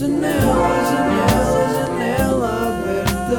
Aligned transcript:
Janela, 0.00 0.32
janela, 0.32 1.68
janela 1.74 2.48
aberta. 2.68 3.36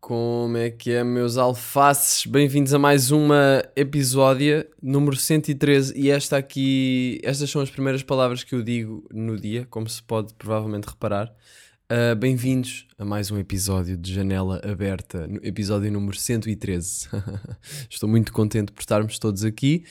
Como 0.00 0.56
é 0.56 0.70
que 0.70 0.92
é, 0.92 1.02
meus 1.02 1.36
alfaces? 1.36 2.26
Bem-vindos 2.26 2.72
a 2.72 2.78
mais 2.78 3.10
uma 3.10 3.60
episódia, 3.74 4.68
número 4.80 5.16
113. 5.16 5.92
E 5.98 6.10
esta 6.10 6.36
aqui, 6.36 7.20
estas 7.24 7.50
são 7.50 7.60
as 7.60 7.70
primeiras 7.70 8.04
palavras 8.04 8.44
que 8.44 8.54
eu 8.54 8.62
digo 8.62 9.04
no 9.12 9.36
dia, 9.36 9.66
como 9.68 9.88
se 9.88 10.00
pode 10.00 10.32
provavelmente 10.34 10.86
reparar. 10.86 11.34
Uh, 11.90 12.14
Bem-vindos 12.14 12.86
a 12.96 13.04
mais 13.04 13.32
um 13.32 13.38
episódio 13.38 13.96
de 13.96 14.14
Janela 14.14 14.60
Aberta, 14.64 15.28
episódio 15.42 15.90
número 15.90 16.16
113. 16.16 17.08
Estou 17.90 18.08
muito 18.08 18.32
contente 18.32 18.70
por 18.70 18.78
estarmos 18.78 19.18
todos 19.18 19.44
aqui. 19.44 19.84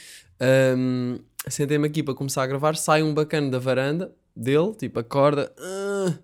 Um, 0.77 1.19
Sentei-me 1.45 1.85
aqui 1.85 2.01
para 2.01 2.13
começar 2.13 2.43
a 2.43 2.47
gravar. 2.47 2.77
Sai 2.77 3.03
um 3.03 3.13
bacana 3.13 3.51
da 3.51 3.59
varanda 3.59 4.15
dele, 4.33 4.73
tipo, 4.75 4.97
acorda, 4.97 5.53
ah, 5.59 6.17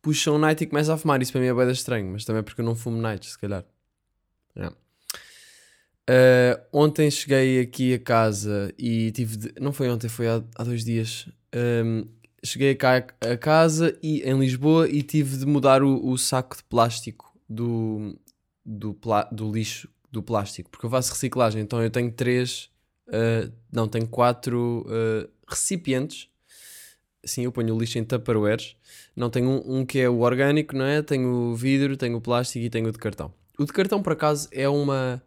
puxa 0.00 0.30
um 0.30 0.38
night 0.38 0.62
e 0.62 0.66
começa 0.68 0.94
a 0.94 0.96
fumar. 0.96 1.20
Isso 1.20 1.32
para 1.32 1.40
mim 1.40 1.48
é 1.48 1.54
bem 1.54 1.68
estranho, 1.72 2.12
mas 2.12 2.24
também 2.24 2.44
porque 2.44 2.60
eu 2.60 2.64
não 2.64 2.76
fumo 2.76 3.02
nights, 3.02 3.32
se 3.32 3.38
calhar. 3.40 3.64
Uh, 6.08 6.60
ontem 6.72 7.10
cheguei 7.10 7.60
aqui 7.60 7.94
a 7.94 7.98
casa 7.98 8.72
e 8.78 9.10
tive 9.10 9.36
de... 9.36 9.54
Não 9.60 9.72
foi 9.72 9.90
ontem, 9.90 10.08
foi 10.08 10.28
há, 10.28 10.40
há 10.54 10.62
dois 10.62 10.84
dias. 10.84 11.28
Um, 11.52 12.06
cheguei 12.44 12.74
cá 12.74 13.04
a 13.20 13.36
casa 13.36 13.96
e, 14.02 14.22
em 14.22 14.38
Lisboa 14.38 14.88
e 14.88 15.02
tive 15.02 15.36
de 15.36 15.46
mudar 15.46 15.82
o, 15.82 16.06
o 16.08 16.16
saco 16.16 16.56
de 16.56 16.64
plástico 16.64 17.34
do, 17.48 18.18
do, 18.64 18.94
pla- 18.94 19.28
do 19.30 19.50
lixo 19.50 19.88
do 20.10 20.22
plástico, 20.22 20.70
porque 20.70 20.86
eu 20.86 20.90
faço 20.90 21.12
reciclagem, 21.12 21.62
então 21.62 21.82
eu 21.82 21.90
tenho 21.90 22.10
três, 22.10 22.70
uh, 23.08 23.52
não, 23.72 23.86
tenho 23.86 24.08
quatro 24.08 24.84
uh, 24.86 25.28
recipientes. 25.46 26.28
Sim, 27.22 27.42
eu 27.44 27.52
ponho 27.52 27.74
o 27.74 27.78
lixo 27.78 27.98
em 27.98 28.04
tupperwares. 28.04 28.76
Não 29.14 29.28
tenho 29.28 29.48
um, 29.48 29.80
um 29.80 29.86
que 29.86 29.98
é 29.98 30.08
o 30.08 30.20
orgânico, 30.20 30.74
não 30.74 30.86
é? 30.86 31.02
Tenho 31.02 31.28
o 31.28 31.54
vidro, 31.54 31.96
tenho 31.96 32.16
o 32.16 32.20
plástico 32.20 32.64
e 32.64 32.70
tenho 32.70 32.88
o 32.88 32.92
de 32.92 32.98
cartão. 32.98 33.32
O 33.58 33.64
de 33.66 33.72
cartão, 33.72 34.02
por 34.02 34.14
acaso, 34.14 34.48
é 34.50 34.66
uma 34.68 35.22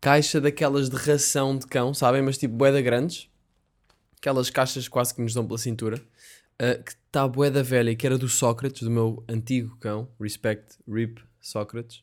caixa 0.00 0.40
daquelas 0.40 0.88
de 0.88 0.96
ração 0.96 1.58
de 1.58 1.66
cão, 1.66 1.92
sabem? 1.92 2.22
Mas 2.22 2.38
tipo 2.38 2.54
boeda 2.54 2.80
grandes. 2.80 3.28
Aquelas 4.16 4.48
caixas 4.48 4.88
quase 4.88 5.14
que 5.14 5.20
nos 5.20 5.34
dão 5.34 5.46
pela 5.46 5.58
cintura. 5.58 6.02
Uh, 6.60 6.82
que 6.82 6.92
está 6.92 7.22
a 7.22 7.28
boeda 7.28 7.62
velha 7.62 7.90
e 7.90 7.96
que 7.96 8.06
era 8.06 8.16
do 8.16 8.28
Sócrates, 8.28 8.82
do 8.82 8.90
meu 8.90 9.22
antigo 9.28 9.76
cão. 9.78 10.08
Respect, 10.20 10.78
RIP, 10.88 11.20
Sócrates. 11.40 12.02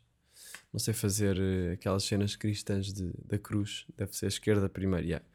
Não 0.74 0.80
sei 0.80 0.92
fazer 0.92 1.38
uh, 1.38 1.74
aquelas 1.74 2.04
cenas 2.04 2.36
cristãs 2.36 2.92
de, 2.92 3.12
da 3.26 3.38
cruz. 3.38 3.86
Deve 3.96 4.18
ser 4.18 4.26
a 4.26 4.30
esquerda 4.30 4.68
primeiro, 4.68 5.06
yeah. 5.06 5.26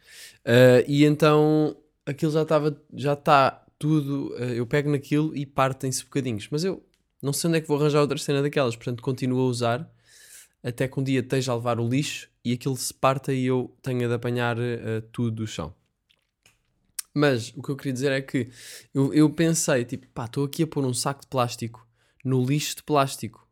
Uh, 0.45 0.85
e 0.89 1.05
então 1.05 1.77
aquilo 2.05 2.33
já 2.33 2.43
estava, 2.43 2.77
já 2.93 3.13
está 3.13 3.65
tudo. 3.79 4.35
uh, 4.35 4.53
eu 4.53 4.67
pego 4.67 4.91
naquilo 4.91 5.37
e 5.37 5.47
partem-se 5.47 6.03
bocadinhos. 6.03 6.49
Mas 6.51 6.65
eu 6.65 6.85
não 7.23 7.33
sei 7.33 7.49
onde 7.49 7.59
é 7.59 7.61
que 7.61 7.69
vou 7.69 7.77
arranjar 7.79 8.01
outra 8.01 8.19
cena 8.19 8.43
daquelas, 8.43 8.75
portanto 8.75 9.01
continuo 9.01 9.41
a 9.43 9.45
usar 9.45 9.95
até 10.61 10.89
que 10.89 10.99
um 10.99 11.05
dia 11.05 11.21
esteja 11.21 11.53
a 11.53 11.55
levar 11.55 11.79
o 11.79 11.89
lixo 11.89 12.29
e 12.45 12.53
aquilo 12.53 12.77
se 12.77 12.93
parta 12.93 13.33
e 13.33 13.47
eu 13.47 13.73
tenha 13.81 14.09
de 14.09 14.15
apanhar 14.15 14.57
tudo 15.13 15.31
do 15.31 15.47
chão. 15.47 15.73
Mas 17.19 17.53
o 17.57 17.63
que 17.63 17.71
eu 17.71 17.77
queria 17.77 17.93
dizer 17.93 18.13
é 18.13 18.21
que 18.21 18.49
eu, 18.95 19.13
eu 19.13 19.29
pensei, 19.29 19.85
tipo, 19.85 20.07
pá, 20.15 20.27
estou 20.27 20.45
aqui 20.45 20.63
a 20.63 20.67
pôr 20.67 20.85
um 20.85 20.95
saco 20.95 21.23
de 21.23 21.27
plástico 21.27 21.87
no 22.25 22.45
lixo 22.45 22.77
de 22.77 22.83
plástico. 22.85 23.47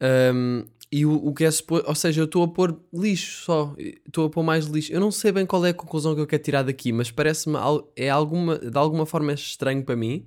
Um, 0.00 0.64
e 0.90 1.04
o, 1.04 1.14
o 1.14 1.34
que 1.34 1.44
é 1.44 1.50
suposto, 1.50 1.88
ou 1.88 1.94
seja, 1.94 2.20
eu 2.20 2.24
estou 2.26 2.42
a 2.42 2.48
pôr 2.48 2.78
lixo 2.92 3.44
só, 3.44 3.74
estou 3.78 4.26
a 4.26 4.30
pôr 4.30 4.42
mais 4.42 4.66
lixo. 4.66 4.92
Eu 4.92 5.00
não 5.00 5.10
sei 5.10 5.32
bem 5.32 5.46
qual 5.46 5.64
é 5.64 5.70
a 5.70 5.74
conclusão 5.74 6.14
que 6.14 6.20
eu 6.20 6.26
quero 6.26 6.42
tirar 6.42 6.62
daqui, 6.62 6.92
mas 6.92 7.10
parece-me, 7.10 7.56
é 7.96 8.10
alguma, 8.10 8.58
de 8.58 8.78
alguma 8.78 9.06
forma 9.06 9.32
é 9.32 9.34
estranho 9.34 9.82
para 9.82 9.96
mim 9.96 10.26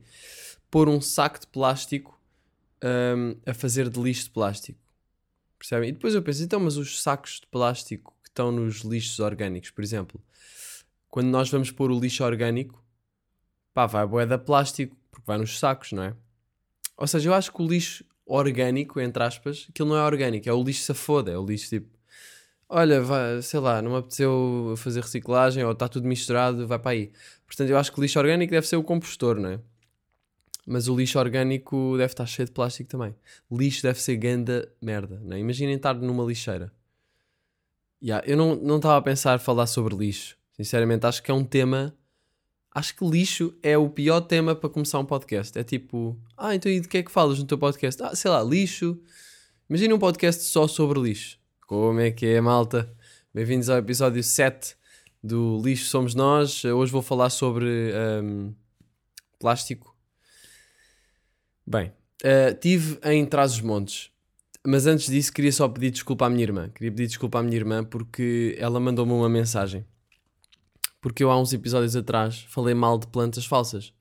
pôr 0.69 0.87
um 0.87 1.01
saco 1.01 1.39
de 1.39 1.47
plástico 1.47 2.19
um, 2.83 3.35
a 3.45 3.53
fazer 3.53 3.89
de 3.89 3.99
lixo 3.99 4.25
de 4.25 4.29
plástico. 4.31 4.79
Percebem? 5.59 5.89
E 5.89 5.91
depois 5.91 6.15
eu 6.15 6.23
penso, 6.23 6.43
então, 6.43 6.59
mas 6.59 6.77
os 6.77 7.01
sacos 7.01 7.39
de 7.41 7.47
plástico 7.47 8.15
que 8.23 8.29
estão 8.29 8.51
nos 8.51 8.81
lixos 8.81 9.19
orgânicos, 9.19 9.69
por 9.69 9.83
exemplo, 9.83 10.19
quando 11.11 11.27
nós 11.27 11.49
vamos 11.49 11.69
pôr 11.69 11.91
o 11.91 11.99
lixo 11.99 12.23
orgânico, 12.23 12.81
pá, 13.73 13.85
vai 13.85 14.03
a 14.03 14.07
boeda 14.07 14.39
plástico, 14.39 14.95
porque 15.11 15.27
vai 15.27 15.37
nos 15.37 15.59
sacos, 15.59 15.91
não 15.91 16.03
é? 16.03 16.15
Ou 16.97 17.05
seja, 17.05 17.29
eu 17.29 17.33
acho 17.33 17.51
que 17.51 17.61
o 17.61 17.67
lixo 17.67 18.05
orgânico, 18.25 18.99
entre 18.99 19.21
aspas, 19.21 19.67
aquilo 19.69 19.89
não 19.89 19.97
é 19.97 20.03
orgânico, 20.03 20.47
é 20.47 20.53
o 20.53 20.63
lixo 20.63 20.83
safoda, 20.83 21.29
é 21.31 21.37
o 21.37 21.45
lixo 21.45 21.69
tipo, 21.69 21.89
olha, 22.69 23.01
vai, 23.01 23.41
sei 23.41 23.59
lá, 23.59 23.81
não 23.81 23.91
me 23.91 23.97
apeteceu 23.97 24.73
fazer 24.77 25.01
reciclagem 25.01 25.63
ou 25.65 25.73
está 25.73 25.89
tudo 25.89 26.07
misturado, 26.07 26.65
vai 26.65 26.79
para 26.79 26.91
aí. 26.91 27.11
Portanto, 27.45 27.69
eu 27.69 27.77
acho 27.77 27.91
que 27.91 27.99
o 27.99 28.01
lixo 28.01 28.17
orgânico 28.17 28.51
deve 28.51 28.65
ser 28.65 28.77
o 28.77 28.83
compostor, 28.83 29.37
não 29.37 29.49
é? 29.49 29.59
Mas 30.65 30.87
o 30.87 30.95
lixo 30.95 31.19
orgânico 31.19 31.97
deve 31.97 32.13
estar 32.13 32.25
cheio 32.25 32.45
de 32.45 32.53
plástico 32.53 32.89
também. 32.89 33.13
Lixo 33.51 33.83
deve 33.83 33.99
ser 33.99 34.15
ganda 34.15 34.71
merda, 34.81 35.19
não 35.21 35.35
é? 35.35 35.39
Imaginem 35.39 35.75
estar 35.75 35.95
numa 35.95 36.23
lixeira. 36.23 36.71
Yeah, 38.01 38.25
eu 38.25 38.37
não 38.37 38.55
não 38.55 38.77
estava 38.77 38.97
a 38.97 39.01
pensar 39.01 39.39
falar 39.39 39.67
sobre 39.67 39.95
lixo. 39.95 40.40
Sinceramente, 40.63 41.07
acho 41.07 41.23
que 41.23 41.31
é 41.31 41.33
um 41.33 41.43
tema. 41.43 41.91
Acho 42.69 42.95
que 42.95 43.03
lixo 43.03 43.51
é 43.63 43.75
o 43.75 43.89
pior 43.89 44.21
tema 44.21 44.55
para 44.55 44.69
começar 44.69 44.99
um 44.99 45.05
podcast. 45.05 45.57
É 45.57 45.63
tipo, 45.63 46.15
ah, 46.37 46.53
então 46.53 46.71
e 46.71 46.79
de 46.79 46.87
que 46.87 46.99
é 46.99 47.03
que 47.03 47.11
falas 47.11 47.39
no 47.39 47.45
teu 47.45 47.57
podcast? 47.57 48.01
Ah, 48.03 48.15
sei 48.15 48.29
lá, 48.29 48.43
lixo. 48.43 49.01
Imagina 49.67 49.95
um 49.95 49.99
podcast 49.99 50.43
só 50.43 50.67
sobre 50.67 50.99
lixo. 50.99 51.39
Como 51.65 51.99
é 51.99 52.11
que 52.11 52.27
é, 52.27 52.39
malta? 52.39 52.95
Bem-vindos 53.33 53.71
ao 53.71 53.79
episódio 53.79 54.23
7 54.23 54.75
do 55.23 55.59
Lixo 55.63 55.85
Somos 55.85 56.13
Nós. 56.13 56.63
Hoje 56.63 56.91
vou 56.91 57.01
falar 57.01 57.31
sobre 57.31 57.91
ahm, 57.95 58.51
plástico. 59.39 59.97
Bem, 61.65 61.91
eh, 62.23 62.53
tive 62.53 62.99
em 63.03 63.25
Trás-os-Montes. 63.25 64.11
Mas 64.63 64.85
antes 64.85 65.07
disso, 65.07 65.33
queria 65.33 65.51
só 65.51 65.67
pedir 65.67 65.89
desculpa 65.89 66.27
à 66.27 66.29
minha 66.29 66.43
irmã. 66.43 66.69
Queria 66.69 66.91
pedir 66.91 67.07
desculpa 67.07 67.39
à 67.39 67.43
minha 67.43 67.57
irmã 67.57 67.83
porque 67.83 68.55
ela 68.59 68.79
mandou-me 68.79 69.11
uma 69.11 69.27
mensagem. 69.27 69.83
Porque 71.01 71.23
eu 71.23 71.31
há 71.31 71.39
uns 71.39 71.51
episódios 71.51 71.95
atrás 71.95 72.45
falei 72.47 72.75
mal 72.75 72.99
de 72.99 73.07
plantas 73.07 73.45
falsas. 73.45 73.91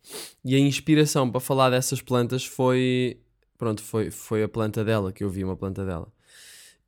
E 0.44 0.55
a 0.55 0.59
inspiração 0.59 1.31
para 1.31 1.41
falar 1.41 1.71
dessas 1.71 2.03
plantas 2.03 2.44
foi. 2.44 3.19
Pronto, 3.56 3.83
foi, 3.83 4.11
foi 4.11 4.43
a 4.43 4.49
planta 4.49 4.84
dela, 4.84 5.10
que 5.10 5.25
eu 5.25 5.31
vi 5.31 5.43
uma 5.43 5.56
planta 5.56 5.84
dela. 5.84 6.12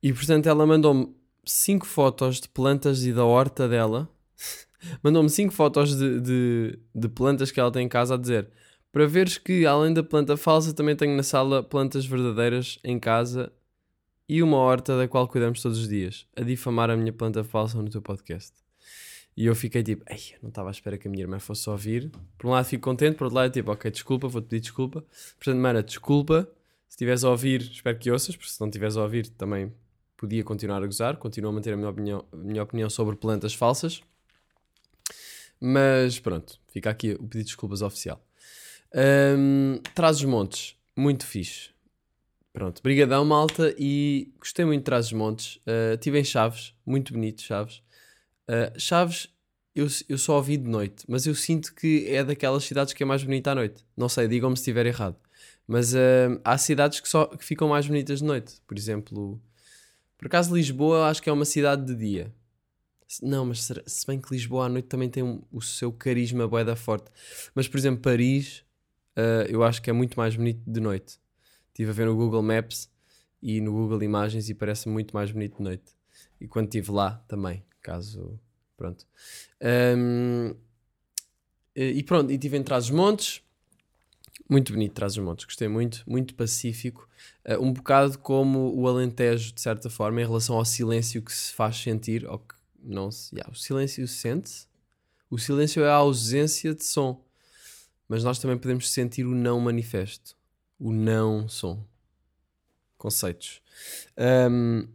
E 0.01 0.13
portanto 0.13 0.47
ela 0.47 0.65
mandou-me 0.65 1.15
cinco 1.45 1.85
fotos 1.85 2.39
de 2.39 2.47
plantas 2.47 3.03
e 3.05 3.11
da 3.11 3.25
horta 3.25 3.67
dela. 3.67 4.07
mandou-me 5.03 5.29
cinco 5.29 5.53
fotos 5.53 5.95
de, 5.97 6.19
de, 6.19 6.79
de 6.93 7.09
plantas 7.09 7.51
que 7.51 7.59
ela 7.59 7.71
tem 7.71 7.85
em 7.85 7.89
casa 7.89 8.13
a 8.13 8.17
dizer. 8.17 8.49
Para 8.91 9.07
veres 9.07 9.39
que 9.39 9.65
além 9.65 9.93
da 9.93 10.03
planta 10.03 10.37
falsa, 10.37 10.73
também 10.73 10.95
tenho 10.95 11.15
na 11.17 11.23
sala 11.23 11.63
plantas 11.63 12.05
verdadeiras 12.05 12.77
em 12.83 12.99
casa 12.99 13.51
e 14.29 14.43
uma 14.43 14.57
horta 14.57 14.95
da 14.95 15.07
qual 15.07 15.27
cuidamos 15.27 15.61
todos 15.61 15.79
os 15.79 15.87
dias. 15.87 16.27
A 16.35 16.41
difamar 16.41 16.91
a 16.91 16.95
minha 16.95 17.11
planta 17.11 17.43
falsa 17.43 17.81
no 17.81 17.89
teu 17.89 18.01
podcast. 18.01 18.62
E 19.35 19.45
eu 19.45 19.55
fiquei 19.55 19.81
tipo, 19.81 20.03
ei, 20.07 20.35
não 20.41 20.49
estava 20.49 20.69
à 20.69 20.71
espera 20.71 20.97
que 20.97 21.07
a 21.07 21.11
minha 21.11 21.23
irmã 21.23 21.39
fosse 21.39 21.67
ouvir. 21.69 22.11
Por 22.37 22.47
um 22.47 22.51
lado 22.51 22.65
fico 22.65 22.83
contente, 22.83 23.15
por 23.15 23.25
outro 23.25 23.37
lado 23.37 23.51
tipo, 23.51 23.71
ok, 23.71 23.89
desculpa, 23.89 24.27
vou-te 24.27 24.45
pedir 24.45 24.61
desculpa. 24.61 25.03
Portanto, 25.37 25.59
mana, 25.59 25.81
desculpa. 25.81 26.47
Se 26.87 26.95
estiveres 26.95 27.23
a 27.23 27.29
ouvir, 27.29 27.61
espero 27.61 27.97
que 27.97 28.11
ouças, 28.11 28.35
porque 28.35 28.51
se 28.51 28.61
não 28.61 28.67
estiveres 28.67 28.95
a 28.95 29.01
ouvir, 29.01 29.27
também 29.29 29.73
podia 30.15 30.43
continuar 30.43 30.83
a 30.83 30.85
gozar. 30.85 31.17
Continuo 31.17 31.49
a 31.49 31.53
manter 31.53 31.73
a 31.73 31.77
minha 31.77 31.89
opinião, 31.89 32.25
a 32.31 32.35
minha 32.35 32.61
opinião 32.61 32.89
sobre 32.89 33.15
plantas 33.15 33.55
falsas. 33.55 34.01
Mas 35.59 36.19
pronto, 36.19 36.59
fica 36.67 36.89
aqui 36.89 37.13
o 37.13 37.23
pedido 37.23 37.39
de 37.39 37.43
desculpas 37.45 37.81
oficial. 37.81 38.23
Hum, 39.37 39.79
Traz 39.95 40.17
os 40.17 40.25
montes, 40.25 40.75
muito 40.95 41.25
fixe. 41.25 41.71
Pronto, 42.51 42.83
brigadão 42.83 43.25
malta 43.25 43.73
e 43.79 44.31
gostei 44.37 44.63
muito 44.63 44.81
de 44.81 44.85
Traz 44.85 45.07
os 45.07 45.13
montes. 45.13 45.55
Uh, 45.65 45.97
tive 45.99 46.19
em 46.19 46.23
Chaves, 46.23 46.75
muito 46.85 47.11
bonito 47.11 47.41
Chaves. 47.41 47.81
Uh, 48.49 48.77
Chaves 48.79 49.29
eu, 49.75 49.87
eu 50.07 50.17
só 50.17 50.35
ouvi 50.35 50.57
de 50.57 50.69
noite, 50.69 51.03
mas 51.07 51.25
eu 51.25 51.33
sinto 51.33 51.73
que 51.73 52.05
é 52.07 52.23
daquelas 52.23 52.63
cidades 52.63 52.93
que 52.93 53.01
é 53.01 53.05
mais 53.05 53.23
bonita 53.23 53.51
à 53.51 53.55
noite. 53.55 53.83
Não 53.97 54.07
sei, 54.07 54.27
digam-me 54.27 54.55
se 54.55 54.61
estiver 54.61 54.85
errado. 54.85 55.15
Mas 55.67 55.93
uh, 55.93 56.39
há 56.43 56.57
cidades 56.57 56.99
que, 56.99 57.09
só, 57.09 57.25
que 57.25 57.43
ficam 57.43 57.67
mais 57.69 57.87
bonitas 57.87 58.19
de 58.19 58.25
noite. 58.25 58.61
Por 58.67 58.77
exemplo, 58.77 59.41
por 60.17 60.27
acaso 60.27 60.55
Lisboa 60.55 61.07
acho 61.07 61.21
que 61.23 61.29
é 61.29 61.33
uma 61.33 61.45
cidade 61.45 61.85
de 61.85 61.95
dia. 61.95 62.33
Não, 63.21 63.45
mas 63.45 63.63
se 63.85 64.07
bem 64.07 64.19
que 64.19 64.33
Lisboa 64.33 64.65
à 64.65 64.69
noite 64.69 64.87
também 64.87 65.09
tem 65.09 65.23
um- 65.23 65.41
o 65.51 65.61
seu 65.61 65.91
carisma 65.91 66.47
bué 66.47 66.63
forte. 66.75 67.09
Mas 67.55 67.67
por 67.67 67.77
exemplo, 67.77 68.01
Paris 68.01 68.63
uh, 69.17 69.45
eu 69.49 69.63
acho 69.63 69.81
que 69.81 69.89
é 69.89 69.93
muito 69.93 70.17
mais 70.17 70.35
bonito 70.35 70.61
de 70.65 70.79
noite. 70.79 71.19
Estive 71.69 71.89
a 71.89 71.93
ver 71.93 72.05
no 72.05 72.15
Google 72.15 72.41
Maps 72.43 72.89
e 73.41 73.59
no 73.59 73.71
Google 73.71 74.03
Imagens 74.03 74.49
e 74.49 74.53
parece 74.53 74.87
muito 74.87 75.13
mais 75.13 75.31
bonito 75.31 75.57
de 75.57 75.63
noite. 75.63 75.91
E 76.39 76.47
quando 76.47 76.65
estive 76.67 76.91
lá 76.91 77.23
também, 77.27 77.63
caso. 77.83 78.39
Pronto. 78.75 79.05
Um, 79.97 80.55
e 81.75 82.01
pronto, 82.03 82.31
e 82.31 82.35
estive 82.35 82.57
em 82.57 82.63
Trás-os-Montes. 82.63 83.43
Muito 84.49 84.73
bonito, 84.73 84.93
traz 84.93 85.13
os 85.13 85.23
montes. 85.23 85.45
Gostei 85.45 85.67
muito, 85.67 86.03
muito 86.05 86.35
pacífico. 86.35 87.09
Uh, 87.45 87.63
um 87.63 87.71
bocado 87.71 88.19
como 88.19 88.73
o 88.75 88.87
Alentejo, 88.87 89.53
de 89.53 89.61
certa 89.61 89.89
forma, 89.89 90.21
em 90.21 90.25
relação 90.25 90.57
ao 90.57 90.65
silêncio 90.65 91.21
que 91.21 91.31
se 91.31 91.53
faz 91.53 91.77
sentir, 91.77 92.25
ou 92.27 92.39
que 92.39 92.55
não 92.83 93.09
se. 93.11 93.33
Yeah, 93.33 93.51
o 93.51 93.55
silêncio 93.55 94.07
sente-se. 94.07 94.67
O 95.29 95.37
silêncio 95.39 95.83
é 95.83 95.89
a 95.89 95.95
ausência 95.95 96.75
de 96.75 96.83
som. 96.83 97.23
Mas 98.07 98.23
nós 98.23 98.37
também 98.37 98.57
podemos 98.57 98.91
sentir 98.91 99.25
o 99.25 99.33
não 99.33 99.59
manifesto. 99.59 100.35
O 100.77 100.91
não 100.91 101.47
som. 101.47 101.83
Conceitos. 102.97 103.61
Um, 104.17 104.87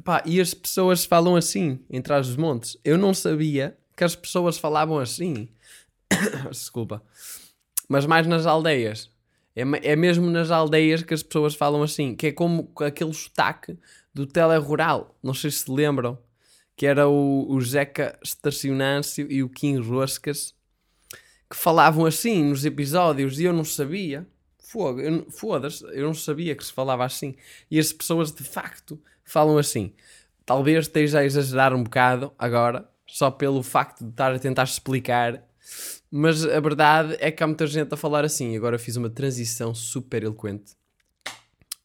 pá, 0.00 0.22
e 0.24 0.40
as 0.40 0.54
pessoas 0.54 1.04
falam 1.04 1.36
assim, 1.36 1.80
em 1.88 2.00
trás 2.00 2.26
dos 2.26 2.36
montes. 2.36 2.76
Eu 2.84 2.96
não 2.96 3.12
sabia 3.12 3.76
que 3.96 4.04
as 4.04 4.16
pessoas 4.16 4.58
falavam 4.58 4.98
assim. 4.98 5.48
Desculpa. 6.50 7.02
Mas 7.88 8.06
mais 8.06 8.26
nas 8.26 8.46
aldeias. 8.46 9.10
É, 9.54 9.62
é 9.92 9.96
mesmo 9.96 10.30
nas 10.30 10.50
aldeias 10.50 11.02
que 11.02 11.12
as 11.12 11.22
pessoas 11.22 11.54
falam 11.54 11.82
assim. 11.82 12.14
Que 12.14 12.28
é 12.28 12.32
como 12.32 12.72
aquele 12.80 13.12
sotaque 13.12 13.78
do 14.14 14.26
telerural. 14.26 15.18
Não 15.22 15.34
sei 15.34 15.50
se 15.50 15.64
se 15.64 15.70
lembram. 15.70 16.18
Que 16.76 16.86
era 16.86 17.08
o, 17.08 17.46
o 17.50 17.60
Zeca 17.60 18.18
Estacionâncio 18.24 19.30
e 19.30 19.42
o 19.42 19.48
Kim 19.48 19.78
Roscas. 19.78 20.54
Que 21.50 21.56
falavam 21.56 22.06
assim 22.06 22.44
nos 22.44 22.64
episódios 22.64 23.38
e 23.38 23.44
eu 23.44 23.52
não 23.52 23.64
sabia. 23.64 24.26
Foda-se, 25.30 25.84
eu 25.92 26.06
não 26.06 26.14
sabia 26.14 26.54
que 26.54 26.64
se 26.64 26.72
falava 26.72 27.04
assim. 27.04 27.34
E 27.70 27.78
as 27.78 27.92
pessoas 27.92 28.30
de 28.30 28.44
facto 28.44 29.02
falam 29.32 29.58
assim. 29.58 29.92
Talvez 30.44 30.86
esteja 30.86 31.20
a 31.20 31.24
exagerar 31.24 31.74
um 31.74 31.82
bocado 31.82 32.32
agora, 32.38 32.88
só 33.06 33.30
pelo 33.30 33.62
facto 33.62 34.04
de 34.04 34.10
estar 34.10 34.34
a 34.34 34.38
tentar 34.38 34.64
explicar 34.64 35.44
mas 36.10 36.44
a 36.44 36.58
verdade 36.58 37.16
é 37.20 37.30
que 37.30 37.42
há 37.42 37.46
muita 37.46 37.66
gente 37.66 37.94
a 37.94 37.96
falar 37.96 38.24
assim. 38.24 38.56
Agora 38.56 38.78
fiz 38.78 38.96
uma 38.96 39.08
transição 39.08 39.74
super 39.74 40.24
eloquente. 40.24 40.72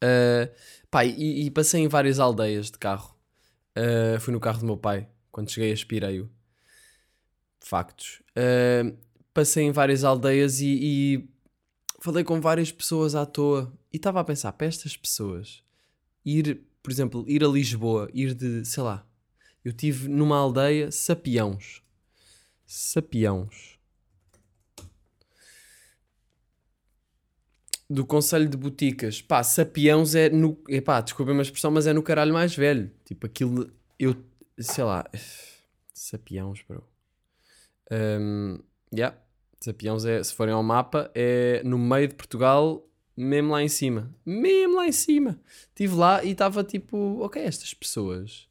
Uh, 0.03 0.51
pá, 0.89 1.06
e, 1.06 1.45
e, 1.45 1.51
passei 1.51 1.81
em 1.81 1.88
várias 1.88 2.19
aldeias 2.19 2.71
de 2.71 2.77
carro. 2.77 3.15
Uh, 3.77 4.19
fui 4.19 4.33
no 4.33 4.39
carro 4.39 4.59
do 4.59 4.65
meu 4.65 4.77
pai. 4.77 5.07
Quando 5.31 5.51
cheguei, 5.51 5.71
aspirei-o. 5.71 6.30
Factos. 7.59 8.24
Uh, 8.31 8.98
passei 9.33 9.65
em 9.65 9.71
várias 9.71 10.03
aldeias 10.03 10.59
e, 10.59 10.80
e, 10.81 11.30
falei 12.00 12.24
com 12.24 12.41
várias 12.41 12.71
pessoas 12.71 13.13
à 13.13 13.25
toa. 13.25 13.71
E 13.94 13.98
estava 13.98 14.19
a 14.19 14.24
pensar, 14.24 14.51
para 14.53 14.68
estas 14.68 14.98
pessoas, 14.98 15.63
ir, 16.25 16.62
por 16.85 16.91
exemplo, 16.91 17.25
ir 17.27 17.43
a 17.43 17.47
Lisboa, 17.47 18.07
ir 18.13 18.35
de, 18.35 18.63
sei 18.63 18.83
lá, 18.83 19.03
eu 19.63 19.73
tive 19.73 20.07
numa 20.07 20.37
aldeia 20.37 20.91
Sapiãos. 20.91 21.81
Sapiãos 22.63 23.79
do 27.89 28.05
Conselho 28.05 28.47
de 28.47 28.55
Boticas, 28.55 29.19
pá, 29.19 29.41
Sapiãos 29.41 30.13
é 30.13 30.29
no. 30.29 30.61
Epá, 30.69 31.01
desculpa 31.01 31.31
uma 31.31 31.41
expressão, 31.41 31.71
mas 31.71 31.87
é 31.87 31.93
no 31.93 32.03
caralho 32.03 32.33
mais 32.33 32.55
velho. 32.55 32.91
Tipo, 33.03 33.25
aquilo. 33.25 33.71
Eu. 33.97 34.15
Sei 34.59 34.83
lá. 34.83 35.09
Sapiãos, 35.91 36.63
bro. 36.67 36.88
Um, 37.91 38.59
yeah. 38.93 39.17
Sapiãos 39.59 40.05
é. 40.05 40.23
Se 40.23 40.35
forem 40.35 40.53
ao 40.53 40.61
mapa, 40.61 41.09
é 41.15 41.63
no 41.63 41.79
meio 41.79 42.07
de 42.07 42.13
Portugal, 42.13 42.88
mesmo 43.15 43.51
lá 43.51 43.63
em 43.63 43.67
cima. 43.67 44.13
Mesmo 44.25 44.75
lá 44.75 44.88
em 44.88 44.91
cima. 44.91 45.39
Estive 45.69 45.95
lá 45.95 46.23
e 46.23 46.31
estava 46.31 46.63
tipo. 46.63 47.19
Ok, 47.21 47.41
estas 47.41 47.73
pessoas. 47.73 48.47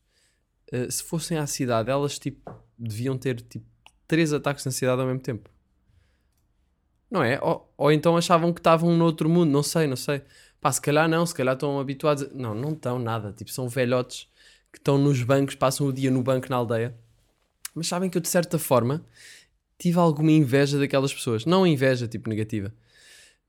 Uh, 0.72 0.90
se 0.90 1.02
fossem 1.02 1.38
à 1.38 1.46
cidade, 1.46 1.90
elas 1.90 2.18
tipo. 2.18 2.54
Deviam 2.78 3.16
ter 3.18 3.40
tipo. 3.40 3.66
Três 4.06 4.32
ataques 4.32 4.64
na 4.64 4.70
cidade 4.70 5.00
ao 5.00 5.06
mesmo 5.06 5.20
tempo. 5.20 5.50
Não 7.10 7.22
é? 7.22 7.38
Ou, 7.42 7.72
ou 7.76 7.92
então 7.92 8.16
achavam 8.16 8.52
que 8.52 8.60
estavam 8.60 8.96
noutro 8.96 9.28
mundo, 9.28 9.50
não 9.50 9.62
sei, 9.62 9.86
não 9.86 9.96
sei. 9.96 10.22
Pá, 10.60 10.72
se 10.72 10.80
calhar 10.80 11.08
não, 11.08 11.24
se 11.26 11.34
calhar 11.34 11.54
estão 11.54 11.78
habituados. 11.78 12.24
A... 12.24 12.28
Não, 12.34 12.54
não 12.54 12.72
estão 12.72 12.98
nada. 12.98 13.32
Tipo, 13.32 13.50
são 13.50 13.68
velhotes 13.68 14.28
que 14.72 14.78
estão 14.78 14.98
nos 14.98 15.22
bancos, 15.22 15.54
passam 15.54 15.86
o 15.86 15.92
dia 15.92 16.10
no 16.10 16.22
banco 16.22 16.48
na 16.50 16.56
aldeia. 16.56 16.94
Mas 17.74 17.86
sabem 17.86 18.08
que 18.08 18.16
eu, 18.16 18.22
de 18.22 18.28
certa 18.28 18.58
forma, 18.58 19.04
tive 19.78 19.98
alguma 19.98 20.30
inveja 20.30 20.78
daquelas 20.78 21.12
pessoas. 21.12 21.44
Não 21.44 21.66
inveja, 21.66 22.08
tipo, 22.08 22.28
negativa. 22.28 22.72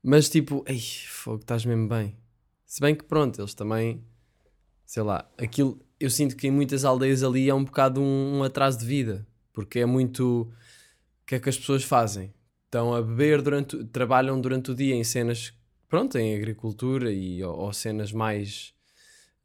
Mas 0.06 0.28
tipo, 0.28 0.64
ei, 0.66 0.78
fogo, 0.78 1.40
estás 1.40 1.64
mesmo 1.64 1.88
bem. 1.88 2.16
Se 2.64 2.80
bem 2.80 2.94
que 2.94 3.04
pronto, 3.04 3.40
eles 3.40 3.54
também, 3.54 4.04
sei 4.84 5.02
lá, 5.02 5.28
aquilo, 5.36 5.80
eu 5.98 6.08
sinto 6.10 6.36
que 6.36 6.46
em 6.46 6.50
muitas 6.50 6.84
aldeias 6.84 7.22
ali 7.22 7.48
é 7.48 7.54
um 7.54 7.64
bocado 7.64 8.00
um, 8.00 8.38
um 8.38 8.42
atraso 8.44 8.78
de 8.78 8.86
vida. 8.86 9.26
Porque 9.52 9.80
é 9.80 9.86
muito. 9.86 10.42
O 11.22 11.26
que 11.26 11.34
é 11.34 11.40
que 11.40 11.48
as 11.48 11.58
pessoas 11.58 11.82
fazem? 11.82 12.32
estão 12.76 12.94
a 12.94 13.00
beber 13.00 13.40
durante, 13.40 13.82
trabalham 13.86 14.40
durante 14.40 14.70
o 14.70 14.74
dia 14.74 14.94
em 14.94 15.02
cenas, 15.02 15.54
pronto, 15.88 16.18
em 16.18 16.36
agricultura 16.36 17.10
e, 17.10 17.42
ou, 17.42 17.56
ou 17.56 17.72
cenas 17.72 18.12
mais, 18.12 18.74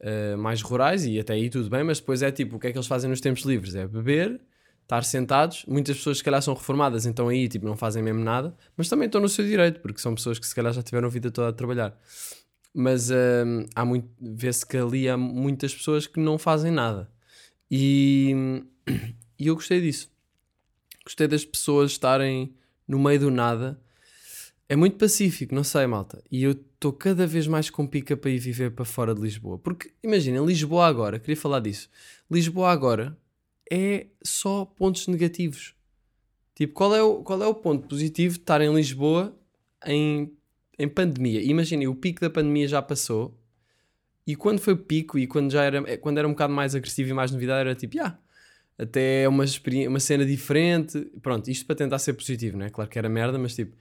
uh, 0.01 0.37
mais 0.37 0.61
rurais 0.61 1.05
e 1.05 1.19
até 1.19 1.33
aí 1.33 1.49
tudo 1.49 1.69
bem, 1.69 1.83
mas 1.83 1.99
depois 1.99 2.21
é 2.21 2.31
tipo, 2.31 2.57
o 2.57 2.59
que 2.59 2.67
é 2.67 2.71
que 2.71 2.77
eles 2.77 2.87
fazem 2.87 3.09
nos 3.09 3.21
tempos 3.21 3.43
livres? 3.43 3.75
É 3.75 3.87
beber, 3.87 4.41
estar 4.91 5.05
sentados, 5.05 5.63
muitas 5.65 5.95
pessoas 5.95 6.17
se 6.17 6.23
calhar 6.23 6.41
são 6.41 6.53
reformadas, 6.53 7.05
então 7.05 7.29
aí 7.29 7.47
tipo 7.47 7.65
não 7.65 7.77
fazem 7.77 8.03
mesmo 8.03 8.21
nada, 8.21 8.53
mas 8.75 8.89
também 8.89 9.05
estão 9.05 9.21
no 9.21 9.29
seu 9.29 9.45
direito, 9.45 9.79
porque 9.79 10.01
são 10.01 10.13
pessoas 10.13 10.37
que 10.37 10.45
se 10.45 10.53
calhar 10.53 10.73
já 10.73 10.83
tiveram 10.83 11.07
a 11.07 11.11
vida 11.11 11.31
toda 11.31 11.47
a 11.47 11.53
trabalhar. 11.53 11.97
Mas 12.73 13.09
uh, 13.09 13.65
há 13.73 13.85
muito, 13.85 14.09
vê-se 14.19 14.65
que 14.65 14.75
ali 14.75 15.07
há 15.07 15.15
muitas 15.15 15.73
pessoas 15.73 16.07
que 16.07 16.19
não 16.19 16.37
fazem 16.37 16.71
nada. 16.71 17.09
E, 17.69 18.33
e 19.39 19.47
eu 19.47 19.55
gostei 19.55 19.79
disso. 19.79 20.09
Gostei 21.05 21.27
das 21.27 21.45
pessoas 21.45 21.91
estarem 21.91 22.53
no 22.87 22.99
meio 22.99 23.19
do 23.19 23.31
nada. 23.31 23.79
É 24.67 24.75
muito 24.75 24.97
pacífico, 24.97 25.55
não 25.55 25.63
sei, 25.63 25.85
malta. 25.87 26.21
E 26.31 26.43
eu 26.43 26.51
estou 26.51 26.93
cada 26.93 27.27
vez 27.27 27.47
mais 27.47 27.69
com 27.69 27.87
pica 27.87 28.15
para 28.15 28.29
ir 28.29 28.39
viver 28.39 28.71
para 28.71 28.85
fora 28.85 29.13
de 29.13 29.21
Lisboa. 29.21 29.57
Porque, 29.57 29.91
imagina, 30.01 30.39
Lisboa 30.39 30.87
agora, 30.87 31.19
queria 31.19 31.35
falar 31.35 31.59
disso. 31.59 31.89
Lisboa 32.29 32.71
agora 32.71 33.17
é 33.71 34.07
só 34.21 34.65
pontos 34.65 35.07
negativos. 35.07 35.73
Tipo, 36.53 36.73
qual 36.73 36.93
é 36.93 37.01
o, 37.01 37.23
qual 37.23 37.41
é 37.41 37.47
o 37.47 37.55
ponto 37.55 37.87
positivo 37.87 38.35
de 38.35 38.41
estar 38.41 38.59
em 38.59 38.73
Lisboa 38.73 39.33
em, 39.85 40.33
em 40.77 40.89
pandemia? 40.89 41.41
Imaginem, 41.41 41.87
o 41.87 41.95
pico 41.95 42.19
da 42.19 42.29
pandemia 42.29 42.67
já 42.67 42.81
passou. 42.81 43.39
E 44.27 44.35
quando 44.35 44.59
foi 44.59 44.73
o 44.73 44.77
pico 44.77 45.17
e 45.17 45.25
quando 45.25 45.49
já 45.51 45.63
era, 45.63 45.97
quando 45.97 46.17
era 46.17 46.27
um 46.27 46.31
bocado 46.31 46.53
mais 46.53 46.75
agressivo 46.75 47.09
e 47.09 47.13
mais 47.13 47.31
novidade, 47.31 47.61
era 47.61 47.73
tipo, 47.73 47.95
ah, 47.95 48.01
yeah, 48.01 48.19
até 48.77 49.23
é 49.23 49.29
uma, 49.29 49.45
uma 49.87 49.99
cena 49.99 50.25
diferente. 50.25 50.99
Pronto, 51.21 51.49
isto 51.49 51.65
para 51.65 51.75
tentar 51.75 51.97
ser 51.97 52.13
positivo, 52.13 52.57
não 52.57 52.65
é? 52.65 52.69
Claro 52.69 52.89
que 52.89 52.99
era 52.99 53.07
merda, 53.07 53.39
mas 53.39 53.55
tipo, 53.55 53.75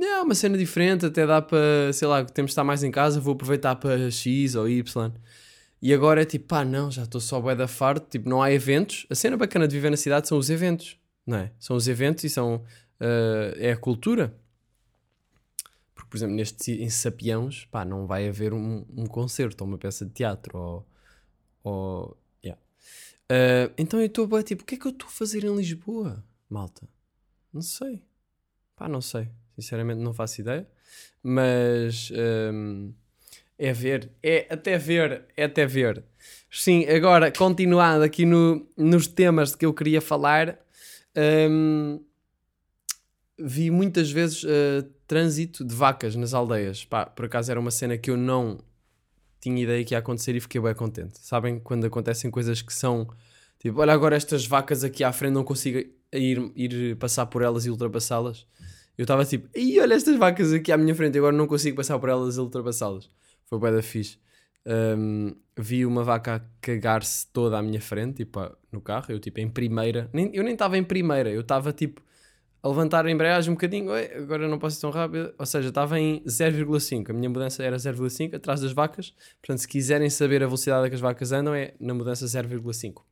é 0.00 0.22
uma 0.22 0.34
cena 0.34 0.56
diferente, 0.56 1.06
até 1.06 1.26
dá 1.26 1.40
para, 1.42 1.92
sei 1.92 2.08
lá, 2.08 2.24
temos 2.24 2.48
de 2.50 2.52
estar 2.52 2.64
mais 2.64 2.82
em 2.82 2.90
casa, 2.90 3.20
vou 3.20 3.34
aproveitar 3.34 3.76
para 3.76 4.10
X 4.10 4.54
ou 4.54 4.68
Y. 4.68 5.12
E 5.82 5.92
agora 5.92 6.22
é 6.22 6.24
tipo, 6.24 6.46
pá, 6.46 6.64
não, 6.64 6.90
já 6.90 7.02
estou 7.02 7.20
só 7.20 7.40
bué 7.40 7.56
da 7.56 7.66
farto, 7.66 8.08
tipo, 8.08 8.28
não 8.28 8.40
há 8.40 8.52
eventos. 8.52 9.06
A 9.10 9.14
cena 9.14 9.36
bacana 9.36 9.66
de 9.66 9.74
viver 9.74 9.90
na 9.90 9.96
cidade 9.96 10.28
são 10.28 10.38
os 10.38 10.48
eventos, 10.48 10.96
não 11.26 11.38
é? 11.38 11.52
São 11.58 11.76
os 11.76 11.88
eventos 11.88 12.22
e 12.24 12.30
são, 12.30 12.56
uh, 13.00 13.54
é 13.56 13.72
a 13.72 13.76
cultura. 13.76 14.34
Porque, 15.94 16.08
por 16.08 16.16
exemplo, 16.16 16.36
neste, 16.36 16.72
em 16.72 16.88
Sapiãos, 16.88 17.66
pá, 17.66 17.84
não 17.84 18.06
vai 18.06 18.28
haver 18.28 18.54
um, 18.54 18.86
um 18.96 19.06
concerto 19.06 19.64
ou 19.64 19.68
uma 19.68 19.78
peça 19.78 20.06
de 20.06 20.12
teatro 20.12 20.56
ou, 20.56 20.86
ou 21.64 22.22
Uh, 23.32 23.72
então 23.78 23.98
eu 23.98 24.06
estou 24.06 24.26
bem 24.26 24.42
tipo, 24.42 24.62
o 24.62 24.66
que 24.66 24.74
é 24.74 24.78
que 24.78 24.86
eu 24.86 24.90
estou 24.90 25.08
a 25.08 25.10
fazer 25.10 25.42
em 25.42 25.56
Lisboa, 25.56 26.22
malta? 26.50 26.86
Não 27.50 27.62
sei. 27.62 28.04
Pá, 28.76 28.88
não 28.88 29.00
sei. 29.00 29.30
Sinceramente 29.54 30.00
não 30.00 30.12
faço 30.12 30.42
ideia. 30.42 30.68
Mas 31.22 32.12
um, 32.52 32.92
é 33.62 33.72
ver. 33.72 34.10
É 34.20 34.46
até 34.50 34.76
ver. 34.76 35.24
É 35.36 35.44
até 35.44 35.64
ver. 35.64 36.02
Sim, 36.50 36.84
agora 36.86 37.30
continuando 37.30 38.04
aqui 38.04 38.26
no, 38.26 38.68
nos 38.76 39.06
temas 39.06 39.54
que 39.54 39.64
eu 39.64 39.72
queria 39.72 40.00
falar. 40.00 40.58
Um, 41.16 42.02
vi 43.38 43.70
muitas 43.70 44.10
vezes 44.10 44.42
uh, 44.42 44.82
trânsito 45.06 45.64
de 45.64 45.74
vacas 45.74 46.16
nas 46.16 46.34
aldeias. 46.34 46.84
Pá, 46.84 47.06
por 47.06 47.26
acaso 47.26 47.52
era 47.52 47.60
uma 47.60 47.70
cena 47.70 47.96
que 47.96 48.10
eu 48.10 48.16
não 48.16 48.58
tinha 49.40 49.62
ideia 49.62 49.84
que 49.84 49.94
ia 49.94 49.98
acontecer 49.98 50.34
e 50.34 50.40
fiquei 50.40 50.60
bem 50.60 50.74
contente. 50.74 51.18
Sabem 51.20 51.60
quando 51.60 51.86
acontecem 51.86 52.32
coisas 52.32 52.62
que 52.62 52.74
são 52.74 53.08
tipo, 53.60 53.80
olha 53.80 53.92
agora 53.92 54.16
estas 54.16 54.44
vacas 54.44 54.82
aqui 54.82 55.04
à 55.04 55.12
frente 55.12 55.34
não 55.34 55.44
consigo 55.44 55.78
ir, 56.12 56.52
ir 56.56 56.96
passar 56.96 57.26
por 57.26 57.42
elas 57.42 57.64
e 57.64 57.70
ultrapassá-las. 57.70 58.44
Eu 58.98 59.04
estava 59.04 59.24
tipo, 59.24 59.48
e 59.56 59.80
olha 59.80 59.94
estas 59.94 60.16
vacas 60.16 60.52
aqui 60.52 60.72
à 60.72 60.76
minha 60.76 60.94
frente, 60.94 61.16
agora 61.16 61.34
não 61.34 61.46
consigo 61.46 61.76
passar 61.76 61.98
por 61.98 62.08
elas 62.08 62.36
e 62.36 62.40
ultrapassá-las. 62.40 63.08
Foi 63.52 63.58
bem 63.58 63.70
da 63.70 63.82
fixe. 63.82 64.16
Um, 64.64 65.34
vi 65.54 65.84
uma 65.84 66.02
vaca 66.02 66.42
cagar-se 66.58 67.26
toda 67.26 67.58
à 67.58 67.62
minha 67.62 67.82
frente, 67.82 68.24
tipo, 68.24 68.40
no 68.72 68.80
carro, 68.80 69.04
eu 69.10 69.20
tipo 69.20 69.40
em 69.40 69.50
primeira, 69.50 70.08
nem, 70.10 70.34
eu 70.34 70.42
nem 70.42 70.54
estava 70.54 70.78
em 70.78 70.82
primeira, 70.82 71.28
eu 71.28 71.42
estava 71.42 71.70
tipo 71.70 72.00
a 72.62 72.68
levantar 72.68 73.04
a 73.04 73.10
embreagem 73.10 73.50
um 73.50 73.54
bocadinho, 73.54 73.92
agora 73.92 74.48
não 74.48 74.58
posso 74.58 74.78
ir 74.78 74.80
tão 74.80 74.90
rápido, 74.90 75.34
ou 75.38 75.44
seja, 75.44 75.68
estava 75.68 76.00
em 76.00 76.24
0,5, 76.24 77.10
a 77.10 77.12
minha 77.12 77.28
mudança 77.28 77.62
era 77.62 77.76
0,5 77.76 78.36
atrás 78.36 78.62
das 78.62 78.72
vacas, 78.72 79.14
portanto 79.42 79.58
se 79.58 79.68
quiserem 79.68 80.08
saber 80.08 80.42
a 80.42 80.46
velocidade 80.46 80.86
a 80.86 80.88
que 80.88 80.94
as 80.94 81.00
vacas 81.02 81.30
andam 81.30 81.54
é 81.54 81.74
na 81.78 81.92
mudança 81.92 82.24
0,5. 82.24 83.02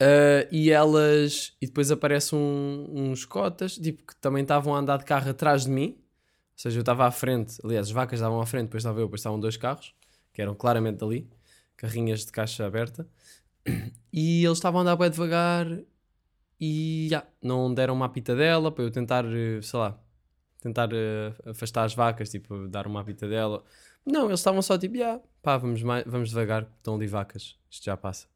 Uh, 0.00 0.42
e 0.50 0.72
elas, 0.72 1.56
e 1.62 1.66
depois 1.66 1.92
aparecem 1.92 2.36
um, 2.36 3.10
uns 3.12 3.24
cotas, 3.24 3.76
tipo, 3.76 4.04
que 4.04 4.16
também 4.16 4.42
estavam 4.42 4.74
a 4.74 4.80
andar 4.80 4.96
de 4.96 5.04
carro 5.04 5.30
atrás 5.30 5.66
de 5.66 5.70
mim, 5.70 5.96
seja, 6.60 6.78
eu 6.78 6.80
estava 6.80 7.06
à 7.06 7.10
frente, 7.10 7.58
aliás, 7.64 7.86
as 7.86 7.92
vacas 7.92 8.18
estavam 8.18 8.40
à 8.40 8.46
frente, 8.46 8.64
depois 8.64 8.82
estava 8.82 8.98
eu, 8.98 9.06
depois 9.06 9.20
estavam 9.20 9.38
dois 9.38 9.56
carros, 9.56 9.94
que 10.32 10.42
eram 10.42 10.54
claramente 10.54 10.98
dali, 10.98 11.30
carrinhas 11.76 12.24
de 12.26 12.32
caixa 12.32 12.66
aberta, 12.66 13.08
e 14.12 14.44
eles 14.44 14.58
estavam 14.58 14.80
a 14.80 14.82
andar 14.82 14.96
bem 14.96 15.10
devagar 15.10 15.66
e 16.60 17.06
já, 17.10 17.24
não 17.42 17.72
deram 17.72 17.94
uma 17.94 18.08
pitadela 18.08 18.72
para 18.72 18.84
eu 18.84 18.90
tentar, 18.90 19.24
eh, 19.24 19.62
sei 19.62 19.78
lá, 19.78 19.98
tentar 20.60 20.88
eh, 20.92 21.32
afastar 21.46 21.84
as 21.84 21.94
vacas, 21.94 22.30
tipo, 22.30 22.66
dar 22.68 22.86
uma 22.86 23.04
pitadela. 23.04 23.62
Não, 24.04 24.26
eles 24.26 24.40
estavam 24.40 24.60
só 24.60 24.76
tipo, 24.76 24.96
já, 24.96 25.20
pá, 25.42 25.56
vamos, 25.56 25.82
mais, 25.82 26.04
vamos 26.06 26.30
devagar, 26.30 26.68
estão 26.78 26.96
ali 26.96 27.06
vacas, 27.06 27.56
isto 27.70 27.84
já 27.84 27.96
passa. 27.96 28.26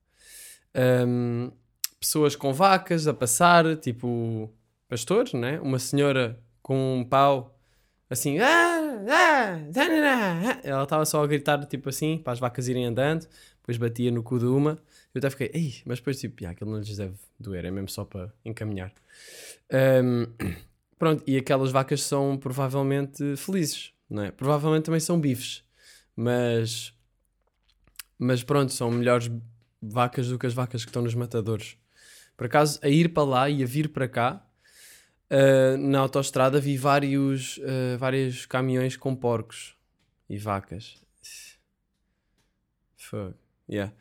Ahm, 0.75 1.51
pessoas 1.99 2.37
com 2.37 2.53
vacas 2.53 3.07
a 3.09 3.15
passar, 3.15 3.77
tipo, 3.77 4.53
pastores, 4.89 5.33
né? 5.33 5.61
Uma 5.61 5.79
senhora 5.79 6.39
com 6.63 6.99
um 6.99 7.05
pau, 7.05 7.52
assim, 8.13 8.39
ah, 8.39 9.05
ah, 9.09 9.73
zanana", 9.73 10.61
ela 10.63 10.83
estava 10.85 11.05
só 11.05 11.23
a 11.23 11.27
gritar, 11.27 11.65
tipo 11.67 11.89
assim, 11.89 12.19
para 12.19 12.33
as 12.33 12.39
vacas 12.39 12.69
irem 12.69 12.87
andando, 12.87 13.27
depois 13.61 13.77
batia 13.77 14.11
no 14.11 14.23
cu 14.23 14.39
de 14.39 14.47
uma. 14.47 14.79
Eu 15.15 15.19
até 15.19 15.31
fiquei, 15.31 15.51
ei, 15.53 15.83
mas 15.85 15.99
depois 15.99 16.19
tipo, 16.19 16.43
"Ya, 16.43 16.51
aquilo 16.51 16.71
não 16.71 16.79
lhes 16.79 16.97
deve 16.97 17.15
doer, 17.39 17.65
é 17.65 17.71
mesmo 17.71 17.89
só 17.89 18.05
para 18.05 18.33
encaminhar. 18.45 18.93
Ahm, 19.71 20.27
pronto, 20.99 21.23
e 21.27 21.37
aquelas 21.37 21.71
vacas 21.71 22.03
são 22.03 22.37
provavelmente 22.37 23.37
felizes, 23.37 23.93
não 24.09 24.25
é? 24.25 24.31
Provavelmente 24.31 24.85
também 24.85 25.01
são 25.01 25.21
bifes, 25.21 25.63
mas, 26.17 26.93
mas 28.19 28.43
pronto, 28.43 28.73
são 28.73 28.91
melhores 28.91 29.31
vacas 29.81 30.29
do 30.29 30.39
que 30.39 30.47
as 30.47 30.55
vacas 30.55 30.85
que 30.85 30.91
estão 30.91 31.03
nos 31.03 31.15
matadores. 31.15 31.77
Por 32.37 32.47
acaso, 32.47 32.79
a 32.83 32.89
ir 32.89 33.09
para 33.13 33.25
lá 33.25 33.51
e 33.51 33.63
a 33.63 33.67
vir 33.67 33.89
para 33.89 34.09
cá, 34.09 34.47
ah, 35.33 35.77
na 35.79 36.01
autoestrada 36.01 36.61
vi 36.61 36.77
vários, 36.77 37.59
ah, 37.65 37.97
vários 37.97 38.45
caminhões 38.45 38.97
com 38.97 39.17
porcos 39.17 39.75
e 40.29 40.37
vacas. 40.37 41.01
Fuck. 42.97 43.35
Yeah. 43.69 43.93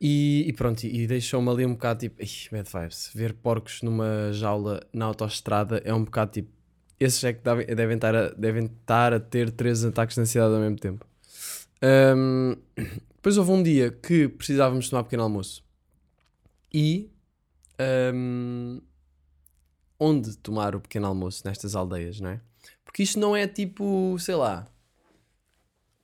E, 0.00 0.44
e 0.48 0.52
pronto, 0.52 0.84
e, 0.84 1.06
deixou-me 1.06 1.50
ali 1.50 1.66
um 1.66 1.72
bocado 1.72 2.00
tipo, 2.00 2.22
"Ih, 2.22 2.48
bad 2.50 2.68
vibes. 2.72 3.10
Ver 3.14 3.34
porcos 3.34 3.82
numa 3.82 4.32
jaula 4.32 4.80
na 4.92 5.04
autoestrada 5.04 5.80
é 5.84 5.92
um 5.94 6.04
bocado 6.04 6.32
tipo. 6.32 6.50
Esses 6.98 7.22
é 7.24 7.32
que 7.32 7.42
devem, 7.42 7.66
devem, 7.66 7.96
estar 7.96 8.14
a, 8.14 8.28
devem 8.30 8.64
estar 8.64 9.14
a 9.14 9.20
ter 9.20 9.50
três 9.50 9.84
ataques 9.84 10.16
de 10.16 10.22
ansiedade 10.22 10.54
ao 10.54 10.60
mesmo 10.60 10.76
tempo. 10.76 11.06
Ahm, 11.82 12.56
depois 13.16 13.36
houve 13.38 13.52
um 13.52 13.62
dia 13.62 13.90
que 13.90 14.28
precisávamos 14.28 14.88
tomar 14.88 15.04
pequeno 15.04 15.22
almoço. 15.22 15.64
E. 16.72 17.10
ahm, 17.78 18.80
onde 20.00 20.36
tomar 20.38 20.74
o 20.74 20.80
pequeno 20.80 21.06
almoço 21.06 21.42
nestas 21.44 21.76
aldeias, 21.76 22.20
não 22.20 22.30
é? 22.30 22.40
Porque 22.84 23.02
isto 23.02 23.20
não 23.20 23.36
é 23.36 23.46
tipo, 23.46 24.16
sei 24.18 24.34
lá. 24.34 24.66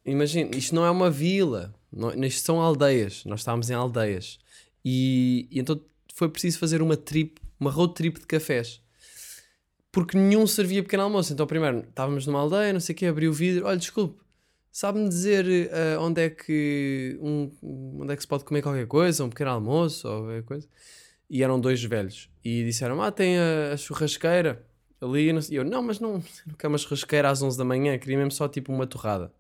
Imagina, 0.05 0.55
isto 0.55 0.75
não 0.75 0.85
é 0.85 0.91
uma 0.91 1.11
vila, 1.11 1.75
não, 1.91 2.12
isto 2.25 2.45
são 2.45 2.61
aldeias. 2.61 3.25
Nós 3.25 3.41
estávamos 3.41 3.71
em 3.71 3.75
aldeias 3.75 4.38
e, 4.85 5.49
e 5.50 5.59
então 5.59 5.81
foi 6.15 6.29
preciso 6.29 6.59
fazer 6.59 6.81
uma 6.83 6.97
trip, 6.97 7.41
uma 7.59 7.71
road 7.71 7.95
trip 7.95 8.21
de 8.21 8.26
cafés 8.26 8.81
porque 9.97 10.15
nenhum 10.15 10.47
servia 10.47 10.83
pequeno 10.83 11.05
almoço. 11.05 11.33
Então, 11.33 11.47
primeiro, 11.47 11.79
estávamos 11.79 12.26
numa 12.26 12.38
aldeia, 12.41 12.71
não 12.71 12.81
sei 12.81 12.95
o 12.95 12.99
quê, 12.99 13.07
abri 13.07 13.29
o 13.29 13.33
vidro, 13.33 13.65
olha, 13.65 13.79
desculpe, 13.79 14.21
sabe-me 14.71 15.09
dizer 15.09 15.47
eh, 15.49 15.97
onde, 15.99 16.21
é 16.21 16.29
que 16.29 17.19
um, 17.19 17.50
onde 18.03 18.12
é 18.12 18.17
que 18.17 18.21
se 18.21 18.29
pode 18.29 18.45
comer 18.45 18.61
qualquer 18.61 18.87
coisa, 18.87 19.25
um 19.25 19.31
pequeno 19.31 19.53
almoço 19.53 20.07
ou 20.07 20.25
qualquer 20.25 20.43
coisa? 20.43 20.69
E 21.28 21.42
eram 21.42 21.61
dois 21.61 21.83
velhos 21.83 22.30
e 22.45 22.64
disseram: 22.64 23.02
Ah, 23.02 23.11
tem 23.11 23.38
a, 23.38 23.73
a 23.73 23.76
churrasqueira 23.76 24.64
ali. 25.00 25.30
E 25.50 25.54
eu, 25.54 25.64
não, 25.64 25.83
mas 25.83 25.99
não, 25.99 26.14
não 26.47 26.54
quero 26.59 26.73
uma 26.73 26.78
churrasqueira 26.78 27.30
às 27.30 27.42
11 27.42 27.59
da 27.59 27.64
manhã, 27.64 27.99
queria 27.99 28.16
mesmo 28.16 28.33
só 28.33 28.49
tipo 28.49 28.73
uma 28.73 28.87
torrada. 28.87 29.33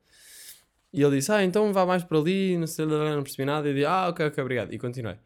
E 0.92 1.02
ele 1.02 1.16
disse: 1.16 1.30
Ah, 1.30 1.44
então 1.44 1.72
vá 1.72 1.86
mais 1.86 2.02
para 2.02 2.18
ali, 2.18 2.56
não 2.56 2.66
sei, 2.66 2.86
não 2.86 3.22
percebi 3.22 3.44
nada. 3.44 3.68
E 3.68 3.70
eu 3.70 3.74
disse: 3.74 3.86
Ah, 3.86 4.08
ok, 4.08 4.26
ok, 4.26 4.42
obrigado. 4.42 4.72
E 4.72 4.78
continuei. 4.78 5.16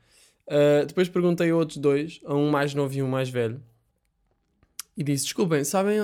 Ah, 0.48 0.84
depois 0.84 1.08
perguntei 1.08 1.50
a 1.50 1.56
outros 1.56 1.78
dois, 1.78 2.20
a 2.24 2.34
um 2.34 2.50
mais 2.50 2.74
novo 2.74 2.92
e 2.92 3.02
um 3.02 3.08
mais 3.08 3.30
velho, 3.30 3.62
e 4.96 5.04
disse: 5.04 5.24
Desculpem, 5.24 5.64
sabem. 5.64 5.98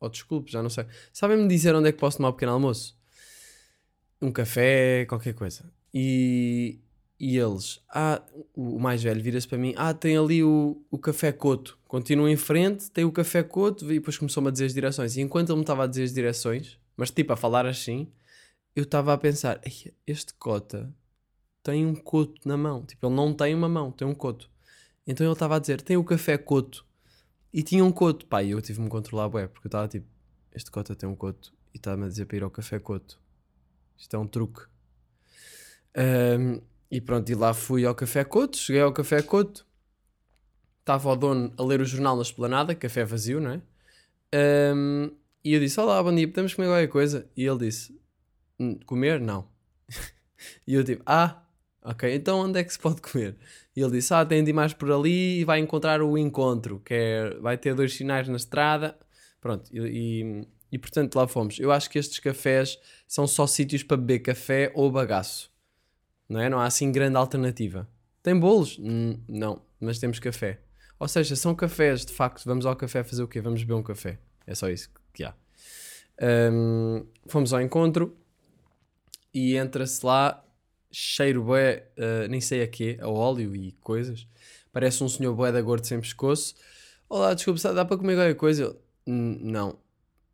Ou 0.00 0.08
desculpe, 0.08 0.50
já 0.50 0.60
não 0.60 0.70
sei. 0.70 0.84
Sabem-me 1.12 1.46
dizer 1.46 1.74
onde 1.76 1.88
é 1.88 1.92
que 1.92 1.98
posso 1.98 2.16
tomar 2.16 2.30
um 2.30 2.32
pequeno 2.32 2.52
almoço? 2.52 2.98
Um 4.20 4.32
café, 4.32 5.04
qualquer 5.06 5.32
coisa. 5.32 5.64
E, 5.94 6.80
e 7.24 7.38
eles, 7.38 7.80
ah, 7.88 8.20
o 8.52 8.80
mais 8.80 9.00
velho 9.00 9.22
vira-se 9.22 9.46
para 9.46 9.56
mim: 9.56 9.72
Ah, 9.76 9.94
tem 9.94 10.16
ali 10.16 10.42
o, 10.42 10.84
o 10.90 10.98
café 10.98 11.30
Coto. 11.30 11.78
Continua 11.86 12.28
em 12.28 12.36
frente, 12.36 12.90
tem 12.90 13.04
o 13.04 13.12
café 13.12 13.44
Coto. 13.44 13.84
E 13.92 14.00
depois 14.00 14.18
começou-me 14.18 14.48
a 14.48 14.50
dizer 14.50 14.64
as 14.64 14.74
direções. 14.74 15.16
E 15.16 15.20
enquanto 15.20 15.50
ele 15.50 15.58
me 15.58 15.60
estava 15.60 15.84
a 15.84 15.86
dizer 15.86 16.02
as 16.02 16.12
direções, 16.12 16.80
mas 16.96 17.12
tipo 17.12 17.32
a 17.32 17.36
falar 17.36 17.64
assim, 17.64 18.10
eu 18.74 18.82
estava 18.82 19.12
a 19.12 19.16
pensar: 19.16 19.60
"Ei, 19.64 19.94
este 20.04 20.34
cota 20.34 20.92
tem 21.62 21.86
um 21.86 21.94
coto 21.94 22.40
na 22.44 22.56
mão. 22.56 22.84
Tipo, 22.84 23.06
ele 23.06 23.14
não 23.14 23.32
tem 23.32 23.54
uma 23.54 23.68
mão, 23.68 23.92
tem 23.92 24.04
um 24.04 24.16
coto. 24.16 24.50
Então 25.06 25.24
ele 25.24 25.32
estava 25.32 25.54
a 25.54 25.58
dizer: 25.60 25.80
tem 25.80 25.96
o 25.96 26.02
café 26.02 26.36
coto. 26.36 26.84
E 27.52 27.62
tinha 27.62 27.84
um 27.84 27.92
coto. 27.92 28.26
Pá, 28.26 28.42
e 28.42 28.50
eu 28.50 28.60
tive-me 28.60 28.88
controlar, 28.88 29.28
bué, 29.28 29.46
porque 29.46 29.68
eu 29.68 29.68
estava 29.68 29.86
tipo: 29.86 30.08
este 30.52 30.72
cota 30.72 30.96
tem 30.96 31.08
um 31.08 31.14
coto. 31.14 31.54
E 31.72 31.76
estava-me 31.76 32.06
a 32.06 32.08
dizer 32.08 32.26
para 32.26 32.36
ir 32.38 32.42
ao 32.42 32.50
café 32.50 32.80
coto. 32.80 33.20
Isto 33.96 34.16
é 34.16 34.18
um 34.18 34.26
truque. 34.26 34.62
Ahm, 35.94 36.60
e 36.92 37.00
pronto, 37.00 37.32
e 37.32 37.34
lá 37.34 37.54
fui 37.54 37.86
ao 37.86 37.94
café 37.94 38.22
coto. 38.22 38.58
Cheguei 38.58 38.82
ao 38.82 38.92
café 38.92 39.22
coto. 39.22 39.66
Estava 40.80 41.08
o 41.08 41.16
dono 41.16 41.50
a 41.56 41.62
ler 41.64 41.80
o 41.80 41.86
jornal 41.86 42.16
na 42.16 42.22
esplanada, 42.22 42.74
café 42.74 43.02
vazio, 43.02 43.40
não 43.40 43.52
é? 43.52 43.62
Ahm, 44.34 45.10
e 45.42 45.54
eu 45.54 45.60
disse: 45.60 45.80
Olá, 45.80 46.02
bom 46.02 46.14
dia, 46.14 46.28
podemos 46.28 46.52
comer 46.52 46.68
qualquer 46.68 46.88
coisa? 46.88 47.30
E 47.34 47.46
ele 47.46 47.66
disse: 47.66 47.98
"Hum, 48.60 48.78
Comer? 48.86 49.20
Não. 49.20 49.48
E 50.66 50.74
eu 50.74 50.82
tipo, 50.84 51.02
ah, 51.06 51.40
ok, 51.84 52.12
então 52.12 52.40
onde 52.40 52.58
é 52.58 52.64
que 52.64 52.72
se 52.72 52.78
pode 52.78 53.00
comer? 53.00 53.36
E 53.76 53.80
ele 53.80 53.92
disse, 53.92 54.12
ah, 54.12 54.26
tem 54.26 54.42
de 54.42 54.50
ir 54.50 54.52
mais 54.52 54.72
por 54.74 54.90
ali 54.90 55.40
e 55.40 55.44
vai 55.44 55.60
encontrar 55.60 56.02
o 56.02 56.18
encontro, 56.18 56.80
que 56.80 56.92
é, 56.94 57.30
vai 57.40 57.56
ter 57.56 57.74
dois 57.76 57.94
sinais 57.94 58.28
na 58.28 58.36
estrada. 58.36 58.98
Pronto, 59.40 59.70
e, 59.72 59.78
e, 59.78 60.48
e, 60.72 60.78
portanto 60.78 61.14
lá 61.14 61.28
fomos. 61.28 61.60
Eu 61.60 61.70
acho 61.70 61.88
que 61.88 61.96
estes 61.98 62.18
cafés 62.18 62.76
são 63.06 63.24
só 63.26 63.46
sítios 63.46 63.84
para 63.84 63.96
beber 63.96 64.18
café 64.20 64.72
ou 64.74 64.90
bagaço. 64.90 65.51
Não 66.32 66.40
é? 66.40 66.48
Não 66.48 66.58
há 66.58 66.64
assim 66.64 66.90
grande 66.90 67.18
alternativa. 67.18 67.86
Tem 68.22 68.34
bolos? 68.38 68.78
Não, 69.28 69.60
mas 69.78 69.98
temos 69.98 70.18
café. 70.18 70.60
Ou 70.98 71.06
seja, 71.06 71.36
são 71.36 71.54
cafés, 71.54 72.06
de 72.06 72.12
facto, 72.14 72.42
vamos 72.46 72.64
ao 72.64 72.74
café 72.74 73.04
fazer 73.04 73.22
o 73.22 73.28
quê? 73.28 73.38
Vamos 73.42 73.60
beber 73.62 73.74
um 73.74 73.82
café. 73.82 74.18
É 74.46 74.54
só 74.54 74.70
isso 74.70 74.88
que 75.12 75.24
há. 75.24 75.34
Hum, 76.50 77.04
fomos 77.26 77.52
ao 77.52 77.60
encontro 77.60 78.16
e 79.34 79.56
entra-se 79.56 80.06
lá, 80.06 80.42
cheiro 80.90 81.42
bué, 81.42 81.88
uh, 81.98 82.26
nem 82.30 82.40
sei 82.40 82.62
a 82.62 82.66
quê, 82.66 82.96
a 83.02 83.08
óleo 83.08 83.54
e 83.54 83.72
coisas. 83.72 84.26
Parece 84.72 85.04
um 85.04 85.08
senhor 85.10 85.34
bué 85.34 85.52
da 85.52 85.60
gordo 85.60 85.86
sem 85.86 86.00
pescoço. 86.00 86.54
Olá, 87.10 87.34
desculpe, 87.34 87.60
dá 87.62 87.84
para 87.84 87.98
comer 87.98 88.14
qualquer 88.14 88.36
coisa? 88.36 88.62
Eu, 88.62 88.82
"Hum, 89.06 89.38
não, 89.42 89.78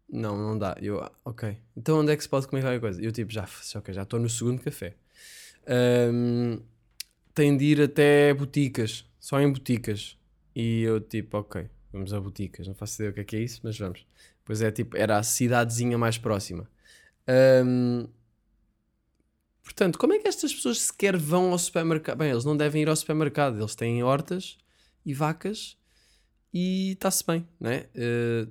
não, 0.09 0.37
não 0.37 0.57
dá. 0.57 0.77
Eu, 0.81 1.01
"Ah, 1.03 1.11
ok. 1.25 1.59
Então 1.77 1.99
onde 1.99 2.13
é 2.13 2.17
que 2.17 2.23
se 2.23 2.29
pode 2.29 2.47
comer 2.47 2.63
qualquer 2.63 2.81
coisa? 2.81 3.03
Eu 3.03 3.11
tipo, 3.11 3.33
já, 3.33 3.49
ok, 3.75 3.93
já 3.93 4.03
estou 4.05 4.21
no 4.21 4.29
segundo 4.29 4.63
café. 4.63 4.95
Ahm, 5.69 6.61
tem 7.35 7.57
de 7.57 7.65
ir 7.67 7.81
até 7.83 8.35
boticas, 8.35 9.05
só 9.21 9.41
em 9.41 9.53
boticas. 9.53 10.19
E 10.55 10.83
eu 10.83 11.01
tipo, 11.01 11.39
ok, 11.39 11.69
vamos 11.93 12.13
a 12.13 12.21
boticas. 12.21 12.67
Não 12.67 12.75
faço 12.75 12.97
ideia 12.97 13.11
o 13.11 13.15
que 13.15 13.21
é 13.21 13.25
que 13.25 13.37
é 13.37 13.41
isso, 13.41 13.61
mas 13.63 13.79
vamos. 13.79 14.07
Pois 14.45 14.63
é, 14.63 14.71
tipo, 14.73 14.97
era 14.97 15.19
a 15.19 15.23
cidadezinha 15.23 15.99
mais 15.99 16.19
próxima. 16.19 16.69
Ahm, 17.29 18.09
Portanto, 19.63 19.99
como 19.99 20.15
é 20.15 20.19
que 20.19 20.27
estas 20.27 20.53
pessoas 20.55 20.81
sequer 20.81 21.17
vão 21.17 21.53
ao 21.53 21.59
supermercado? 21.59 22.17
Bem, 22.19 22.31
eles 22.31 22.45
não 22.45 22.57
devem 22.57 22.83
ir 22.83 22.89
ao 22.89 22.97
supermercado, 22.97 23.59
eles 23.59 23.75
têm 23.75 24.03
hortas 24.03 24.57
e 25.05 25.13
vacas 25.13 25.77
e 26.53 26.93
está-se 26.93 27.25
bem, 27.27 27.47
não 27.61 27.71
é? 27.71 27.89
Eh, 27.95 28.49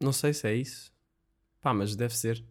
não 0.00 0.12
sei 0.12 0.32
se 0.34 0.46
é 0.46 0.54
isso. 0.54 0.92
Pá, 1.60 1.72
mas 1.74 1.96
deve 1.96 2.16
ser. 2.16 2.44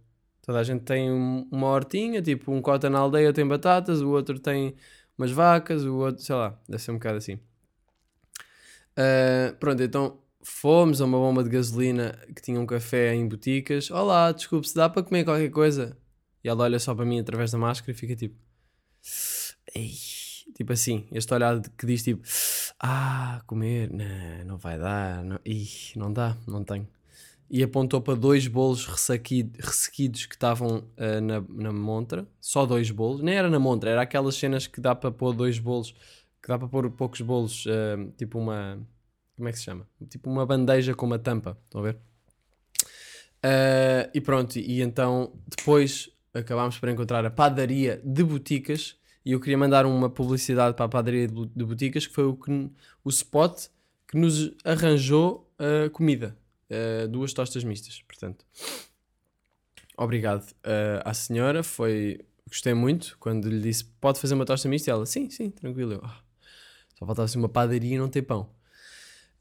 Toda 0.45 0.59
a 0.59 0.63
gente 0.63 0.83
tem 0.83 1.09
um- 1.11 1.47
uma 1.51 1.67
hortinha, 1.67 2.21
tipo 2.21 2.51
um 2.51 2.61
cota 2.61 2.89
na 2.89 2.99
aldeia 2.99 3.31
tem 3.33 3.47
batatas, 3.47 4.01
o 4.01 4.09
outro 4.09 4.37
tem 4.39 4.75
umas 5.17 5.31
vacas, 5.31 5.85
o 5.85 5.95
outro, 5.95 6.21
sei 6.23 6.35
lá, 6.35 6.59
deve 6.67 6.83
ser 6.83 6.91
um 6.91 6.95
bocado 6.95 7.17
assim. 7.17 7.39
Eh, 8.95 9.55
pronto, 9.59 9.81
então 9.81 10.19
fomos 10.43 11.01
a 11.01 11.05
uma 11.05 11.17
bomba 11.17 11.43
de 11.43 11.49
gasolina 11.49 12.17
que 12.35 12.41
tinha 12.41 12.59
um 12.59 12.65
café 12.65 13.13
em 13.15 13.27
boticas. 13.27 13.89
Olá, 13.89 14.31
desculpe, 14.31 14.67
se 14.67 14.75
dá 14.75 14.89
para 14.89 15.01
comer 15.03 15.23
qualquer 15.23 15.49
coisa? 15.49 15.97
E 16.43 16.49
ela 16.49 16.63
olha 16.63 16.77
só 16.79 16.93
para 16.93 17.05
mim 17.05 17.19
através 17.19 17.51
da 17.51 17.57
máscara 17.57 17.91
e 17.91 17.95
fica 17.95 18.15
tipo. 18.15 18.35
Ei. 19.73 19.91
Tipo 20.55 20.73
assim, 20.73 21.07
este 21.11 21.33
olhar 21.33 21.59
que 21.61 21.85
diz 21.85 22.03
tipo. 22.03 22.21
Ah, 22.79 23.41
comer. 23.47 23.89
Não, 23.91 24.45
não 24.45 24.57
vai 24.57 24.77
dar. 24.77 25.23
Não, 25.23 25.39
Ih, 25.45 25.67
não 25.95 26.11
dá, 26.11 26.37
não 26.47 26.63
tenho. 26.63 26.87
E 27.55 27.61
apontou 27.61 28.01
para 28.01 28.15
dois 28.15 28.47
bolos 28.47 28.87
ressequido- 28.87 29.59
ressequidos 29.61 30.25
que 30.25 30.33
estavam 30.33 30.85
ah, 30.97 31.21
na, 31.21 31.39
na 31.39 31.71
montra. 31.71 32.27
Só 32.41 32.65
dois 32.65 32.89
bolos. 32.89 33.21
Nem 33.21 33.35
era 33.35 33.47
na 33.47 33.59
montra, 33.59 33.91
era 33.91 34.01
aquelas 34.01 34.33
cenas 34.33 34.65
que 34.65 34.81
dá 34.81 34.95
para 34.95 35.11
pôr 35.11 35.35
dois 35.35 35.59
bolos. 35.59 35.93
Que 36.41 36.47
dá 36.47 36.57
para 36.57 36.67
pôr 36.67 36.89
poucos 36.89 37.21
bolos. 37.21 37.65
ah, 37.67 38.11
tipo 38.17 38.39
uma. 38.39 38.79
Como 39.35 39.47
é 39.47 39.51
que 39.51 39.59
se 39.59 39.65
chama? 39.65 39.87
Tipo 40.09 40.31
uma 40.31 40.47
bandeja 40.47 40.95
com 40.95 41.05
uma 41.05 41.19
tampa. 41.19 41.55
Estão 41.65 41.81
a 41.81 41.83
ver? 41.83 41.99
Uh, 43.45 44.09
e 44.15 44.21
pronto, 44.21 44.57
e 44.57 44.81
então 44.81 45.33
depois 45.45 46.09
acabámos 46.33 46.79
por 46.79 46.87
encontrar 46.87 47.25
a 47.25 47.29
padaria 47.29 48.01
de 48.03 48.23
boticas 48.23 48.95
e 49.23 49.33
eu 49.33 49.39
queria 49.39 49.57
mandar 49.57 49.85
uma 49.85 50.09
publicidade 50.09 50.75
para 50.75 50.85
a 50.85 50.89
padaria 50.89 51.27
de, 51.27 51.65
boticas 51.65 52.07
que 52.07 52.13
foi 52.13 52.23
o, 52.23 52.35
que, 52.35 52.51
o 53.03 53.09
spot 53.09 53.67
que 54.07 54.17
nos 54.17 54.53
arranjou 54.63 55.51
comida. 55.91 56.37
Uh, 56.73 57.07
duas 57.07 57.33
tostas 57.33 57.63
mistas, 57.63 58.01
portanto. 58.07 58.45
Obrigado 59.97 60.43
uh, 60.51 61.01
à 61.05 61.13
senhora, 61.13 61.61
foi... 61.63 62.19
Gostei 62.47 62.73
muito 62.73 63.15
quando 63.19 63.49
lhe 63.49 63.59
disse, 63.61 63.85
pode 64.01 64.19
fazer 64.19 64.33
uma 64.33 64.45
tosta 64.45 64.67
mista? 64.67 64.91
Ela, 64.91 65.05
sim, 65.05 65.29
sim, 65.29 65.49
tranquilo. 65.49 65.93
Eu, 65.93 66.01
"Ah, 66.03 66.19
só 66.97 67.05
faltava 67.05 67.25
assim 67.25 67.39
uma 67.39 67.49
padaria 67.49 67.95
e 67.95 67.97
não 67.97 68.07
ter 68.09 68.21
pão. 68.23 68.49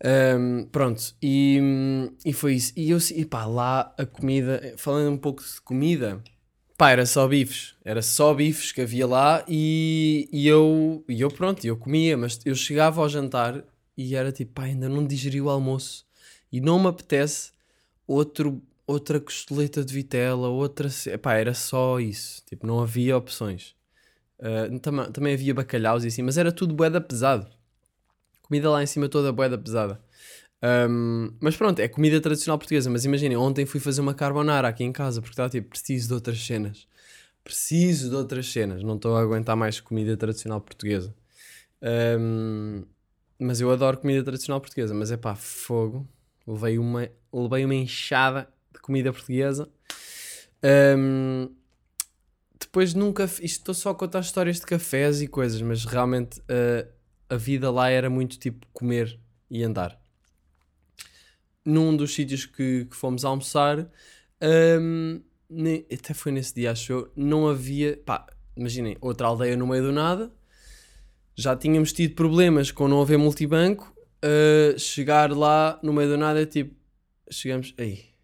Um, 0.04 0.64
pronto, 0.66 1.14
e, 1.22 1.60
e 2.24 2.32
foi 2.32 2.54
isso. 2.54 2.72
E 2.76 2.90
eu, 2.90 2.98
e 3.14 3.24
pá, 3.24 3.44
lá 3.44 3.94
a 3.96 4.04
comida, 4.04 4.74
falando 4.76 5.12
um 5.12 5.18
pouco 5.18 5.42
de 5.42 5.60
comida, 5.60 6.22
pá, 6.76 6.90
era 6.90 7.06
só 7.06 7.28
bifes. 7.28 7.74
Era 7.84 8.02
só 8.02 8.32
bifes 8.34 8.72
que 8.72 8.80
havia 8.80 9.06
lá 9.06 9.44
e, 9.46 10.28
e 10.32 10.46
eu, 10.46 11.04
e 11.08 11.20
eu, 11.20 11.30
pronto, 11.30 11.64
eu 11.64 11.76
comia, 11.76 12.16
mas 12.16 12.40
eu 12.44 12.54
chegava 12.54 13.00
ao 13.00 13.08
jantar 13.08 13.62
e 13.96 14.14
era 14.16 14.32
tipo, 14.32 14.52
pá, 14.54 14.64
ainda 14.64 14.88
não 14.88 15.06
digeri 15.06 15.40
o 15.40 15.50
almoço 15.50 16.06
e 16.52 16.60
não 16.60 16.78
me 16.78 16.88
apetece 16.88 17.50
outro, 18.06 18.62
outra 18.86 19.18
costeleta 19.20 19.84
de 19.84 19.92
vitela, 19.94 20.48
outra. 20.48 20.88
ce- 20.90 21.16
Pá, 21.18 21.34
era 21.34 21.54
só 21.54 21.98
isso. 22.00 22.42
Tipo, 22.46 22.66
não 22.66 22.80
havia 22.82 23.16
opções. 23.16 23.74
Uh, 24.38 24.78
também, 24.80 25.10
também 25.12 25.34
havia 25.34 25.54
bacalhaus 25.54 26.04
e 26.04 26.08
assim, 26.08 26.22
mas 26.22 26.36
era 26.36 26.50
tudo 26.52 26.74
boeda 26.74 27.00
pesado. 27.00 27.46
Comida 28.42 28.70
lá 28.70 28.82
em 28.82 28.86
cima 28.86 29.08
toda 29.08 29.32
boeda 29.32 29.56
pesada. 29.56 30.00
Um, 30.90 31.32
mas 31.40 31.56
pronto, 31.56 31.80
é 31.80 31.88
comida 31.88 32.20
tradicional 32.20 32.58
portuguesa. 32.58 32.90
Mas 32.90 33.04
imaginem, 33.04 33.36
ontem 33.36 33.64
fui 33.66 33.80
fazer 33.80 34.00
uma 34.00 34.14
carbonara 34.14 34.68
aqui 34.68 34.84
em 34.84 34.92
casa 34.92 35.20
porque 35.20 35.32
estava 35.32 35.48
tipo, 35.50 35.68
preciso 35.70 36.08
de 36.08 36.14
outras 36.14 36.38
cenas. 36.44 36.86
Preciso 37.44 38.10
de 38.10 38.16
outras 38.16 38.46
cenas. 38.52 38.82
Não 38.82 38.96
estou 38.96 39.16
a 39.16 39.22
aguentar 39.22 39.56
mais 39.56 39.80
comida 39.80 40.16
tradicional 40.16 40.60
portuguesa. 40.60 41.14
Um, 41.82 42.84
mas 43.38 43.60
eu 43.60 43.70
adoro 43.70 43.98
comida 43.98 44.22
tradicional 44.22 44.60
portuguesa. 44.60 44.94
Mas 44.94 45.10
é 45.10 45.16
pá, 45.16 45.34
fogo. 45.34 46.06
Levei 46.46 46.78
uma, 46.78 47.08
levei 47.32 47.64
uma 47.64 47.74
enxada 47.74 48.48
de 48.72 48.80
comida 48.80 49.12
portuguesa. 49.12 49.68
Um, 50.98 51.50
depois 52.58 52.94
nunca. 52.94 53.24
Isto 53.24 53.42
estou 53.42 53.74
só 53.74 53.90
a 53.90 53.94
contar 53.94 54.20
histórias 54.20 54.60
de 54.60 54.66
cafés 54.66 55.20
e 55.22 55.26
coisas, 55.28 55.60
mas 55.62 55.84
realmente 55.84 56.40
uh, 56.40 56.88
a 57.28 57.36
vida 57.36 57.70
lá 57.70 57.88
era 57.90 58.08
muito 58.10 58.38
tipo 58.38 58.66
comer 58.72 59.18
e 59.50 59.62
andar. 59.62 60.00
Num 61.64 61.96
dos 61.96 62.14
sítios 62.14 62.44
que, 62.44 62.86
que 62.86 62.96
fomos 62.96 63.24
almoçar, 63.24 63.88
um, 64.80 65.20
ne- 65.48 65.86
até 65.92 66.12
foi 66.12 66.32
nesse 66.32 66.54
dia, 66.54 66.72
acho 66.72 66.92
eu, 66.92 67.12
não 67.14 67.48
havia. 67.48 67.96
Pá, 68.04 68.26
imaginem, 68.56 68.96
outra 69.00 69.28
aldeia 69.28 69.56
no 69.56 69.66
meio 69.66 69.84
do 69.84 69.92
nada. 69.92 70.32
Já 71.34 71.56
tínhamos 71.56 71.92
tido 71.92 72.14
problemas 72.14 72.70
com 72.70 72.88
não 72.88 73.00
haver 73.00 73.16
multibanco. 73.18 73.94
Uh, 74.24 74.78
chegar 74.78 75.30
lá 75.32 75.78
no 75.82 75.92
meio 75.92 76.10
do 76.10 76.16
nada 76.16 76.42
é 76.42 76.46
tipo. 76.46 76.74
Chegamos. 77.30 77.74
Ei, 77.78 78.14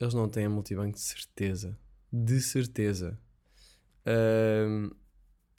eles 0.00 0.14
não 0.14 0.28
têm 0.28 0.48
multibanco 0.48 0.92
de 0.92 1.00
certeza. 1.00 1.78
De 2.12 2.40
certeza. 2.40 3.18
Um, 4.06 4.90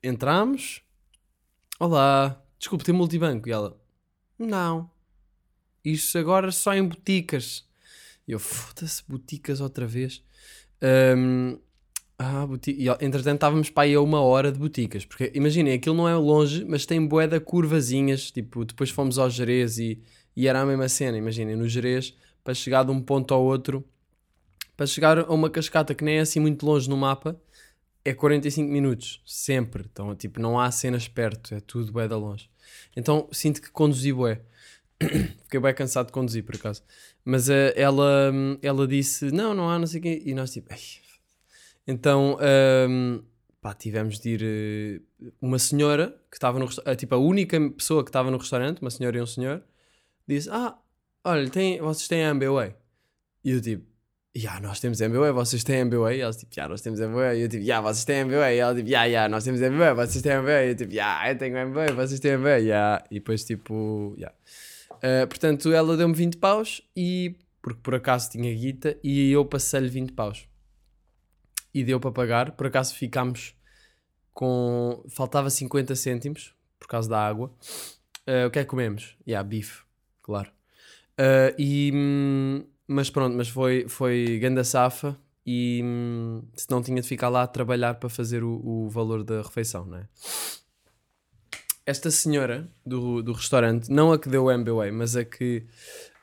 entramos. 0.03 0.81
Olá, 1.79 2.41
desculpe, 2.57 2.85
tem 2.85 2.95
multibanco? 2.95 3.49
E 3.49 3.51
ela, 3.51 3.79
não. 4.39 4.89
Isto 5.83 6.17
agora 6.17 6.51
só 6.51 6.73
em 6.73 6.87
boticas. 6.87 7.67
E 8.27 8.31
eu, 8.31 8.39
foda-se, 8.39 9.03
boticas 9.07 9.61
outra 9.61 9.85
vez. 9.85 10.23
Ah, 12.17 12.47
e, 12.67 12.87
entretanto 13.05 13.35
estávamos 13.35 13.69
para 13.69 13.83
aí 13.83 13.93
a 13.93 14.01
uma 14.01 14.21
hora 14.21 14.51
de 14.51 14.57
boticas. 14.57 15.05
Porque 15.05 15.31
imaginem, 15.35 15.73
aquilo 15.73 15.95
não 15.95 16.07
é 16.07 16.15
longe, 16.15 16.63
mas 16.65 16.85
tem 16.85 17.05
bué 17.05 17.27
de 17.27 17.39
curvazinhas. 17.39 18.31
Tipo, 18.31 18.63
depois 18.63 18.89
fomos 18.89 19.17
ao 19.17 19.29
Jerez 19.29 19.77
e, 19.77 20.01
e 20.35 20.47
era 20.47 20.61
a 20.61 20.65
mesma 20.65 20.87
cena. 20.87 21.17
Imaginem, 21.17 21.55
no 21.55 21.67
Jerez, 21.67 22.13
para 22.43 22.53
chegar 22.53 22.83
de 22.83 22.91
um 22.91 23.01
ponto 23.01 23.33
ao 23.33 23.43
outro, 23.43 23.83
para 24.77 24.85
chegar 24.85 25.19
a 25.19 25.33
uma 25.33 25.49
cascata 25.49 25.93
que 25.93 26.03
nem 26.03 26.17
é 26.17 26.19
assim 26.21 26.39
muito 26.39 26.65
longe 26.65 26.89
no 26.89 26.97
mapa, 26.97 27.39
é 28.03 28.13
45 28.13 28.71
minutos, 28.71 29.21
sempre. 29.25 29.85
Então, 29.91 30.15
tipo, 30.15 30.39
não 30.39 30.59
há 30.59 30.69
cenas 30.71 31.07
perto, 31.07 31.55
é 31.55 31.59
tudo 31.59 31.91
bué 31.91 32.07
da 32.07 32.17
longe. 32.17 32.49
Então, 32.95 33.27
sinto 33.31 33.61
que 33.61 33.71
conduzi 33.71 34.13
bué. 34.13 34.41
Fiquei 35.43 35.59
bem 35.59 35.73
cansado 35.73 36.07
de 36.07 36.13
conduzir, 36.13 36.43
por 36.43 36.55
acaso. 36.55 36.81
Mas 37.25 37.49
eh, 37.49 37.73
ela, 37.75 38.31
hum, 38.31 38.57
ela 38.61 38.87
disse, 38.87 39.31
não, 39.31 39.53
não 39.53 39.69
há, 39.69 39.79
não 39.79 39.87
sei 39.87 39.99
o 39.99 40.03
quê. 40.03 40.21
E 40.25 40.33
nós, 40.33 40.51
tipo. 40.51 40.73
Então, 41.87 42.37
hum, 42.89 43.23
pá, 43.61 43.73
tivemos 43.73 44.19
de 44.19 44.29
ir... 44.29 44.41
eh, 44.43 45.31
Uma 45.41 45.59
senhora 45.59 46.15
que 46.29 46.37
estava 46.37 46.59
no 46.59 46.65
restaurante, 46.65 46.99
tipo, 46.99 47.15
a 47.15 47.17
única 47.17 47.59
pessoa 47.71 48.03
que 48.03 48.09
estava 48.09 48.31
no 48.31 48.37
restaurante, 48.37 48.81
uma 48.81 48.89
senhora 48.89 49.17
e 49.17 49.21
um 49.21 49.25
senhor, 49.25 49.63
disse, 50.27 50.49
ah, 50.51 50.77
olha, 51.23 51.49
tem, 51.49 51.79
vocês 51.79 52.07
têm 52.07 52.21
MBWay? 52.21 52.75
E 53.43 53.51
eu, 53.51 53.61
tipo, 53.61 53.85
Ya, 54.37 54.59
nós 54.59 54.81
temos 54.81 54.99
MBA, 54.99 55.31
vocês 55.31 55.63
têm 55.63 55.85
MBA? 55.85 56.13
E 56.15 56.19
elas 56.19 56.35
tipo, 56.35 56.53
ya, 56.59 56.67
nós 56.67 56.81
temos 56.81 56.99
MBA. 56.99 57.35
E 57.35 57.41
eu 57.43 57.47
tipo, 57.47 57.63
ya, 57.63 57.79
vocês 57.79 58.03
têm 58.03 58.25
MBA? 58.25 58.51
E 58.51 58.57
ela 58.57 58.75
tipo, 58.75 58.89
ya, 58.89 59.05
ya, 59.05 59.29
nós 59.29 59.45
temos 59.45 59.61
MBA, 59.61 59.93
vocês 59.93 60.21
têm 60.21 60.37
MBA. 60.39 60.63
E 60.65 60.69
eu 60.71 60.75
tipo, 60.75 60.93
ya, 60.93 61.31
eu 61.31 61.37
tenho 61.37 61.67
MBA, 61.69 61.93
vocês 61.93 62.19
têm 62.19 62.37
MBA. 62.37 62.57
Ya. 62.57 63.01
E 63.09 63.13
depois 63.13 63.45
tipo, 63.45 64.13
ya. 64.17 64.33
Uh, 64.91 65.25
portanto, 65.27 65.71
ela 65.71 65.95
deu-me 65.95 66.13
20 66.13 66.35
paus 66.35 66.81
e, 66.97 67.33
porque 67.61 67.79
por 67.81 67.95
acaso 67.95 68.29
tinha 68.29 68.53
guita, 68.53 68.97
e 69.01 69.31
eu 69.31 69.45
passei-lhe 69.45 69.87
20 69.87 70.11
paus. 70.11 70.45
E 71.75 71.83
deu 71.83 71.99
para 71.99 72.11
pagar, 72.11 72.51
por 72.53 72.67
acaso 72.67 72.95
ficámos 72.95 73.53
com, 74.33 75.03
faltava 75.09 75.49
50 75.49 75.93
cêntimos, 75.95 76.55
por 76.79 76.87
causa 76.87 77.09
da 77.09 77.19
água. 77.19 77.51
Uh, 78.27 78.47
o 78.47 78.49
que 78.49 78.59
é 78.59 78.63
que 78.63 78.69
comemos? 78.69 79.17
Ya, 79.27 79.43
bife, 79.43 79.81
claro. 80.21 80.49
Uh, 81.19 81.53
e, 81.59 81.91
hum, 81.93 82.65
mas 82.87 83.09
pronto, 83.09 83.35
mas 83.35 83.49
foi, 83.49 83.87
foi 83.89 84.39
ganda 84.39 84.63
safa 84.63 85.17
e 85.45 85.81
hum, 85.83 86.43
se 86.55 86.69
não 86.71 86.81
tinha 86.81 87.01
de 87.01 87.07
ficar 87.07 87.29
lá 87.29 87.43
a 87.43 87.47
trabalhar 87.47 87.95
para 87.95 88.09
fazer 88.09 88.43
o, 88.43 88.61
o 88.65 88.89
valor 88.89 89.23
da 89.23 89.41
refeição, 89.41 89.85
não 89.85 89.97
é? 89.97 90.07
Esta 91.85 92.09
senhora 92.09 92.67
do, 92.85 93.21
do 93.21 93.33
restaurante, 93.33 93.91
não 93.91 94.11
a 94.11 94.17
que 94.17 94.27
deu 94.27 94.45
o 94.45 94.57
MBA, 94.57 94.91
mas 94.91 95.15
a 95.15 95.23
que, 95.23 95.67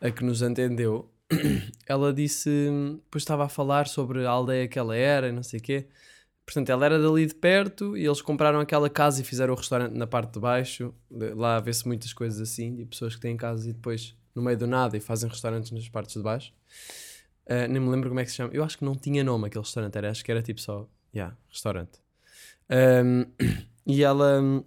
a 0.01 0.11
que 0.11 0.25
nos 0.25 0.43
atendeu, 0.43 1.12
ela 1.87 2.13
disse, 2.13 2.51
depois 3.05 3.23
estava 3.23 3.45
a 3.45 3.49
falar 3.49 3.87
sobre 3.87 4.27
a 4.27 4.31
aldeia 4.31 4.69
que 4.69 4.79
ela 4.79 4.97
era 4.97 5.29
e 5.29 5.33
não 5.33 5.43
sei 5.43 5.61
o 5.61 5.63
quê. 5.63 5.87
Portanto, 6.45 6.71
ela 6.71 6.85
era 6.85 7.01
dali 7.01 7.25
de 7.27 7.35
perto 7.35 7.97
e 7.97 8.05
eles 8.05 8.21
compraram 8.21 8.59
aquela 8.61 8.91
casa 8.91 9.21
e 9.21 9.25
fizeram 9.25 9.55
o 9.55 9.57
restaurante 9.57 9.95
na 9.95 10.07
parte 10.07 10.35
de 10.35 10.41
baixo. 10.41 10.93
Lá 11.11 11.61
vê-se 11.61 11.87
muitas 11.87 12.13
coisas 12.13 12.41
assim, 12.41 12.75
de 12.75 12.85
pessoas 12.85 13.15
que 13.15 13.21
têm 13.21 13.37
casas 13.37 13.67
e 13.67 13.73
depois 13.73 14.17
no 14.35 14.43
meio 14.43 14.59
do 14.59 14.67
nada 14.67 14.97
e 14.97 15.01
fazem 15.01 15.29
restaurantes 15.29 15.71
nas 15.71 15.89
partes 15.89 16.15
de 16.15 16.23
baixo. 16.23 16.53
Ah, 17.47 17.67
nem 17.69 17.81
me 17.81 17.89
lembro 17.91 18.09
como 18.09 18.21
é 18.21 18.25
que 18.25 18.31
se 18.31 18.37
chama. 18.37 18.51
Eu 18.53 18.65
acho 18.65 18.79
que 18.79 18.85
não 18.85 18.95
tinha 18.95 19.23
nome 19.23 19.47
aquele 19.47 19.65
restaurante, 19.65 19.97
era, 19.97 20.11
acho 20.11 20.25
que 20.25 20.31
era 20.31 20.43
tipo 20.43 20.61
só, 20.61 20.89
yeah, 21.15 21.37
restaurante. 21.51 21.99
Ahm, 22.69 23.27
e 23.87 24.03
ela 24.03 24.65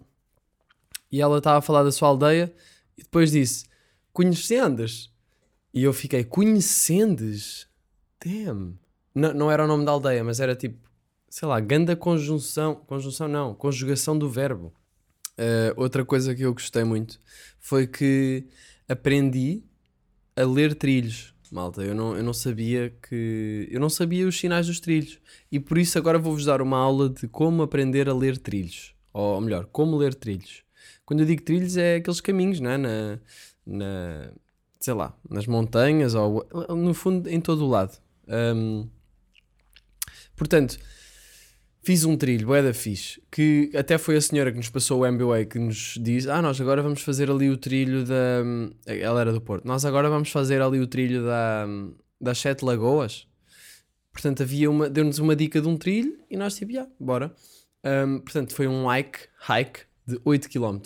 e 1.10 1.20
ela 1.20 1.38
estava 1.38 1.58
a 1.58 1.62
falar 1.62 1.82
da 1.82 1.92
sua 1.92 2.08
aldeia 2.08 2.54
e 2.96 3.02
depois 3.02 3.30
disse: 3.32 3.66
Conhecendes? 4.12 5.12
E 5.76 5.82
eu 5.82 5.92
fiquei: 5.92 6.24
Conhecendes? 6.24 7.68
Damn. 8.24 8.78
Não, 9.14 9.34
não 9.34 9.50
era 9.50 9.62
o 9.62 9.66
nome 9.68 9.84
da 9.84 9.92
aldeia, 9.92 10.24
mas 10.24 10.40
era 10.40 10.56
tipo, 10.56 10.78
sei 11.28 11.46
lá, 11.46 11.60
ganda 11.60 11.94
conjunção. 11.94 12.74
Conjunção 12.74 13.28
não, 13.28 13.54
conjugação 13.54 14.18
do 14.18 14.30
verbo. 14.30 14.72
Ah, 15.36 15.74
outra 15.76 16.02
coisa 16.02 16.34
que 16.34 16.42
eu 16.42 16.54
gostei 16.54 16.82
muito 16.82 17.20
foi 17.58 17.86
que 17.86 18.46
aprendi 18.88 19.62
a 20.34 20.44
ler 20.44 20.74
trilhos. 20.74 21.34
Malta, 21.52 21.82
eu 21.82 21.94
não, 21.94 22.16
eu 22.16 22.24
não 22.24 22.32
sabia 22.32 22.96
que. 23.06 23.68
Eu 23.70 23.78
não 23.78 23.90
sabia 23.90 24.26
os 24.26 24.38
sinais 24.40 24.66
dos 24.66 24.80
trilhos. 24.80 25.20
E 25.52 25.60
por 25.60 25.76
isso 25.76 25.98
agora 25.98 26.18
vou-vos 26.18 26.46
dar 26.46 26.62
uma 26.62 26.78
aula 26.78 27.10
de 27.10 27.28
como 27.28 27.62
aprender 27.62 28.08
a 28.08 28.14
ler 28.14 28.38
trilhos. 28.38 28.94
Ou 29.12 29.38
melhor, 29.42 29.66
como 29.66 29.98
ler 29.98 30.14
trilhos. 30.14 30.62
Quando 31.04 31.20
eu 31.20 31.26
digo 31.26 31.42
trilhos 31.42 31.76
é 31.76 31.96
aqueles 31.96 32.20
caminhos, 32.22 32.60
não 32.60 32.70
é? 32.70 32.78
Na, 32.78 33.20
na, 33.66 34.32
sei 34.86 34.94
lá, 34.94 35.12
nas 35.28 35.48
montanhas 35.48 36.14
ou 36.14 36.46
no 36.68 36.94
fundo 36.94 37.28
em 37.28 37.40
todo 37.40 37.64
o 37.64 37.68
lado. 37.68 37.98
Ahm, 38.28 38.88
portanto, 40.36 40.78
fiz 41.82 42.04
um 42.04 42.16
trilho, 42.16 42.46
bué 42.46 42.62
da 42.62 42.72
fixe, 42.72 43.20
que 43.28 43.72
até 43.74 43.98
foi 43.98 44.16
a 44.16 44.20
senhora 44.20 44.52
que 44.52 44.58
nos 44.58 44.68
passou 44.68 45.02
o 45.02 45.12
MBA 45.12 45.46
que 45.46 45.58
nos 45.58 45.98
diz, 46.00 46.28
ah, 46.28 46.40
nós 46.40 46.60
agora 46.60 46.84
vamos 46.84 47.02
fazer 47.02 47.28
ali 47.28 47.50
o 47.50 47.56
trilho 47.56 48.04
da... 48.04 48.44
Ela 48.86 49.22
era 49.22 49.32
do 49.32 49.40
Porto. 49.40 49.66
Nós 49.66 49.84
agora 49.84 50.08
vamos 50.08 50.30
fazer 50.30 50.62
ali 50.62 50.78
o 50.78 50.86
trilho 50.86 51.24
da, 51.24 51.66
das 52.20 52.38
Sete 52.38 52.64
Lagoas. 52.64 53.26
Portanto, 54.12 54.44
havia 54.44 54.70
uma, 54.70 54.88
deu-nos 54.88 55.18
uma 55.18 55.34
dica 55.34 55.60
de 55.60 55.66
um 55.66 55.76
trilho 55.76 56.16
e 56.30 56.36
nós 56.36 56.54
tipo, 56.54 56.72
já, 56.72 56.86
bora. 57.00 57.34
Ahm, 57.82 58.20
portanto, 58.20 58.54
foi 58.54 58.68
um 58.68 58.86
hike, 58.88 59.18
hike 59.48 59.80
de 60.06 60.20
8 60.24 60.48
km 60.48 60.78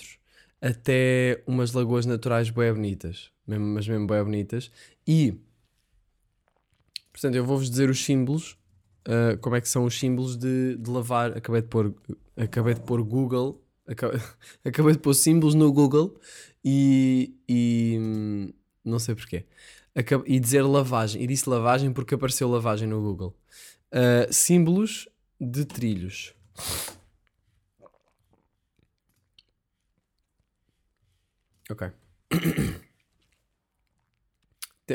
até 0.60 1.42
umas 1.46 1.72
lagoas 1.72 2.04
naturais 2.06 2.50
bem 2.50 2.72
bonitas, 2.72 3.30
mesmo, 3.46 3.64
mas 3.66 3.86
mesmo 3.88 4.06
bem 4.06 4.22
bonitas. 4.22 4.70
E, 5.06 5.34
Portanto, 7.12 7.34
eu 7.34 7.44
vou-vos 7.44 7.68
dizer 7.70 7.90
os 7.90 8.04
símbolos. 8.04 8.56
uh, 9.08 9.36
como 9.40 9.56
é 9.56 9.60
que 9.60 9.68
são 9.68 9.84
os 9.84 9.98
símbolos 9.98 10.36
de, 10.36 10.76
de 10.76 10.90
lavar. 10.90 11.36
Acabei 11.36 11.60
de 11.62 11.68
pôr, 11.68 11.94
acabei 12.36 12.74
de 12.74 12.80
pôr 12.80 13.02
Google. 13.02 13.62
aca- 13.86 14.12
Acabei 14.64 14.92
de 14.92 14.98
pôr 15.00 15.14
símbolos 15.14 15.54
no 15.54 15.72
Google 15.72 16.14
e. 16.64 17.34
e 17.48 18.52
não 18.84 18.98
sei 18.98 19.14
porquê. 19.14 19.44
E 20.26 20.38
dizer 20.40 20.62
lavagem. 20.62 21.22
E 21.22 21.26
disse 21.26 21.48
lavagem 21.50 21.92
porque 21.92 22.14
apareceu 22.14 22.48
lavagem 22.48 22.88
no 22.88 23.00
Google. 23.00 23.36
Uh, 23.92 24.32
símbolos 24.32 25.08
de 25.40 25.64
trilhos. 25.64 26.32
Ok. 31.70 31.88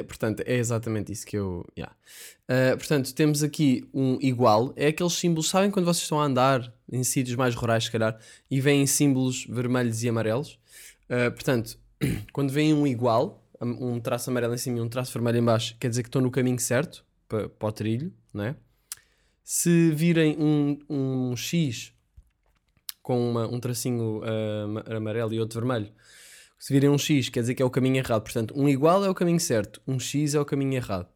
Portanto, 0.10 0.44
é 0.46 0.56
exatamente 0.56 1.14
isso 1.14 1.26
que 1.26 1.38
eu. 1.38 1.66
yeah. 1.78 1.96
Uh, 2.50 2.78
portanto, 2.78 3.14
temos 3.16 3.42
aqui 3.44 3.88
um 3.94 4.18
igual. 4.20 4.74
É 4.76 4.88
aqueles 4.88 5.14
símbolos, 5.14 5.48
sabem 5.50 5.72
quando 5.72 5.86
vocês 5.86 6.04
estão 6.04 6.20
a 6.20 6.26
andar 6.26 6.74
em 6.92 7.02
sítios 7.02 7.38
mais 7.38 7.56
rurais, 7.56 7.86
se 7.86 7.92
calhar, 7.92 8.20
e 8.52 8.60
veem 8.60 8.86
símbolos 8.86 9.46
vermelhos 9.46 10.04
e 10.04 10.10
amarelos? 10.10 10.60
Uh, 11.06 11.32
portanto, 11.32 11.80
quando 12.34 12.52
veem 12.52 12.74
um 12.74 12.86
igual, 12.86 13.42
um 13.62 13.98
traço 14.02 14.30
amarelo 14.30 14.54
em 14.54 14.58
cima 14.58 14.80
e 14.80 14.82
um 14.82 14.90
traço 14.90 15.14
vermelho 15.14 15.38
em 15.38 15.44
baixo, 15.46 15.78
quer 15.80 15.88
dizer 15.88 16.04
que 16.04 16.10
estão 16.10 16.22
no 16.22 16.30
caminho 16.30 16.60
certo 16.60 17.06
para, 17.30 17.48
para 17.48 17.68
o 17.70 17.72
trilho, 17.72 18.14
não 18.34 18.44
é? 18.44 18.56
Se 19.46 19.92
virem 19.92 20.36
um, 20.38 20.78
um 20.90 21.36
X 21.38 21.94
com 23.02 23.32
uma- 23.32 23.48
um 23.48 23.62
tracinho 23.62 24.20
uh, 24.20 24.64
ama- 24.66 24.84
amarelo 24.88 25.34
e 25.34 25.40
outro 25.40 25.58
vermelho, 25.62 25.90
se 26.66 26.74
virem 26.74 26.90
um 26.90 26.98
X, 26.98 27.30
quer 27.30 27.42
dizer 27.42 27.54
que 27.54 27.62
é 27.62 27.66
o 27.66 27.70
caminho 27.70 27.98
errado. 27.98 28.24
Portanto, 28.24 28.52
um 28.58 28.68
igual 28.68 29.06
é 29.06 29.08
o 29.08 29.14
caminho 29.14 29.40
certo, 29.40 29.80
um 29.88 30.00
X 30.00 30.34
é 30.34 30.40
o 30.40 30.44
caminho 30.44 30.74
errado. 30.74 31.08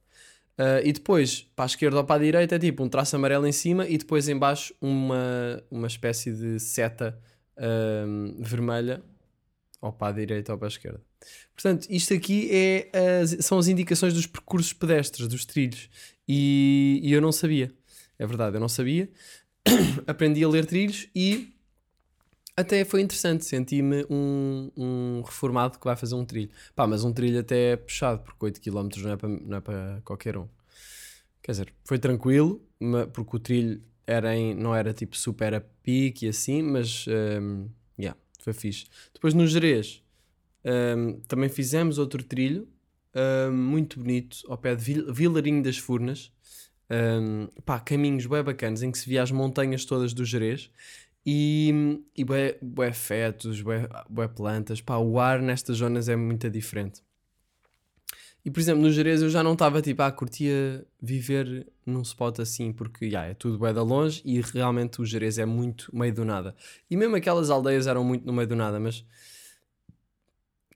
Uh, 0.59 0.85
e 0.85 0.93
depois, 0.93 1.41
para 1.55 1.65
a 1.65 1.65
esquerda 1.65 1.97
ou 1.97 2.03
para 2.03 2.17
a 2.17 2.23
direita, 2.23 2.53
é 2.53 2.59
tipo 2.59 2.83
um 2.83 2.88
traço 2.88 3.15
amarelo 3.15 3.47
em 3.47 3.51
cima 3.51 3.88
e 3.88 3.97
depois 3.97 4.29
em 4.29 4.38
baixo 4.38 4.75
uma, 4.79 5.63
uma 5.71 5.88
espécie 5.88 6.31
de 6.31 6.59
seta 6.59 7.19
um, 7.57 8.35
vermelha, 8.39 9.01
ou 9.81 9.91
para 9.91 10.09
a 10.09 10.12
direita 10.12 10.51
ou 10.51 10.59
para 10.59 10.67
a 10.67 10.69
esquerda. 10.69 11.01
Portanto, 11.55 11.88
isto 11.89 12.13
aqui 12.13 12.47
é 12.51 12.91
as- 13.19 13.43
são 13.43 13.57
as 13.57 13.67
indicações 13.67 14.13
dos 14.13 14.27
percursos 14.27 14.71
pedestres, 14.71 15.27
dos 15.27 15.45
trilhos. 15.45 15.89
E, 16.27 16.99
e 17.01 17.12
eu 17.12 17.21
não 17.21 17.31
sabia. 17.31 17.71
É 18.19 18.27
verdade, 18.27 18.55
eu 18.55 18.59
não 18.59 18.69
sabia. 18.69 19.09
Aprendi 20.05 20.43
a 20.43 20.47
ler 20.47 20.67
trilhos 20.67 21.07
e 21.15 21.55
até 22.60 22.84
foi 22.86 23.02
interessante. 23.02 23.45
Senti-me 23.45 24.06
um, 24.10 24.72
um 24.78 25.22
reformado 25.22 25.80
que 25.80 25.86
vai 25.86 25.95
fazer 25.95 26.15
um 26.15 26.26
trilho. 26.26 26.50
Pá, 26.76 26.88
mas 26.88 27.04
um 27.04 27.13
trilho 27.13 27.39
até 27.39 27.72
é 27.74 27.76
puxado, 27.78 28.22
porque 28.24 28.45
8 28.45 28.62
km 28.62 29.02
não 29.04 29.12
é 29.12 29.17
para, 29.17 29.30
não 29.30 29.58
é 29.58 29.62
para 29.62 30.02
qualquer 30.04 30.38
um. 30.38 30.48
Quer 31.41 31.52
dizer, 31.54 31.74
foi 31.86 31.98
tranquilo, 32.00 32.62
porque 33.13 33.36
o 33.36 33.39
trilho 33.39 33.82
era 34.06 34.36
em, 34.36 34.54
não 34.54 34.76
era 34.76 34.93
tipo 34.93 35.15
super 35.17 35.54
a 35.54 35.62
pique 35.62 36.26
e 36.26 36.30
assim, 36.30 36.62
mas 36.62 37.06
hum, 37.41 37.69
yeah, 37.98 38.17
foi 38.39 38.54
fixe. 38.54 38.86
Depois 39.13 39.34
no 39.34 39.48
Jerez 39.48 40.04
hum, 40.65 41.22
também 41.28 41.50
fizemos 41.50 41.98
outro 41.98 42.24
trilho 42.24 42.67
hum, 43.15 43.52
muito 43.54 44.00
bonito 44.00 44.39
ao 44.48 44.58
pé 44.58 44.76
de 44.76 44.84
Vil- 44.84 45.13
Vilarinho 45.13 45.63
das 45.63 45.78
Furnas. 45.78 46.32
Hum, 46.91 47.48
pá, 47.65 47.80
caminhos 47.80 48.26
bem 48.26 48.43
bacanas 48.43 48.82
em 48.82 48.91
que 48.91 48.98
se 48.98 49.08
via 49.08 49.22
as 49.22 49.32
montanhas 49.32 49.86
todas 49.86 50.12
do 50.13 50.26
Jerez 50.26 50.72
e, 51.25 52.01
e 52.15 52.23
bué, 52.23 52.58
bué 52.62 52.91
fetos, 52.93 53.62
bué, 53.62 53.88
bué 54.10 54.27
plantas. 54.27 54.82
Pá, 54.82 54.97
o 54.97 55.19
ar 55.19 55.41
nestas 55.41 55.77
zonas 55.77 56.10
é 56.10 56.15
muito 56.15 56.49
diferente. 56.49 57.01
E 58.43 58.49
por 58.49 58.60
exemplo, 58.60 58.82
no 58.82 58.91
Jerez 58.91 59.21
eu 59.21 59.29
já 59.29 59.43
não 59.43 59.53
estava 59.53 59.82
tipo, 59.82 60.01
ah, 60.01 60.12
curtia 60.12 60.86
viver 61.01 61.67
num 61.86 62.01
spot 62.01 62.39
assim, 62.39 62.71
porque 62.71 63.05
yeah, 63.05 63.29
é 63.29 63.34
tudo 63.34 63.58
bué 63.58 63.73
da 63.73 63.84
longe 63.84 64.21
e 64.23 64.39
realmente 64.39 65.01
o 65.01 65.05
Jerez 65.05 65.38
é 65.38 65.45
muito 65.45 65.93
meio 65.95 66.13
do 66.13 66.23
nada. 66.23 66.55
E 66.89 66.95
mesmo 66.95 67.15
aquelas 67.15 67.49
aldeias 67.49 67.86
eram 67.86 68.03
muito 68.03 68.25
no 68.25 68.32
meio 68.32 68.47
do 68.47 68.55
nada, 68.55 68.79
mas 68.79 69.05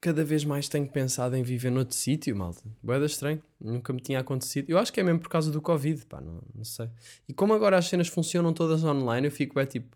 cada 0.02 0.26
vez 0.26 0.44
mais 0.44 0.68
tenho 0.68 0.86
pensado 0.86 1.38
em 1.38 1.44
viver 1.44 1.70
noutro 1.70 1.96
sítio, 1.96 2.36
malta. 2.36 2.62
Da 2.84 3.06
estranho, 3.06 3.42
nunca 3.60 3.94
me 3.94 4.02
tinha 4.02 4.20
acontecido. 4.20 4.70
Eu 4.70 4.78
acho 4.78 4.92
que 4.92 5.00
é 5.00 5.04
mesmo 5.04 5.22
por 5.22 5.30
causa 5.30 5.50
do 5.50 5.62
Covid, 5.62 6.06
pá, 6.06 6.20
não, 6.20 6.44
não 6.54 6.66
sei. 6.66 6.90
E 7.30 7.34
como 7.34 7.54
agora 7.54 7.78
as 7.78 7.88
cenas 7.88 8.10
funcionam 8.10 8.52
todas 8.52 8.84
online, 8.84 9.28
eu 9.28 9.32
fico 9.32 9.58
é 9.62 9.66
tipo, 9.66 9.96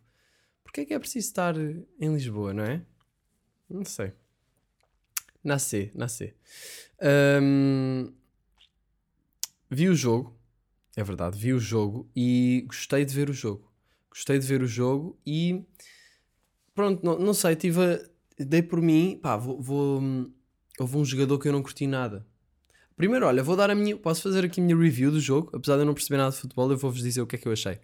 porquê 0.68 0.82
é 0.82 0.86
que 0.86 0.94
é 0.94 1.00
preciso 1.00 1.28
estar 1.28 1.56
em 1.58 2.14
Lisboa, 2.14 2.54
não 2.54 2.64
é? 2.64 2.82
Não 3.70 3.86
sei. 3.86 4.12
Nascer, 5.44 5.92
nascer. 5.96 6.36
Hum, 7.42 8.12
vi 9.70 9.88
o 9.90 9.96
jogo, 9.96 10.38
é 10.96 11.04
verdade, 11.04 11.38
vi 11.38 11.54
o 11.54 11.60
jogo 11.60 12.10
e 12.16 12.66
gostei 12.68 13.06
de 13.06 13.14
ver 13.14 13.30
o 13.30 13.34
jogo. 13.34 13.72
Gostei 14.10 14.40
de 14.40 14.48
ver 14.48 14.62
o 14.62 14.68
jogo 14.68 15.18
e 15.26 15.64
pronto, 16.74 17.04
não, 17.06 17.18
não 17.20 17.34
sei, 17.34 17.56
tive 17.56 17.80
a- 17.82 18.00
dei 18.44 18.62
por 18.62 18.82
mim, 18.82 19.20
pá, 19.22 19.38
vou, 19.38 19.62
vou, 19.62 20.02
houve 20.80 20.98
um 20.98 21.06
jogador 21.06 21.40
que 21.40 21.48
eu 21.48 21.52
não 21.54 21.62
curti 21.64 21.88
nada. 21.88 22.26
Primeiro, 22.96 23.28
olha, 23.28 23.44
vou 23.44 23.56
dar 23.56 23.70
a 23.70 23.76
minha, 23.76 23.96
posso 23.96 24.24
fazer 24.24 24.44
aqui 24.44 24.60
a 24.60 24.64
minha 24.64 24.76
review 24.76 25.12
do 25.12 25.20
jogo, 25.20 25.52
apesar 25.56 25.76
de 25.76 25.82
eu 25.82 25.86
não 25.86 25.94
perceber 25.94 26.18
nada 26.18 26.32
de 26.32 26.38
futebol, 26.42 26.70
eu 26.72 26.78
vou-vos 26.78 27.02
dizer 27.02 27.22
o 27.22 27.28
que 27.28 27.36
é 27.36 27.40
que 27.40 27.48
eu 27.48 27.52
achei. 27.52 27.80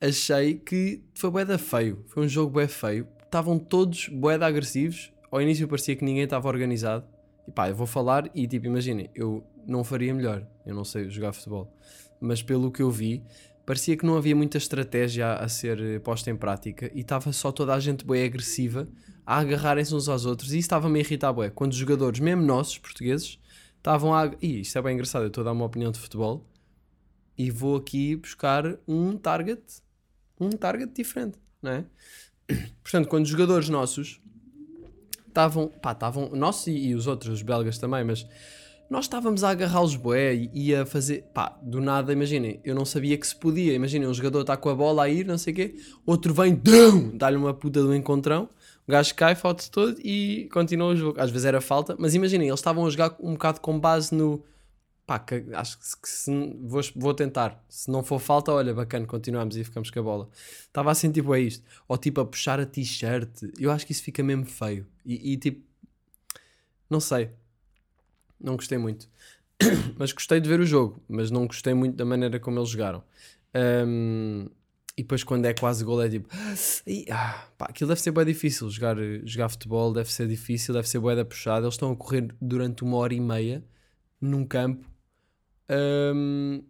Achei 0.00 0.54
que 0.54 1.02
foi 1.14 1.30
bué 1.30 1.58
feio, 1.58 2.04
foi 2.06 2.24
um 2.24 2.28
jogo 2.28 2.52
bué 2.52 2.68
feio, 2.68 3.08
estavam 3.24 3.58
todos 3.58 4.08
bué 4.08 4.34
agressivos, 4.34 5.10
ao 5.30 5.40
início 5.40 5.66
parecia 5.66 5.96
que 5.96 6.04
ninguém 6.04 6.24
estava 6.24 6.48
organizado, 6.48 7.06
e 7.48 7.50
pá, 7.50 7.68
eu 7.70 7.74
vou 7.74 7.86
falar 7.86 8.30
e 8.34 8.46
tipo, 8.46 8.66
imaginem, 8.66 9.08
eu 9.14 9.42
não 9.66 9.82
faria 9.82 10.12
melhor, 10.12 10.46
eu 10.66 10.74
não 10.74 10.84
sei 10.84 11.08
jogar 11.08 11.32
futebol, 11.32 11.72
mas 12.20 12.42
pelo 12.42 12.70
que 12.70 12.82
eu 12.82 12.90
vi, 12.90 13.22
parecia 13.66 13.96
que 13.96 14.06
não 14.06 14.16
havia 14.16 14.36
muita 14.36 14.58
estratégia 14.58 15.28
a, 15.28 15.44
a 15.44 15.48
ser 15.48 15.80
eh, 15.80 15.98
posta 15.98 16.30
em 16.30 16.36
prática. 16.36 16.90
E 16.94 17.00
estava 17.00 17.32
só 17.32 17.50
toda 17.50 17.74
a 17.74 17.80
gente 17.80 18.04
bué 18.04 18.24
agressiva 18.24 18.88
a 19.26 19.38
agarrarem-se 19.38 19.94
uns 19.94 20.08
aos 20.08 20.24
outros. 20.24 20.52
E 20.52 20.58
isso 20.58 20.66
estava-me 20.66 21.00
a 21.00 21.02
irritar 21.02 21.32
bué, 21.32 21.50
quando 21.50 21.72
os 21.72 21.78
jogadores, 21.78 22.20
mesmo 22.20 22.42
nossos, 22.42 22.78
portugueses, 22.78 23.38
estavam 23.76 24.14
a... 24.14 24.30
Ih, 24.40 24.60
isto 24.60 24.78
é 24.78 24.82
bem 24.82 24.94
engraçado, 24.94 25.22
eu 25.22 25.28
estou 25.28 25.42
a 25.42 25.46
dar 25.46 25.52
uma 25.52 25.64
opinião 25.64 25.90
de 25.90 25.98
futebol. 25.98 26.46
E 27.36 27.50
vou 27.50 27.76
aqui 27.76 28.16
buscar 28.16 28.78
um 28.86 29.16
target, 29.18 29.60
um 30.40 30.50
target 30.50 30.92
diferente, 30.94 31.38
não 31.62 31.70
é? 31.70 31.84
Portanto, 32.82 33.08
quando 33.08 33.26
jogadores 33.26 33.68
nossos 33.68 34.20
estavam, 35.26 35.68
pá, 35.68 35.92
estavam, 35.92 36.30
nossos 36.30 36.66
e, 36.68 36.88
e 36.88 36.94
os 36.94 37.06
outros, 37.06 37.34
os 37.34 37.42
belgas 37.42 37.78
também, 37.78 38.04
mas 38.04 38.26
nós 38.88 39.04
estávamos 39.04 39.42
a 39.42 39.50
agarrá-los 39.50 39.96
bué 39.96 40.34
e, 40.34 40.50
e 40.54 40.74
a 40.74 40.86
fazer, 40.86 41.24
pá, 41.34 41.58
do 41.62 41.80
nada, 41.80 42.12
imaginem, 42.12 42.60
eu 42.64 42.74
não 42.74 42.84
sabia 42.84 43.18
que 43.18 43.26
se 43.26 43.34
podia, 43.34 43.74
imaginem, 43.74 44.08
um 44.08 44.14
jogador 44.14 44.42
está 44.42 44.56
com 44.56 44.68
a 44.68 44.74
bola 44.74 45.04
a 45.04 45.08
ir, 45.08 45.26
não 45.26 45.36
sei 45.36 45.52
o 45.52 45.56
quê, 45.56 45.74
outro 46.04 46.32
vem, 46.32 46.54
dum, 46.54 47.16
dá-lhe 47.16 47.36
uma 47.36 47.52
puta 47.52 47.82
do 47.82 47.94
encontrão, 47.94 48.48
o 48.86 48.92
gajo 48.92 49.14
cai, 49.16 49.34
falta 49.34 49.64
todo 49.70 49.96
e 49.98 50.48
continua 50.52 50.88
o 50.88 50.96
jogo. 50.96 51.20
Às 51.20 51.30
vezes 51.30 51.44
era 51.44 51.60
falta, 51.60 51.96
mas 51.98 52.14
imaginem, 52.14 52.46
eles 52.46 52.60
estavam 52.60 52.86
a 52.86 52.90
jogar 52.90 53.16
um 53.18 53.32
bocado 53.32 53.60
com 53.60 53.78
base 53.78 54.14
no, 54.14 54.44
pá, 55.06 55.18
que 55.18 55.44
acho 55.54 55.78
que 55.78 56.08
se, 56.08 56.30
vou, 56.62 56.82
vou 56.96 57.14
tentar, 57.14 57.64
se 57.68 57.90
não 57.90 58.02
for 58.02 58.18
falta, 58.18 58.52
olha, 58.52 58.74
bacana, 58.74 59.06
continuamos 59.06 59.56
e 59.56 59.64
ficamos 59.64 59.90
com 59.90 60.00
a 60.00 60.02
bola. 60.02 60.28
Estava 60.62 60.90
assim, 60.90 61.10
tipo, 61.12 61.34
é 61.34 61.40
isto, 61.40 61.64
ou 61.86 61.96
tipo 61.96 62.20
a 62.20 62.26
puxar 62.26 62.58
a 62.58 62.66
t-shirt, 62.66 63.42
eu 63.58 63.70
acho 63.70 63.86
que 63.86 63.92
isso 63.92 64.02
fica 64.02 64.22
mesmo 64.22 64.46
feio, 64.46 64.86
e, 65.04 65.32
e 65.32 65.36
tipo, 65.36 65.64
não 66.90 67.00
sei, 67.00 67.30
não 68.40 68.56
gostei 68.56 68.78
muito. 68.78 69.08
mas 69.98 70.12
gostei 70.12 70.40
de 70.40 70.48
ver 70.48 70.60
o 70.60 70.66
jogo, 70.66 71.02
mas 71.08 71.30
não 71.30 71.46
gostei 71.46 71.72
muito 71.72 71.96
da 71.96 72.04
maneira 72.04 72.38
como 72.38 72.58
eles 72.58 72.68
jogaram. 72.68 73.02
Ahm, 73.54 74.48
e 74.96 75.02
depois 75.02 75.22
quando 75.22 75.44
é 75.46 75.54
quase 75.54 75.84
gol 75.84 76.02
é 76.02 76.08
tipo... 76.08 76.28
"Ih, 76.86 77.06
ah, 77.10 77.48
pá, 77.56 77.66
aquilo 77.66 77.88
deve 77.88 78.00
ser 78.00 78.10
bem 78.12 78.24
difícil, 78.24 78.68
jogar, 78.70 78.96
jogar 79.24 79.48
futebol 79.48 79.92
deve 79.92 80.12
ser 80.12 80.26
difícil, 80.26 80.74
deve 80.74 80.88
ser 80.88 80.98
bué 80.98 81.14
da 81.14 81.24
puxada. 81.24 81.64
Eles 81.64 81.74
estão 81.74 81.92
a 81.92 81.96
correr 81.96 82.34
durante 82.40 82.82
uma 82.82 82.96
hora 82.96 83.14
e 83.14 83.20
meia 83.20 83.64
num 84.20 84.44
campo. 84.44 84.86
Ahm, 85.68 86.62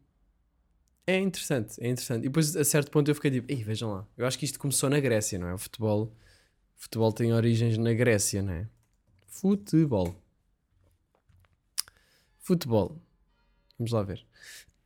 é 1.06 1.18
interessante, 1.20 1.80
é 1.80 1.88
interessante. 1.88 2.20
E 2.24 2.28
depois 2.28 2.56
a 2.56 2.64
certo 2.64 2.90
ponto 2.90 3.10
eu 3.10 3.14
fiquei 3.14 3.30
tipo, 3.30 3.50
Ei, 3.50 3.62
vejam 3.62 3.92
lá, 3.92 4.06
eu 4.16 4.26
acho 4.26 4.38
que 4.38 4.44
isto 4.44 4.58
começou 4.58 4.90
na 4.90 5.00
Grécia, 5.00 5.38
não 5.38 5.48
é? 5.48 5.54
O 5.54 5.58
futebol, 5.58 6.04
o 6.04 6.80
futebol 6.80 7.12
tem 7.12 7.32
origens 7.32 7.78
na 7.78 7.92
Grécia, 7.94 8.42
não 8.42 8.52
é? 8.52 8.68
Futebol. 9.26 10.14
Futebol. 12.40 13.00
Vamos 13.78 13.92
lá 13.92 14.02
ver. 14.02 14.24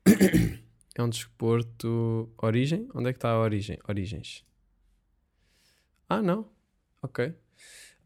É 0.97 1.03
um 1.03 1.09
desporto. 1.09 2.29
Origem? 2.37 2.89
Onde 2.95 3.09
é 3.11 3.13
que 3.13 3.19
está 3.19 3.31
a 3.31 3.39
origem? 3.39 3.79
Origens. 3.89 4.45
Ah, 6.09 6.21
não. 6.21 6.47
Ok. 7.01 7.33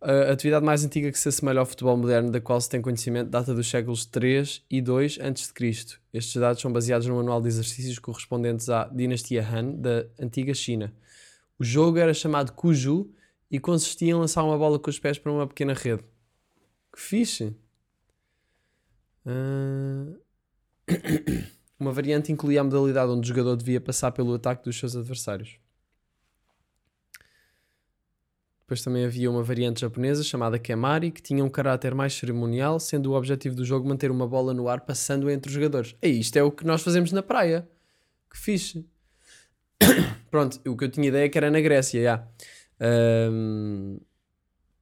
A 0.00 0.32
atividade 0.32 0.64
mais 0.64 0.84
antiga 0.84 1.10
que 1.10 1.18
se 1.18 1.28
assemelha 1.28 1.60
ao 1.60 1.66
futebol 1.66 1.96
moderno, 1.96 2.30
da 2.30 2.40
qual 2.40 2.60
se 2.60 2.68
tem 2.68 2.82
conhecimento, 2.82 3.30
data 3.30 3.54
dos 3.54 3.68
séculos 3.68 4.04
3 4.04 4.62
e 4.70 4.82
2 4.82 5.18
a.C. 5.20 5.98
Estes 6.12 6.40
dados 6.40 6.60
são 6.60 6.72
baseados 6.72 7.06
no 7.06 7.16
manual 7.16 7.40
de 7.40 7.48
exercícios 7.48 7.98
correspondentes 7.98 8.68
à 8.68 8.84
dinastia 8.84 9.46
Han 9.46 9.72
da 9.76 10.06
antiga 10.20 10.52
China. 10.52 10.94
O 11.58 11.64
jogo 11.64 11.98
era 11.98 12.12
chamado 12.12 12.52
Kuju 12.52 13.10
e 13.50 13.58
consistia 13.58 14.10
em 14.10 14.14
lançar 14.14 14.44
uma 14.44 14.58
bola 14.58 14.78
com 14.78 14.90
os 14.90 14.98
pés 14.98 15.18
para 15.18 15.32
uma 15.32 15.46
pequena 15.46 15.72
rede. 15.72 16.04
Que 16.92 17.00
fixe! 17.00 17.56
Ah, 19.24 20.12
Uma 21.78 21.92
variante 21.92 22.30
incluía 22.30 22.60
a 22.60 22.64
modalidade 22.64 23.10
onde 23.10 23.24
o 23.24 23.28
jogador 23.28 23.56
devia 23.56 23.80
passar 23.80 24.12
pelo 24.12 24.34
ataque 24.34 24.64
dos 24.64 24.78
seus 24.78 24.94
adversários. 24.94 25.58
Depois 28.74 28.82
também 28.82 29.04
havia 29.04 29.30
uma 29.30 29.40
variante 29.40 29.82
japonesa 29.82 30.24
chamada 30.24 30.58
Kemari, 30.58 31.12
que 31.12 31.22
tinha 31.22 31.44
um 31.44 31.48
caráter 31.48 31.94
mais 31.94 32.12
cerimonial, 32.12 32.80
sendo 32.80 33.12
o 33.12 33.14
objetivo 33.16 33.54
do 33.54 33.64
jogo 33.64 33.88
manter 33.88 34.10
uma 34.10 34.26
bola 34.26 34.52
no 34.52 34.68
ar 34.68 34.80
passando 34.80 35.30
entre 35.30 35.48
os 35.48 35.54
jogadores. 35.54 35.94
E 36.02 36.08
isto 36.08 36.36
é 36.36 36.42
o 36.42 36.50
que 36.50 36.66
nós 36.66 36.82
fazemos 36.82 37.12
na 37.12 37.22
praia. 37.22 37.68
Que 38.28 38.36
fixe. 38.36 38.84
Pronto, 40.28 40.60
o 40.68 40.76
que 40.76 40.86
eu 40.86 40.88
tinha 40.90 41.06
ideia 41.06 41.26
é 41.26 41.28
que 41.28 41.38
era 41.38 41.52
na 41.52 41.60
Grécia, 41.60 42.02
já. 42.02 42.28
Ahm, 42.80 43.98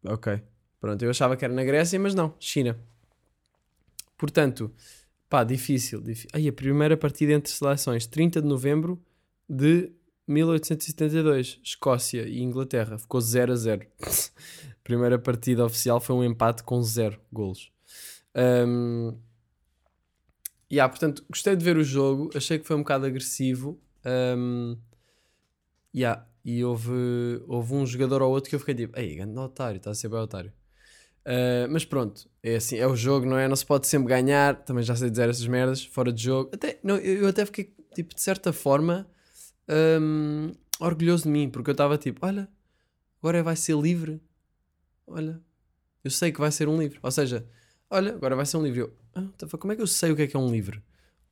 ok. 0.07 0.41
Pronto, 0.81 1.03
eu 1.05 1.11
achava 1.11 1.37
que 1.37 1.45
era 1.45 1.53
na 1.53 1.63
Grécia, 1.63 2.01
mas 2.01 2.15
não, 2.15 2.35
China. 2.41 2.79
Portanto, 4.17 4.73
pá, 5.29 5.45
difícil. 5.45 6.01
difí- 6.01 6.29
Aí, 6.33 6.49
a 6.49 6.53
primeira 6.53 6.97
partida 6.97 7.33
entre 7.35 7.53
seleções, 7.53 8.07
30 8.07 8.41
de 8.41 8.49
novembro 8.49 8.99
de 9.47 9.93
1872, 10.27 11.61
Escócia 11.63 12.27
e 12.27 12.41
Inglaterra. 12.41 12.99
Ficou 12.99 13.21
0 13.21 13.53
a 13.53 13.57
0. 13.57 13.87
primeira 14.83 15.19
partida 15.19 15.65
oficial 15.65 16.01
foi 16.01 16.17
um 16.17 16.25
empate 16.25 16.63
com 16.63 16.83
0 16.83 17.21
golos. 17.33 17.71
Um, 18.35 19.17
yeah, 20.71 20.89
portanto, 20.89 21.25
gostei 21.29 21.55
de 21.55 21.65
ver 21.65 21.77
o 21.77 21.85
jogo, 21.85 22.31
achei 22.35 22.59
que 22.59 22.67
foi 22.67 22.77
um 22.77 22.81
bocado 22.81 23.07
agressivo. 23.07 23.81
Um, 24.05 24.77
yeah, 25.95 26.27
e 26.45 26.65
houve, 26.65 27.43
houve 27.47 27.75
um 27.75 27.87
jogador 27.87 28.23
ou 28.23 28.31
outro 28.31 28.51
que 28.51 28.57
eu 28.57 28.61
fiquei 28.61 28.75
tipo, 28.75 28.99
ei, 28.99 29.17
grande 29.17 29.39
otário, 29.39 29.77
está 29.77 29.91
a 29.91 29.95
ser 29.95 30.09
bem 30.09 30.19
otário. 30.19 30.53
Uh, 31.25 31.71
mas 31.71 31.85
pronto, 31.85 32.29
é 32.43 32.57
assim, 32.57 32.77
é 32.79 32.87
o 32.87 32.97
jogo, 32.97 33.27
não 33.27 33.39
é? 33.39 33.47
Não 33.47 33.55
se 33.55 33.65
pode 33.65 33.87
sempre 33.87 34.09
ganhar. 34.09 34.57
Também 34.65 34.83
já 34.83 34.97
sei 34.97 35.09
dizer 35.09 35.29
essas 35.29 35.47
merdas, 35.47 35.85
fora 35.85 36.13
de 36.13 36.23
jogo. 36.23 36.51
Até, 36.53 36.79
não, 36.83 36.97
eu, 36.97 37.29
até 37.29 37.47
fiquei, 37.47 37.73
tipo, 37.95 38.15
de 38.15 38.21
certa 38.21 38.53
forma, 38.53 39.07
um, 39.73 40.53
orgulhoso 40.81 41.25
de 41.25 41.31
mim, 41.31 41.49
porque 41.49 41.71
eu 41.71 41.73
estava 41.73 41.97
tipo, 41.97 42.25
olha, 42.25 42.49
agora 43.21 43.43
vai 43.43 43.57
ser 43.57 43.77
livre. 43.77 44.21
Olha, 45.07 45.41
eu 46.05 46.11
sei 46.11 46.33
que 46.33 46.41
vai 46.41 46.51
ser 46.51 46.69
um 46.69 46.79
livro. 46.79 47.01
Ou 47.03 47.11
seja, 47.11 47.47
olha, 47.91 48.15
agora 48.15 48.37
vai 48.37 48.47
ser 48.47 48.57
um 48.57 48.63
livro. 48.63 48.81
Eu, 48.81 48.97
ah, 49.15 49.29
tá, 49.37 49.47
como 49.59 49.73
é 49.73 49.77
que 49.77 49.83
eu 49.83 49.87
sei 49.87 50.11
o 50.13 50.17
que 50.17 50.23
é 50.23 50.27
que 50.27 50.37
é 50.37 50.41
um 50.41 50.51
livro? 50.51 50.83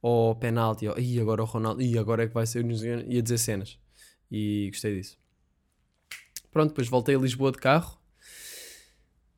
Ou 0.03 0.35
penalti, 0.35 0.88
ou 0.88 0.98
Ih, 0.98 1.20
agora 1.20 1.42
o 1.42 1.44
Ronaldo, 1.44 1.83
Ih, 1.83 1.98
agora 1.98 2.24
é 2.24 2.29
que 2.29 2.35
vai 2.35 2.46
ser. 2.46 2.64
Ia 2.64 3.22
dizer 3.22 3.38
cenas. 3.38 3.79
E 4.31 4.68
gostei 4.70 4.96
disso. 4.96 5.18
Pronto, 6.50 6.70
depois 6.70 6.88
voltei 6.88 7.14
a 7.14 7.18
Lisboa 7.18 7.53
de 7.53 7.59
carro. 7.59 8.00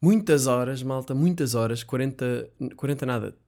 Muitas 0.00 0.46
horas, 0.46 0.82
malta, 0.82 1.14
muitas 1.14 1.54
horas. 1.54 1.82
40, 1.82 2.50
40 2.76 3.06
nada, 3.06 3.38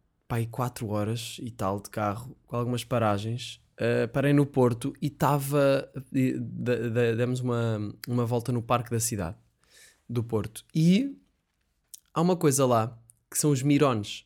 e 0.41 0.47
4 0.47 0.89
horas 0.89 1.37
e 1.41 1.51
tal 1.51 1.81
de 1.81 1.91
carro, 1.91 2.37
com 2.47 2.57
algumas 2.57 2.85
paragens. 2.85 3.61
Uh, 3.75 4.07
parei 4.13 4.33
no 4.33 4.47
Porto 4.47 4.93
e 5.03 5.09
estava. 5.09 5.91
Demos 7.17 7.41
uma, 7.41 7.95
uma 8.07 8.25
volta 8.25 8.53
no 8.53 8.63
parque 8.63 8.91
da 8.91 9.01
cidade 9.01 9.37
do 10.09 10.23
Porto. 10.23 10.65
E 10.75 11.17
há 12.13 12.21
uma 12.21 12.37
coisa 12.37 12.65
lá 12.67 12.97
que 13.31 13.39
são 13.39 13.51
os 13.51 13.63
mirones. 13.63 14.25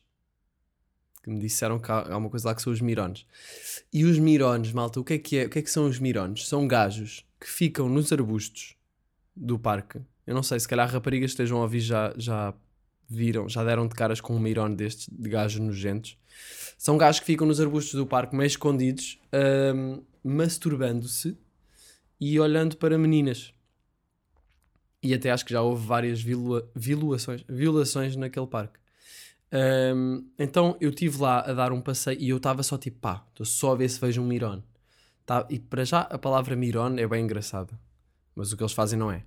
Que 1.23 1.29
me 1.29 1.39
disseram 1.39 1.79
que 1.79 1.91
há 1.91 2.13
há 2.13 2.17
uma 2.17 2.29
coisa 2.29 2.49
lá 2.49 2.55
que 2.55 2.61
são 2.61 2.71
os 2.71 2.79
mirones. 2.79 3.25
E 3.91 4.05
os 4.05 4.19
mirones, 4.19 4.71
malta, 4.71 4.99
o 4.99 5.03
que 5.03 5.13
é 5.13 5.17
que 5.17 5.37
é? 5.37 5.45
O 5.45 5.49
que 5.49 5.59
é 5.59 5.61
que 5.61 5.71
são 5.71 5.87
os 5.87 5.99
mirones? 5.99 6.47
São 6.47 6.67
gajos 6.67 7.25
que 7.39 7.49
ficam 7.49 7.89
nos 7.89 8.11
arbustos 8.11 8.75
do 9.35 9.57
parque. 9.57 9.99
Eu 10.27 10.35
não 10.35 10.43
sei, 10.43 10.59
se 10.59 10.67
calhar 10.67 10.87
raparigas 10.87 11.31
estejam 11.31 11.57
a 11.57 11.61
ouvir 11.61 11.79
já, 11.79 12.13
já 12.15 12.53
viram, 13.09 13.49
já 13.49 13.63
deram 13.63 13.87
de 13.87 13.95
caras 13.95 14.21
com 14.21 14.35
um 14.35 14.39
mirone 14.39 14.75
destes, 14.75 15.09
de 15.11 15.29
gajos 15.29 15.59
nojentos. 15.59 16.17
São 16.77 16.97
gajos 16.97 17.19
que 17.19 17.25
ficam 17.25 17.47
nos 17.47 17.59
arbustos 17.59 17.95
do 17.95 18.05
parque, 18.05 18.35
meio 18.35 18.47
escondidos, 18.47 19.19
ahm, 19.33 20.01
masturbando-se 20.23 21.37
e 22.19 22.39
olhando 22.39 22.77
para 22.77 22.97
meninas. 22.97 23.53
E 25.01 25.13
até 25.13 25.31
acho 25.31 25.45
que 25.45 25.53
já 25.53 25.61
houve 25.61 25.85
várias 25.85 26.21
vilua, 26.21 26.69
violações, 26.75 27.43
violações 27.49 28.15
naquele 28.15 28.47
parque. 28.47 28.79
Ahm, 29.51 30.25
então 30.37 30.77
eu 30.79 30.89
estive 30.89 31.17
lá 31.17 31.39
a 31.39 31.53
dar 31.53 31.71
um 31.71 31.81
passeio 31.81 32.19
e 32.19 32.29
eu 32.29 32.37
estava 32.37 32.61
só 32.61 32.77
tipo, 32.77 32.99
pá, 32.99 33.25
estou 33.29 33.45
só 33.45 33.71
a 33.71 33.75
ver 33.75 33.89
se 33.89 33.99
vejo 33.99 34.21
um 34.21 34.25
mirone. 34.25 34.63
Tá, 35.25 35.45
e 35.49 35.59
para 35.59 35.83
já 35.83 36.01
a 36.01 36.17
palavra 36.17 36.55
mirone 36.55 37.01
é 37.01 37.07
bem 37.07 37.23
engraçada, 37.23 37.79
mas 38.35 38.51
o 38.51 38.57
que 38.57 38.63
eles 38.63 38.73
fazem 38.73 38.97
não 38.97 39.11
é. 39.11 39.23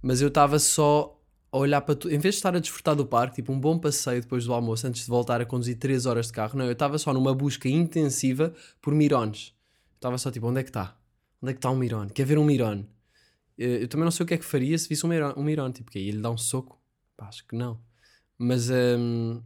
Mas 0.00 0.20
eu 0.20 0.28
estava 0.28 0.58
só 0.58 1.21
a 1.52 1.58
olhar 1.58 1.80
para 1.82 1.94
tu, 1.94 2.08
em 2.08 2.18
vez 2.18 2.34
de 2.34 2.38
estar 2.38 2.56
a 2.56 2.58
desfrutar 2.58 2.96
do 2.96 3.06
parque, 3.06 3.36
tipo 3.36 3.52
um 3.52 3.60
bom 3.60 3.78
passeio 3.78 4.22
depois 4.22 4.44
do 4.46 4.54
almoço, 4.54 4.86
antes 4.86 5.02
de 5.04 5.08
voltar 5.08 5.40
a 5.40 5.46
conduzir 5.46 5.78
3 5.78 6.06
horas 6.06 6.26
de 6.28 6.32
carro, 6.32 6.58
não, 6.58 6.64
eu 6.66 6.72
estava 6.72 6.98
só 6.98 7.12
numa 7.12 7.34
busca 7.34 7.68
intensiva 7.68 8.54
por 8.80 8.94
mirones. 8.94 9.54
Estava 9.96 10.18
só 10.18 10.30
tipo, 10.30 10.46
onde 10.48 10.60
é 10.60 10.62
que 10.62 10.70
está? 10.70 10.96
Onde 11.42 11.50
é 11.52 11.54
que 11.54 11.58
está 11.58 11.70
um 11.70 11.76
mirone? 11.76 12.10
Quer 12.10 12.24
ver 12.26 12.38
um 12.38 12.44
mirone? 12.44 12.88
Eh, 13.58 13.82
Eu 13.84 13.88
também 13.88 14.04
não 14.04 14.10
sei 14.12 14.24
o 14.24 14.26
que 14.26 14.34
é 14.34 14.38
que 14.38 14.44
faria 14.44 14.76
se 14.78 14.88
visse 14.88 15.04
um 15.06 15.08
mirone, 15.10 15.34
um 15.36 15.42
mirone 15.44 15.72
tipo, 15.74 15.90
que 15.90 15.98
ia 15.98 16.12
lhe 16.12 16.20
dar 16.20 16.30
um 16.30 16.38
soco? 16.38 16.80
Pá, 17.16 17.28
acho 17.28 17.46
que 17.46 17.56
não. 17.56 17.80
Mas, 18.38 18.70
hum, 18.70 19.42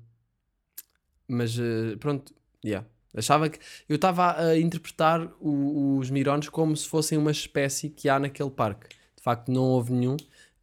mas 1.29 1.59
eh, 1.59 1.97
pronto, 1.99 2.35
yeah. 2.65 2.87
Achava 3.15 3.49
que 3.49 3.59
eu 3.89 3.97
estava 3.97 4.39
a 4.39 4.59
interpretar 4.59 5.33
o- 5.41 5.97
os 5.99 6.11
mirones 6.11 6.49
como 6.51 6.77
se 6.77 6.87
fossem 6.87 7.17
uma 7.17 7.31
espécie 7.31 7.89
que 7.89 8.09
há 8.09 8.19
naquele 8.19 8.51
parque. 8.51 8.89
De 9.17 9.23
facto, 9.23 9.51
não 9.51 9.63
houve 9.65 9.93
nenhum, 9.93 10.17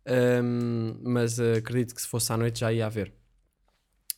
hum, 0.08 1.00
mas 1.04 1.39
eh, 1.39 1.58
acredito 1.58 1.96
que 1.96 2.02
se 2.02 2.08
fosse 2.08 2.32
à 2.32 2.38
noite 2.38 2.60
já 2.60 2.72
ia 2.72 2.86
haver. 2.86 3.13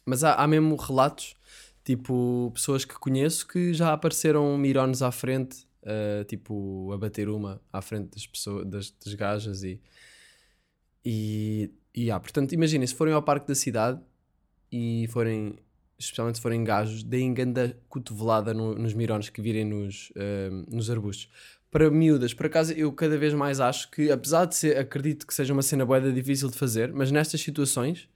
Mas 0.06 0.24
há, 0.24 0.36
há 0.36 0.48
mesmo 0.48 0.76
relatos, 0.76 1.36
tipo, 1.84 2.52
pessoas 2.54 2.86
que 2.86 2.96
conheço 2.96 3.48
que 3.48 3.74
já 3.74 3.94
apareceram 3.94 4.58
mirones 4.58 5.02
à 5.02 5.12
frente, 5.12 5.68
eh, 5.84 6.24
tipo, 6.26 6.92
a 6.94 6.98
bater 6.98 7.30
uma 7.30 7.62
à 7.72 7.82
frente 7.82 8.10
das 8.12 8.28
pessoas, 8.28 8.66
das, 8.68 8.92
das 8.92 9.14
gajas 9.14 9.64
e. 9.64 9.82
E, 11.04 11.72
e 11.94 12.10
há, 12.10 12.20
portanto, 12.20 12.54
imaginem, 12.54 12.88
se 12.88 12.96
forem 12.96 13.14
ao 13.14 13.22
parque 13.22 13.48
da 13.48 13.56
cidade 13.56 14.02
e 14.72 15.08
forem, 15.10 15.56
especialmente 15.98 16.36
se 16.38 16.42
forem 16.42 16.64
gajos, 16.64 17.04
deem 17.04 17.34
ganda 17.34 17.78
cotovelada 17.90 18.54
no- 18.54 18.76
nos 18.76 18.94
mirones 18.94 19.30
que 19.30 19.42
virem 19.42 19.66
nos, 19.66 20.12
ehm, 20.16 20.66
nos 20.70 20.90
arbustos. 20.90 21.30
Para 21.72 21.90
miúdas, 21.92 22.34
por 22.34 22.46
acaso, 22.46 22.72
eu 22.74 22.92
cada 22.94 23.18
vez 23.18 23.34
mais 23.34 23.60
acho 23.60 23.90
que, 23.92 24.10
apesar 24.12 24.46
de 24.46 24.56
ser, 24.56 24.78
acredito 24.78 25.26
que 25.28 25.34
seja 25.34 25.52
uma 25.54 25.62
cena 25.62 25.86
boeda 25.86 26.12
difícil 26.12 26.50
de 26.50 26.58
fazer, 26.58 26.94
mas 26.94 27.12
nestas 27.12 27.42
situações 27.42 28.08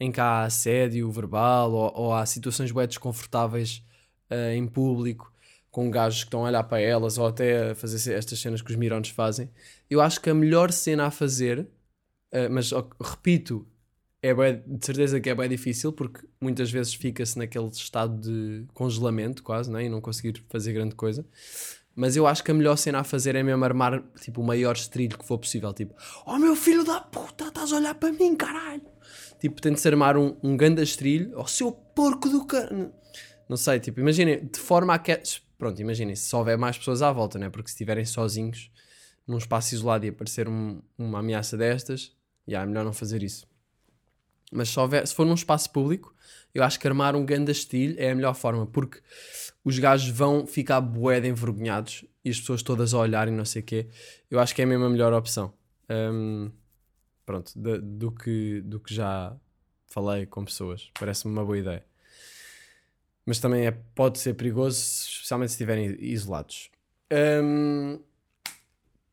em 0.00 0.12
que 0.12 0.20
há 0.20 0.42
assédio 0.44 1.10
verbal 1.10 1.72
ou, 1.72 1.92
ou 1.94 2.14
há 2.14 2.24
situações 2.26 2.70
bué 2.70 2.86
desconfortáveis 2.86 3.82
eh, 4.30 4.54
em 4.54 4.66
público, 4.66 5.32
com 5.70 5.90
gajos 5.90 6.20
que 6.20 6.26
estão 6.28 6.44
a 6.44 6.48
olhar 6.48 6.62
para 6.64 6.80
elas 6.80 7.18
ou 7.18 7.26
até 7.26 7.70
a 7.70 7.74
fazer 7.74 8.12
estas 8.14 8.38
cenas 8.38 8.62
que 8.62 8.70
os 8.70 8.76
mirones 8.76 9.10
fazem, 9.10 9.50
eu 9.90 10.00
acho 10.00 10.20
que 10.20 10.30
a 10.30 10.34
melhor 10.34 10.70
cena 10.72 11.06
a 11.06 11.10
fazer, 11.10 11.66
eh, 12.30 12.48
mas 12.48 12.70
repito, 13.00 13.66
é 14.22 14.34
bué- 14.34 14.62
de 14.66 14.84
certeza 14.84 15.20
que 15.20 15.30
é 15.30 15.34
bem 15.34 15.48
difícil 15.48 15.92
porque 15.92 16.26
muitas 16.40 16.70
vezes 16.70 16.94
fica-se 16.94 17.38
naquele 17.38 17.68
estado 17.68 18.16
de 18.20 18.64
congelamento 18.74 19.42
quase 19.42 19.70
né? 19.70 19.84
e 19.84 19.88
não 19.88 20.00
conseguir 20.00 20.42
fazer 20.48 20.72
grande 20.72 20.94
coisa. 20.94 21.24
Mas 21.94 22.14
eu 22.16 22.26
acho 22.28 22.44
que 22.44 22.50
a 22.50 22.54
melhor 22.54 22.76
cena 22.76 23.00
a 23.00 23.04
fazer 23.04 23.34
é 23.34 23.42
mesmo 23.42 23.64
armar 23.64 24.02
tipo, 24.20 24.40
o 24.40 24.44
maior 24.44 24.74
estrilho 24.76 25.18
que 25.18 25.24
for 25.24 25.36
possível. 25.38 25.72
Tipo, 25.72 25.94
oh 26.26 26.38
meu 26.38 26.54
filho 26.54 26.84
da 26.84 27.00
puta, 27.00 27.48
estás 27.48 27.72
a 27.72 27.76
olhar 27.76 27.94
para 27.96 28.12
mim, 28.12 28.36
caralho. 28.36 28.82
Tipo, 29.40 29.60
tente-se 29.60 29.88
armar 29.88 30.16
um, 30.16 30.36
um 30.42 30.56
grande 30.56 30.80
estrilho, 30.82 31.32
oh 31.36 31.46
seu 31.46 31.72
porco 31.72 32.28
do 32.28 32.44
carne. 32.46 32.90
Não 33.48 33.56
sei, 33.56 33.80
tipo, 33.80 33.98
imaginem, 33.98 34.46
de 34.46 34.58
forma 34.60 34.94
a 34.94 34.98
que. 34.98 35.20
Pronto, 35.58 35.80
imaginem, 35.80 36.14
se 36.14 36.34
houver 36.36 36.56
mais 36.56 36.78
pessoas 36.78 37.02
à 37.02 37.10
volta, 37.12 37.36
né? 37.38 37.50
Porque 37.50 37.68
se 37.68 37.74
estiverem 37.74 38.04
sozinhos 38.04 38.70
num 39.26 39.38
espaço 39.38 39.74
isolado 39.74 40.06
e 40.06 40.08
aparecer 40.10 40.48
um- 40.48 40.80
uma 40.96 41.18
ameaça 41.18 41.56
destas, 41.56 42.12
já 42.46 42.62
é 42.62 42.66
melhor 42.66 42.84
não 42.84 42.92
fazer 42.92 43.22
isso. 43.24 43.44
Mas 44.50 44.68
se, 44.70 44.78
houver, 44.80 45.06
se 45.06 45.14
for 45.14 45.26
num 45.26 45.34
espaço 45.34 45.70
público, 45.70 46.14
eu 46.54 46.62
acho 46.64 46.80
que 46.80 46.86
armar 46.88 47.14
um 47.14 47.24
ganda 47.24 47.52
estilo 47.52 47.94
é 47.98 48.10
a 48.10 48.14
melhor 48.14 48.34
forma, 48.34 48.66
porque 48.66 49.00
os 49.64 49.78
gajos 49.78 50.08
vão 50.08 50.46
ficar 50.46 50.80
bué 50.80 51.18
envergonhados 51.26 52.04
e 52.24 52.30
as 52.30 52.40
pessoas 52.40 52.62
todas 52.62 52.94
a 52.94 52.98
olharem 52.98 53.34
não 53.34 53.44
sei 53.44 53.60
o 53.62 53.64
quê. 53.64 53.88
Eu 54.30 54.40
acho 54.40 54.54
que 54.54 54.62
é 54.62 54.66
mesmo 54.66 54.84
a 54.84 54.90
melhor 54.90 55.12
opção. 55.12 55.52
Hum, 55.90 56.50
pronto, 57.26 57.52
de- 57.54 57.78
do, 57.78 58.10
que, 58.10 58.62
do 58.62 58.80
que 58.80 58.94
já 58.94 59.36
falei 59.86 60.24
com 60.26 60.44
pessoas. 60.44 60.90
Parece-me 60.98 61.32
uma 61.32 61.44
boa 61.44 61.58
ideia. 61.58 61.84
Mas 63.26 63.38
também 63.38 63.66
é, 63.66 63.70
pode 63.70 64.18
ser 64.18 64.34
perigoso, 64.34 64.78
especialmente 64.78 65.50
se 65.50 65.54
estiverem 65.56 65.96
isolados. 66.00 66.70
Hum, 67.44 68.00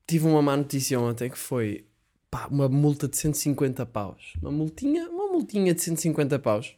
tive 0.07 0.25
uma 0.27 0.41
má 0.41 0.55
notícia 0.55 0.97
ontem 0.99 1.29
que 1.29 1.37
foi 1.37 1.85
pá, 2.31 2.47
uma 2.47 2.69
multa 2.69 3.07
de 3.07 3.17
150 3.17 3.85
paus. 3.85 4.33
Uma 4.41 4.51
multinha, 4.51 5.09
multinha 5.35 5.73
de 5.73 5.81
150 5.81 6.39
paus. 6.39 6.75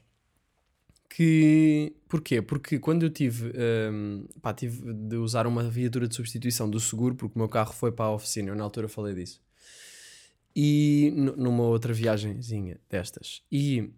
Que. 1.10 1.94
Porquê? 2.08 2.42
Porque 2.42 2.80
quando 2.80 3.04
eu 3.04 3.10
tive. 3.10 3.52
hum, 3.92 4.26
pá, 4.42 4.54
tive 4.54 4.94
de 4.94 5.16
usar 5.16 5.48
uma 5.48 5.64
viatura 5.64 6.08
de 6.08 6.16
substituição 6.16 6.70
do 6.70 6.80
seguro, 6.80 7.16
porque 7.16 7.36
o 7.36 7.40
meu 7.40 7.50
carro 7.50 7.74
foi 7.74 7.92
para 7.92 8.06
a 8.06 8.12
oficina, 8.14 8.50
eu 8.50 8.56
na 8.56 8.64
altura 8.64 8.88
falei 8.88 9.14
disso. 9.16 9.42
E 10.56 11.12
nu- 11.16 11.36
numa 11.38 11.64
outra 11.64 11.94
viagenzinha 11.94 12.80
destas. 12.90 13.44
E 13.52 13.92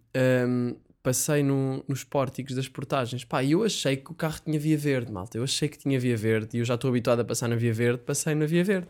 hum, 0.47 0.75
passei 1.01 1.41
no, 1.43 1.83
nos 1.87 2.03
pórticos 2.03 2.55
das 2.55 2.67
portagens. 2.67 3.23
Pá, 3.23 3.43
eu 3.43 3.63
achei 3.63 3.95
que 3.97 4.11
o 4.11 4.15
carro 4.15 4.39
tinha 4.43 4.59
via 4.59 4.77
verde, 4.77 5.11
malta. 5.11 5.37
Eu 5.37 5.43
achei 5.43 5.67
que 5.69 5.77
tinha 5.77 5.99
via 5.99 6.17
verde 6.17 6.57
e 6.57 6.59
eu 6.59 6.65
já 6.65 6.75
estou 6.75 6.89
habituado 6.89 7.21
a 7.21 7.25
passar 7.25 7.47
na 7.47 7.55
via 7.55 7.73
verde, 7.73 7.99
passei 8.03 8.35
na 8.35 8.45
via 8.45 8.63
verde. 8.63 8.87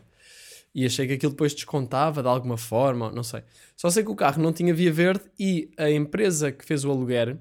E 0.74 0.86
achei 0.86 1.06
que 1.06 1.14
aquilo 1.14 1.32
depois 1.32 1.52
descontava 1.52 2.22
de 2.22 2.28
alguma 2.28 2.56
forma, 2.56 3.10
não 3.10 3.22
sei. 3.22 3.42
Só 3.76 3.90
sei 3.90 4.04
que 4.04 4.10
o 4.10 4.14
carro 4.14 4.40
não 4.40 4.52
tinha 4.52 4.72
via 4.72 4.92
verde 4.92 5.24
e 5.38 5.70
a 5.76 5.90
empresa 5.90 6.52
que 6.52 6.64
fez 6.64 6.84
o 6.84 6.90
aluguer 6.90 7.36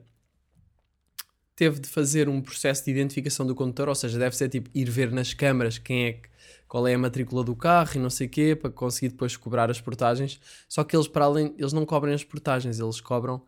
teve 1.60 1.78
de 1.80 1.90
fazer 1.90 2.30
um 2.30 2.42
processo 2.42 2.86
de 2.86 2.92
identificação 2.92 3.46
do 3.46 3.54
condutor, 3.54 3.90
ou 3.90 3.96
seja, 3.96 4.18
deve 4.18 4.34
ser 4.34 4.48
tipo 4.48 4.70
ir 4.74 4.90
ver 4.90 5.12
nas 5.12 5.34
câmaras 5.34 5.78
quem 5.78 6.06
é 6.06 6.14
que, 6.14 6.30
qual 6.70 6.88
é 6.88 6.94
a 6.94 6.98
matrícula 6.98 7.44
do 7.44 7.54
carro 7.54 7.92
e 7.96 8.00
não 8.00 8.10
sei 8.10 8.30
quê, 8.30 8.56
para 8.56 8.70
conseguir 8.70 9.10
depois 9.10 9.36
cobrar 9.36 9.70
as 9.70 9.82
portagens. 9.82 10.40
Só 10.70 10.86
que 10.86 10.96
eles, 10.96 11.08
para 11.08 11.26
além, 11.26 11.54
eles 11.58 11.74
não 11.74 11.86
cobrem 11.86 12.14
as 12.14 12.24
portagens, 12.24 12.80
eles 12.80 13.02
cobram 13.02 13.42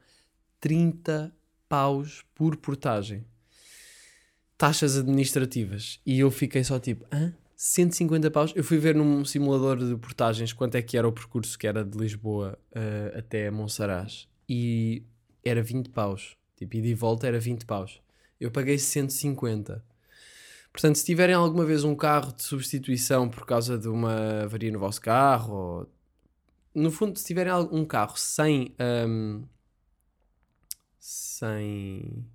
30 0.59 1.33
paus 1.69 2.25
por 2.35 2.57
portagem. 2.57 3.23
Taxas 4.57 4.97
administrativas. 4.97 6.01
E 6.05 6.19
eu 6.19 6.29
fiquei 6.29 6.65
só 6.65 6.77
tipo, 6.79 7.05
hã? 7.13 7.33
150 7.63 8.31
paus? 8.31 8.51
Eu 8.55 8.63
fui 8.63 8.79
ver 8.79 8.95
num 8.95 9.23
simulador 9.23 9.77
de 9.77 9.95
portagens 9.95 10.51
quanto 10.51 10.73
é 10.73 10.81
que 10.81 10.97
era 10.97 11.07
o 11.07 11.11
percurso 11.11 11.59
que 11.59 11.67
era 11.67 11.85
de 11.85 11.95
Lisboa 11.95 12.57
uh, 12.71 13.19
até 13.19 13.51
Monsaraz. 13.51 14.27
E 14.49 15.03
era 15.45 15.61
20 15.61 15.89
paus. 15.89 16.35
Tipo, 16.57 16.77
ida 16.77 16.87
e 16.87 16.95
volta 16.95 17.27
era 17.27 17.39
20 17.39 17.67
paus. 17.67 18.01
Eu 18.39 18.49
paguei 18.49 18.79
150. 18.79 19.85
Portanto, 20.73 20.95
se 20.95 21.05
tiverem 21.05 21.35
alguma 21.35 21.63
vez 21.63 21.83
um 21.83 21.93
carro 21.93 22.33
de 22.33 22.41
substituição 22.41 23.29
por 23.29 23.45
causa 23.45 23.77
de 23.77 23.87
uma 23.87 24.41
avaria 24.41 24.71
no 24.71 24.79
vosso 24.79 24.99
carro, 24.99 25.53
ou... 25.53 25.89
no 26.73 26.89
fundo, 26.89 27.19
se 27.19 27.25
tiverem 27.25 27.53
um 27.71 27.85
carro 27.85 28.17
sem. 28.17 28.73
Um, 29.07 29.43
sem. 30.97 32.25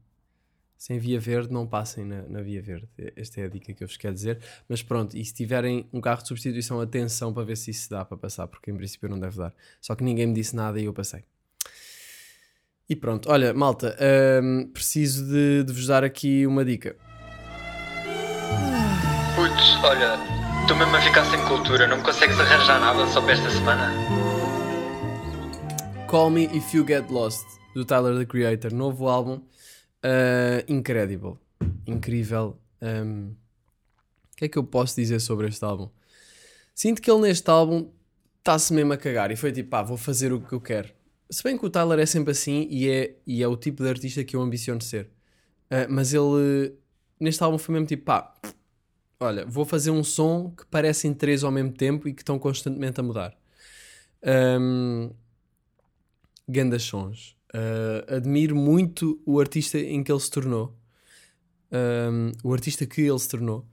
Sem 0.87 1.01
via 1.01 1.19
verde, 1.19 1.53
não 1.53 1.67
passem 1.67 2.05
na, 2.05 2.23
na, 2.29 2.41
via 2.43 2.63
verde. 2.63 2.87
Esta 3.17 3.41
é 3.41 3.47
a 3.47 3.49
dica 3.49 3.75
que 3.75 3.83
eu 3.83 3.89
vos 3.89 3.97
quero 3.97 4.15
dizer. 4.15 4.39
Mas 4.69 4.85
pronto, 4.85 5.17
e 5.17 5.25
se 5.25 5.35
tiverem 5.35 5.85
um 5.93 6.01
carro 6.01 6.23
de 6.23 6.29
substituição, 6.29 6.81
atenção 6.81 7.35
para 7.35 7.43
ver 7.43 7.57
se 7.57 7.73
isso 7.73 7.91
dá 7.91 8.05
para 8.05 8.17
passar, 8.17 8.47
porque 8.47 8.71
em 8.71 8.77
princípio 8.77 9.09
não 9.09 9.19
deve 9.19 9.37
dar. 9.37 9.53
Só 9.81 9.97
que 9.97 10.05
ninguém 10.05 10.29
me 10.29 10.33
disse 10.33 10.55
nada 10.55 10.81
e 10.81 10.85
eu 10.85 10.93
passei. 10.93 11.25
E 12.89 12.95
pronto, 12.95 13.29
olha, 13.29 13.53
malta, 13.53 13.97
hum, 14.41 14.71
preciso 14.73 15.27
de, 15.27 15.65
de 15.65 15.73
vos 15.73 15.89
dar 15.89 16.05
aqui 16.05 16.47
uma 16.47 16.65
dica. 16.65 16.95
Putz, 19.35 19.83
olha, 19.83 20.15
estou 20.61 20.77
mesmo 20.77 20.95
a 20.95 21.01
ficar 21.01 21.25
sem 21.25 21.45
cultura, 21.47 21.89
não 21.89 21.97
me 21.97 22.05
consegues 22.05 22.39
arranjar 22.39 22.79
nada 22.79 23.09
só 23.09 23.21
para 23.21 23.33
esta 23.33 23.51
semana? 23.51 23.91
Call 26.07 26.31
Me 26.31 26.45
If 26.57 26.73
You 26.73 26.87
Get 26.87 27.11
Lost, 27.11 27.45
do 27.75 27.85
Tyler 27.85 28.17
the 28.17 28.25
Creator, 28.25 28.73
novo 28.73 29.09
álbum, 29.09 29.43
uh, 30.07 30.73
incredible, 30.73 31.37
incrível. 31.87 32.59
Um, 32.81 33.35
o 34.33 34.37
que 34.37 34.45
é 34.45 34.49
que 34.49 34.59
eu 34.59 34.65
posso 34.65 34.95
dizer 34.97 35.21
sobre 35.21 35.49
este 35.49 35.65
álbum? 35.65 35.89
Sinto 36.75 37.03
que 37.03 37.11
ele 37.11 37.23
neste 37.23 37.49
álbum 37.51 37.91
está-se 38.39 38.73
mesmo 38.73 38.93
a 38.93 38.97
cagar 38.97 39.31
e 39.31 39.37
foi 39.37 39.51
tipo, 39.51 39.71
pá, 39.71 39.83
vou 39.83 39.97
fazer 39.97 40.33
o 40.33 40.41
que 40.41 40.53
eu 40.53 40.61
quero. 40.61 40.91
Se 41.29 41.43
bem 41.43 41.59
que 41.59 41.67
o 41.67 41.71
Tyler 41.71 41.99
é 41.99 42.07
sempre 42.07 42.31
assim 42.31 42.69
e 42.71 42.89
é, 42.89 43.17
e 43.27 43.43
é 43.43 43.49
o 43.49 43.57
tipo 43.57 43.83
de 43.83 43.89
artista 43.89 44.23
que 44.23 44.37
eu 44.37 44.43
ambiciono 44.43 44.81
ser. 44.81 45.11
Uh, 45.71 45.89
mas 45.89 46.15
ele, 46.15 46.75
neste 47.19 47.43
álbum, 47.43 47.59
foi 47.59 47.73
mesmo 47.73 47.87
tipo, 47.87 48.05
pá, 48.05 48.33
olha, 49.19 49.45
vou 49.45 49.65
fazer 49.65 49.91
um 49.91 50.05
som 50.05 50.51
que 50.51 50.65
parecem 50.67 51.13
três 51.13 51.43
ao 51.43 51.51
mesmo 51.51 51.73
tempo 51.73 52.09
e 52.09 52.13
que 52.13 52.23
estão 52.23 52.39
constantemente 52.39 53.01
a 53.01 53.03
mudar. 53.03 53.37
Um, 54.61 55.11
ganda 56.49 56.79
sons. 56.79 57.36
Uh, 57.55 58.15
admiro 58.15 58.55
muito 58.55 59.21
o 59.25 59.41
artista 59.41 59.79
em 59.79 60.03
que 60.03 60.13
ele 60.13 60.21
se 60.21 60.31
tornou. 60.31 60.77
Um, 61.73 62.33
o 62.43 62.53
artista 62.53 62.87
que 62.87 63.03
ele 63.03 63.19
se 63.19 63.29
tornou. 63.29 63.67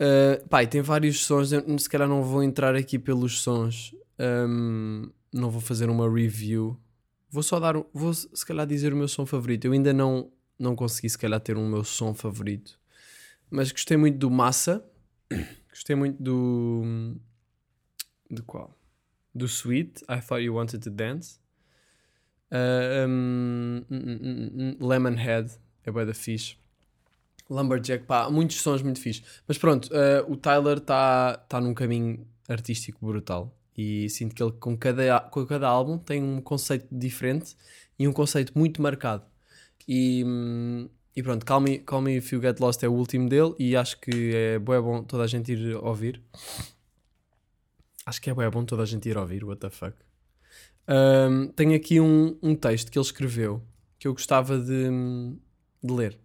Uh, 0.00 0.46
pai, 0.48 0.66
tem 0.66 0.82
vários 0.82 1.24
sons. 1.24 1.52
Eu, 1.52 1.78
se 1.78 1.88
calhar 1.88 2.08
não 2.08 2.22
vou 2.22 2.42
entrar 2.42 2.74
aqui 2.74 2.98
pelos 2.98 3.40
sons. 3.40 3.94
Um, 4.18 5.10
não 5.32 5.50
vou 5.50 5.60
fazer 5.60 5.88
uma 5.90 6.08
review 6.08 6.78
Vou 7.34 7.42
só 7.42 7.58
dar, 7.58 7.74
vou 7.92 8.14
se 8.14 8.46
calhar 8.46 8.64
dizer 8.64 8.92
o 8.92 8.96
meu 8.96 9.08
som 9.08 9.26
favorito. 9.26 9.64
Eu 9.64 9.72
ainda 9.72 9.92
não, 9.92 10.30
não 10.56 10.76
consegui 10.76 11.10
se 11.10 11.18
calhar 11.18 11.40
ter 11.40 11.56
um 11.56 11.68
meu 11.68 11.82
som 11.82 12.14
favorito. 12.14 12.78
Mas 13.50 13.72
gostei 13.72 13.96
muito 13.96 14.18
do 14.18 14.30
Massa. 14.30 14.88
Gostei 15.68 15.96
muito 15.96 16.22
do. 16.22 17.16
De 18.30 18.40
qual? 18.42 18.78
Do 19.34 19.46
Sweet, 19.46 20.04
I 20.04 20.20
Thought 20.20 20.44
You 20.44 20.54
Wanted 20.54 20.78
to 20.84 20.90
Dance. 20.90 21.40
Uh, 22.54 23.08
um, 23.08 23.84
um, 23.90 24.76
um, 24.80 24.86
Lemonhead, 24.86 25.50
é 25.84 25.90
bué 25.90 26.06
da 26.06 26.14
fixe. 26.14 26.56
Lumberjack, 27.50 28.04
pá, 28.04 28.30
muitos 28.30 28.60
sons 28.62 28.80
muito 28.80 29.00
fixe. 29.00 29.24
Mas 29.48 29.58
pronto, 29.58 29.88
uh, 29.88 30.30
o 30.30 30.36
Tyler 30.36 30.78
está 30.78 31.36
tá 31.48 31.60
num 31.60 31.74
caminho 31.74 32.24
artístico 32.48 33.04
brutal. 33.04 33.52
E 33.76 34.08
sinto 34.08 34.36
que 34.36 34.42
ele, 34.42 34.52
com 34.52 34.76
cada, 34.76 35.20
com 35.20 35.44
cada 35.44 35.66
álbum, 35.66 35.98
tem 35.98 36.22
um 36.22 36.40
conceito 36.40 36.86
diferente 36.92 37.56
e 37.98 38.06
um 38.06 38.12
conceito 38.12 38.56
muito 38.56 38.80
marcado. 38.80 39.24
E, 39.88 40.24
e 41.16 41.22
pronto, 41.24 41.44
Call 41.44 41.60
Me, 41.60 41.78
Call 41.80 42.02
Me 42.02 42.18
If 42.18 42.32
You 42.32 42.40
Get 42.40 42.60
Lost 42.60 42.84
é 42.84 42.88
o 42.88 42.92
último 42.92 43.28
dele 43.28 43.52
e 43.58 43.76
acho 43.76 44.00
que 44.00 44.32
é 44.32 44.58
bem 44.60 44.80
bom 44.80 45.02
toda 45.02 45.24
a 45.24 45.26
gente 45.26 45.52
ir 45.52 45.74
ouvir. 45.76 46.22
Acho 48.06 48.22
que 48.22 48.30
é 48.30 48.34
bem 48.34 48.48
bom 48.48 48.64
toda 48.64 48.84
a 48.84 48.86
gente 48.86 49.08
ir 49.08 49.18
ouvir, 49.18 49.44
what 49.44 49.60
the 49.60 49.70
fuck. 49.70 49.96
Um, 50.88 51.48
tenho 51.48 51.74
aqui 51.74 52.00
um, 52.00 52.36
um 52.42 52.54
texto 52.54 52.90
que 52.90 52.98
ele 52.98 53.06
escreveu 53.06 53.62
que 53.98 54.08
eu 54.08 54.12
gostava 54.12 54.58
de, 54.58 54.90
de 55.82 55.92
ler. 55.92 56.18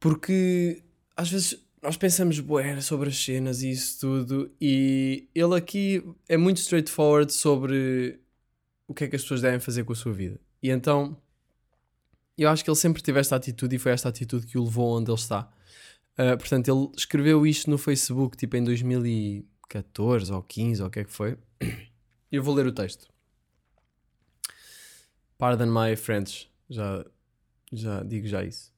Porque 0.00 0.82
às 1.14 1.30
vezes 1.30 1.62
nós 1.82 1.96
pensamos 1.96 2.38
bué 2.40 2.80
sobre 2.80 3.08
as 3.08 3.22
cenas 3.22 3.62
e 3.62 3.70
isso 3.70 4.00
tudo, 4.00 4.50
e 4.60 5.28
ele 5.34 5.56
aqui 5.56 6.02
é 6.28 6.36
muito 6.36 6.58
straightforward 6.58 7.32
sobre 7.32 8.20
o 8.86 8.94
que 8.94 9.04
é 9.04 9.08
que 9.08 9.16
as 9.16 9.22
pessoas 9.22 9.42
devem 9.42 9.60
fazer 9.60 9.84
com 9.84 9.92
a 9.92 9.96
sua 9.96 10.12
vida. 10.12 10.40
E 10.62 10.70
então, 10.70 11.16
eu 12.38 12.48
acho 12.48 12.64
que 12.64 12.70
ele 12.70 12.76
sempre 12.76 13.02
teve 13.02 13.20
esta 13.20 13.36
atitude 13.36 13.76
e 13.76 13.78
foi 13.78 13.92
esta 13.92 14.08
atitude 14.08 14.46
que 14.46 14.56
o 14.56 14.64
levou 14.64 14.96
onde 14.96 15.10
ele 15.10 15.18
está. 15.18 15.50
Uh, 16.12 16.36
portanto, 16.38 16.68
ele 16.68 16.88
escreveu 16.96 17.46
isto 17.46 17.68
no 17.68 17.76
Facebook, 17.76 18.36
tipo 18.36 18.56
em 18.56 18.64
2014 18.64 20.32
ou 20.32 20.42
15 20.42 20.82
ou 20.82 20.88
o 20.88 20.90
que 20.90 21.00
é 21.00 21.04
que 21.04 21.12
foi. 21.12 21.36
Eu 22.32 22.42
vou 22.42 22.54
ler 22.54 22.66
o 22.66 22.72
texto. 22.72 23.06
Pardon 25.36 25.66
my 25.66 25.94
French, 25.94 26.50
já, 26.70 27.04
já 27.70 28.02
digo 28.02 28.26
já 28.26 28.42
isso. 28.42 28.72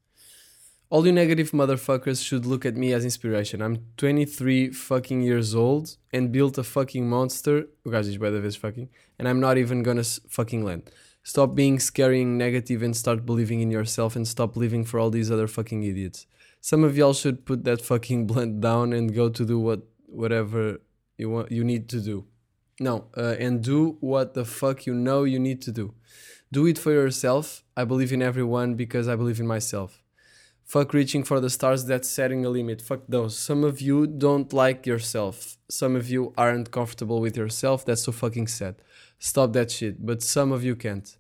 All 0.91 1.07
you 1.07 1.13
negative 1.13 1.53
motherfuckers 1.53 2.21
should 2.21 2.47
look 2.47 2.67
at 2.67 2.75
me 2.75 2.93
as 2.93 3.05
inspiration. 3.05 3.63
I'm 3.63 3.79
23 3.97 4.71
fucking 4.73 5.23
years 5.23 5.55
old 5.55 5.97
and 6.13 6.33
built 6.33 6.59
a 6.59 6.65
fucking 6.65 7.09
monster. 7.09 7.69
O 7.85 7.91
gajo 7.91 8.11
diz 8.11 8.19
da 8.19 8.41
vez 8.41 8.57
fucking. 8.57 8.89
And 9.19 9.29
I'm 9.29 9.41
not 9.41 9.57
even 9.57 9.83
gonna 9.85 10.05
fucking 10.29 10.65
land. 10.65 10.91
Stop 11.23 11.55
being 11.55 11.79
scary 11.79 12.23
and 12.23 12.37
negative 12.37 12.83
and 12.83 12.95
start 12.97 13.25
believing 13.25 13.61
in 13.61 13.71
yourself 13.71 14.17
and 14.17 14.27
stop 14.27 14.57
living 14.57 14.85
for 14.85 14.99
all 14.99 15.11
these 15.11 15.31
other 15.31 15.47
fucking 15.47 15.85
idiots. 15.85 16.27
Some 16.61 16.85
of 16.85 16.97
y'all 16.97 17.15
should 17.15 17.45
put 17.45 17.65
that 17.65 17.83
fucking 17.83 18.27
blend 18.31 18.63
down 18.63 18.93
and 18.93 19.15
go 19.15 19.29
to 19.29 19.45
do 19.45 19.61
what 19.61 19.83
whatever 20.07 20.81
you 21.17 21.31
want 21.31 21.53
you 21.53 21.65
need 21.65 21.89
to 21.91 22.01
do. 22.01 22.27
No, 22.81 23.07
uh, 23.17 23.37
and 23.39 23.63
do 23.63 23.97
what 24.01 24.35
the 24.35 24.45
fuck 24.45 24.87
you 24.87 24.95
know 24.95 25.25
you 25.25 25.39
need 25.39 25.63
to 25.63 25.73
do. 25.73 25.95
Do 26.51 26.67
it 26.67 26.79
for 26.79 26.93
yourself. 26.93 27.63
I 27.77 27.85
believe 27.85 28.13
in 28.13 28.23
everyone 28.23 28.75
because 28.75 29.09
I 29.09 29.17
believe 29.17 29.41
in 29.41 29.47
myself. 29.47 30.03
Fuck 30.65 30.95
reaching 30.95 31.25
for 31.25 31.41
the 31.41 31.51
stars, 31.51 31.85
that's 31.85 32.09
setting 32.09 32.45
a 32.45 32.49
limit. 32.49 32.81
Fuck 32.81 33.03
those. 33.09 33.37
Some 33.37 33.65
of 33.65 33.81
you 33.81 34.07
don't 34.07 34.53
like 34.53 34.87
yourself. 34.87 35.59
Some 35.69 35.95
of 35.95 36.09
you 36.09 36.33
aren't 36.39 36.71
comfortable 36.71 37.21
with 37.21 37.37
yourself. 37.37 37.85
That's 37.85 38.05
so 38.05 38.13
fucking 38.13 38.47
sad. 38.47 38.77
Stop 39.19 39.53
that 39.53 39.71
shit. 39.71 40.05
But 40.05 40.23
some 40.23 40.53
of 40.53 40.65
you 40.65 40.75
can't. 40.75 41.17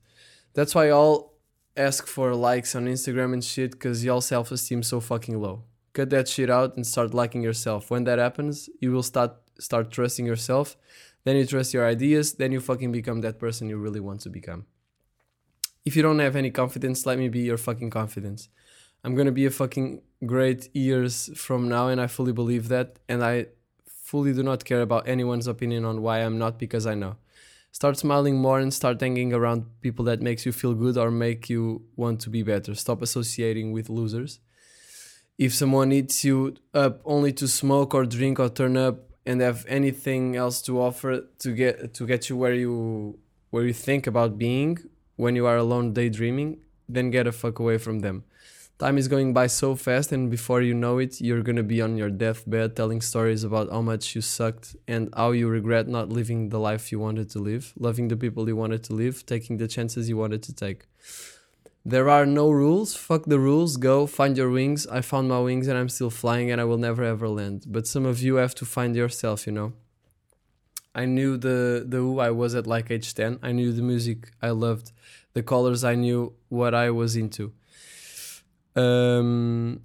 That's 0.54 0.74
why 0.74 0.88
y'all 0.88 1.34
ask 1.76 2.06
for 2.06 2.34
likes 2.34 2.74
on 2.74 2.86
Instagram 2.86 3.32
and 3.34 3.44
shit 3.44 3.72
because 3.72 4.04
y'all 4.04 4.20
self 4.20 4.50
esteem 4.50 4.82
so 4.82 5.00
fucking 5.00 5.40
low. 5.40 5.64
Cut 5.92 6.10
that 6.10 6.26
shit 6.26 6.50
out 6.50 6.76
and 6.76 6.86
start 6.86 7.12
liking 7.12 7.42
yourself. 7.42 7.90
When 7.90 8.04
that 8.04 8.18
happens, 8.18 8.68
you 8.80 8.92
will 8.92 9.02
start 9.02 9.36
start 9.58 9.90
trusting 9.90 10.26
yourself. 10.26 10.76
Then 11.24 11.36
you 11.36 11.46
trust 11.46 11.74
your 11.74 11.86
ideas. 11.86 12.34
Then 12.34 12.52
you 12.52 12.60
fucking 12.60 12.92
become 12.92 13.20
that 13.22 13.38
person 13.38 13.68
you 13.68 13.78
really 13.78 14.00
want 14.00 14.20
to 14.20 14.30
become. 14.30 14.66
If 15.84 15.96
you 15.96 16.02
don't 16.02 16.18
have 16.18 16.36
any 16.36 16.50
confidence, 16.50 17.04
let 17.06 17.18
me 17.18 17.28
be 17.28 17.40
your 17.40 17.58
fucking 17.58 17.90
confidence. 17.90 18.48
I'm 19.02 19.14
gonna 19.14 19.32
be 19.32 19.44
a 19.44 19.50
fucking 19.50 20.00
great 20.24 20.74
years 20.74 21.30
from 21.36 21.68
now, 21.68 21.88
and 21.88 22.00
I 22.00 22.06
fully 22.06 22.32
believe 22.32 22.68
that. 22.68 22.98
And 23.08 23.22
I 23.22 23.46
fully 23.86 24.32
do 24.32 24.42
not 24.42 24.64
care 24.64 24.80
about 24.80 25.08
anyone's 25.08 25.46
opinion 25.46 25.84
on 25.84 26.00
why 26.00 26.20
I'm 26.20 26.38
not 26.38 26.58
because 26.58 26.86
I 26.86 26.94
know. 26.94 27.16
Start 27.70 27.98
smiling 27.98 28.36
more 28.36 28.60
and 28.60 28.72
start 28.72 29.00
hanging 29.00 29.32
around 29.32 29.64
people 29.80 30.04
that 30.04 30.22
makes 30.22 30.46
you 30.46 30.52
feel 30.52 30.74
good 30.74 30.96
or 30.96 31.10
make 31.10 31.50
you 31.50 31.82
want 31.96 32.20
to 32.20 32.30
be 32.30 32.42
better. 32.42 32.74
Stop 32.74 33.02
associating 33.02 33.72
with 33.72 33.90
losers. 33.90 34.38
If 35.38 35.52
someone 35.52 35.90
eats 35.90 36.24
you 36.24 36.54
up 36.72 37.00
only 37.04 37.32
to 37.32 37.48
smoke 37.48 37.92
or 37.92 38.06
drink 38.06 38.38
or 38.38 38.48
turn 38.48 38.76
up 38.76 39.13
and 39.26 39.40
have 39.40 39.64
anything 39.68 40.36
else 40.36 40.60
to 40.62 40.80
offer 40.80 41.24
to 41.38 41.52
get 41.52 41.94
to 41.94 42.06
get 42.06 42.28
you 42.28 42.36
where 42.36 42.54
you 42.54 43.18
where 43.50 43.64
you 43.64 43.72
think 43.72 44.06
about 44.06 44.38
being 44.38 44.78
when 45.16 45.36
you 45.36 45.46
are 45.46 45.56
alone 45.56 45.92
daydreaming, 45.92 46.58
then 46.88 47.10
get 47.10 47.26
a 47.26 47.32
fuck 47.32 47.58
away 47.58 47.78
from 47.78 48.00
them. 48.00 48.24
Time 48.78 48.98
is 48.98 49.06
going 49.06 49.32
by 49.32 49.46
so 49.46 49.76
fast, 49.76 50.10
and 50.10 50.28
before 50.28 50.60
you 50.60 50.74
know 50.74 50.98
it, 50.98 51.20
you're 51.20 51.42
gonna 51.42 51.62
be 51.62 51.80
on 51.80 51.96
your 51.96 52.10
deathbed 52.10 52.74
telling 52.74 53.00
stories 53.00 53.44
about 53.44 53.70
how 53.70 53.80
much 53.80 54.16
you 54.16 54.20
sucked 54.20 54.74
and 54.88 55.08
how 55.16 55.30
you 55.30 55.46
regret 55.48 55.86
not 55.86 56.08
living 56.08 56.48
the 56.48 56.58
life 56.58 56.90
you 56.90 56.98
wanted 56.98 57.30
to 57.30 57.38
live, 57.38 57.72
loving 57.78 58.08
the 58.08 58.16
people 58.16 58.48
you 58.48 58.56
wanted 58.56 58.82
to 58.82 58.92
live, 58.92 59.24
taking 59.26 59.58
the 59.58 59.68
chances 59.68 60.08
you 60.08 60.16
wanted 60.16 60.42
to 60.42 60.52
take. 60.52 60.86
There 61.86 62.08
are 62.08 62.24
no 62.24 62.50
rules. 62.50 62.96
Fuck 62.96 63.26
the 63.26 63.38
rules. 63.38 63.76
Go 63.76 64.06
find 64.06 64.38
your 64.38 64.48
wings. 64.48 64.86
I 64.86 65.02
found 65.02 65.28
my 65.28 65.40
wings 65.40 65.68
and 65.68 65.76
I'm 65.76 65.90
still 65.90 66.08
flying 66.08 66.50
and 66.50 66.58
I 66.58 66.64
will 66.64 66.78
never 66.78 67.04
ever 67.04 67.28
land. 67.28 67.66
But 67.68 67.86
some 67.86 68.06
of 68.06 68.22
you 68.22 68.36
have 68.36 68.54
to 68.56 68.64
find 68.64 68.96
yourself, 68.96 69.46
you 69.46 69.52
know. 69.52 69.74
I 70.94 71.04
knew 71.04 71.36
the 71.36 71.84
the 71.86 71.98
who 71.98 72.20
I 72.20 72.30
was 72.30 72.54
at 72.54 72.66
like 72.66 72.90
age 72.90 73.12
10. 73.12 73.40
I 73.42 73.52
knew 73.52 73.72
the 73.72 73.82
music 73.82 74.30
I 74.40 74.50
loved, 74.50 74.92
the 75.34 75.42
colors 75.42 75.84
I 75.84 75.94
knew 75.94 76.32
what 76.48 76.74
I 76.74 76.90
was 76.90 77.16
into. 77.16 77.52
Um 78.76 79.82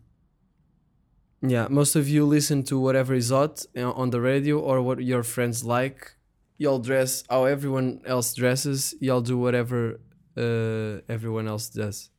yeah, 1.41 1.67
most 1.69 1.95
of 1.95 2.07
you 2.07 2.25
listen 2.25 2.63
to 2.63 2.79
whatever 2.79 3.13
is 3.13 3.29
hot 3.29 3.65
on 3.75 4.09
the 4.11 4.21
radio 4.21 4.59
or 4.59 4.81
what 4.81 5.03
your 5.03 5.23
friends 5.23 5.65
like. 5.65 6.15
Y'all 6.57 6.79
dress 6.79 7.23
how 7.29 7.45
everyone 7.45 8.01
else 8.05 8.33
dresses. 8.33 8.93
Y'all 8.99 9.21
do 9.21 9.37
whatever 9.37 9.99
uh, 10.37 11.01
everyone 11.07 11.47
else 11.47 11.69
does. 11.69 12.09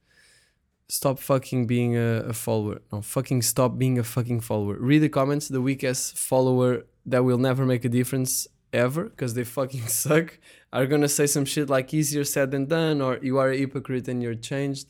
Stop 0.89 1.19
fucking 1.21 1.67
being 1.67 1.97
a, 1.97 2.25
a 2.29 2.33
follower. 2.33 2.81
No, 2.93 3.01
fucking 3.01 3.43
stop 3.43 3.79
being 3.79 3.99
a 3.99 4.03
fucking 4.03 4.41
follower. 4.41 4.77
Read 4.79 4.99
the 5.01 5.09
comments. 5.09 5.49
The 5.49 5.61
weakest 5.61 6.19
follower 6.19 6.85
that 7.07 7.25
will 7.25 7.39
never 7.39 7.65
make 7.65 7.85
a 7.85 7.89
difference 7.89 8.49
ever 8.73 9.05
because 9.05 9.35
they 9.35 9.45
fucking 9.45 9.87
suck 10.03 10.39
are 10.73 10.87
gonna 10.87 11.09
say 11.09 11.27
some 11.27 11.45
shit 11.45 11.69
like 11.69 11.93
easier 11.93 12.25
said 12.25 12.51
than 12.51 12.67
done 12.67 13.01
or 13.01 13.19
you 13.23 13.39
are 13.39 13.51
a 13.51 13.57
hypocrite 13.57 14.07
and 14.07 14.23
you're 14.23 14.35
changed 14.35 14.87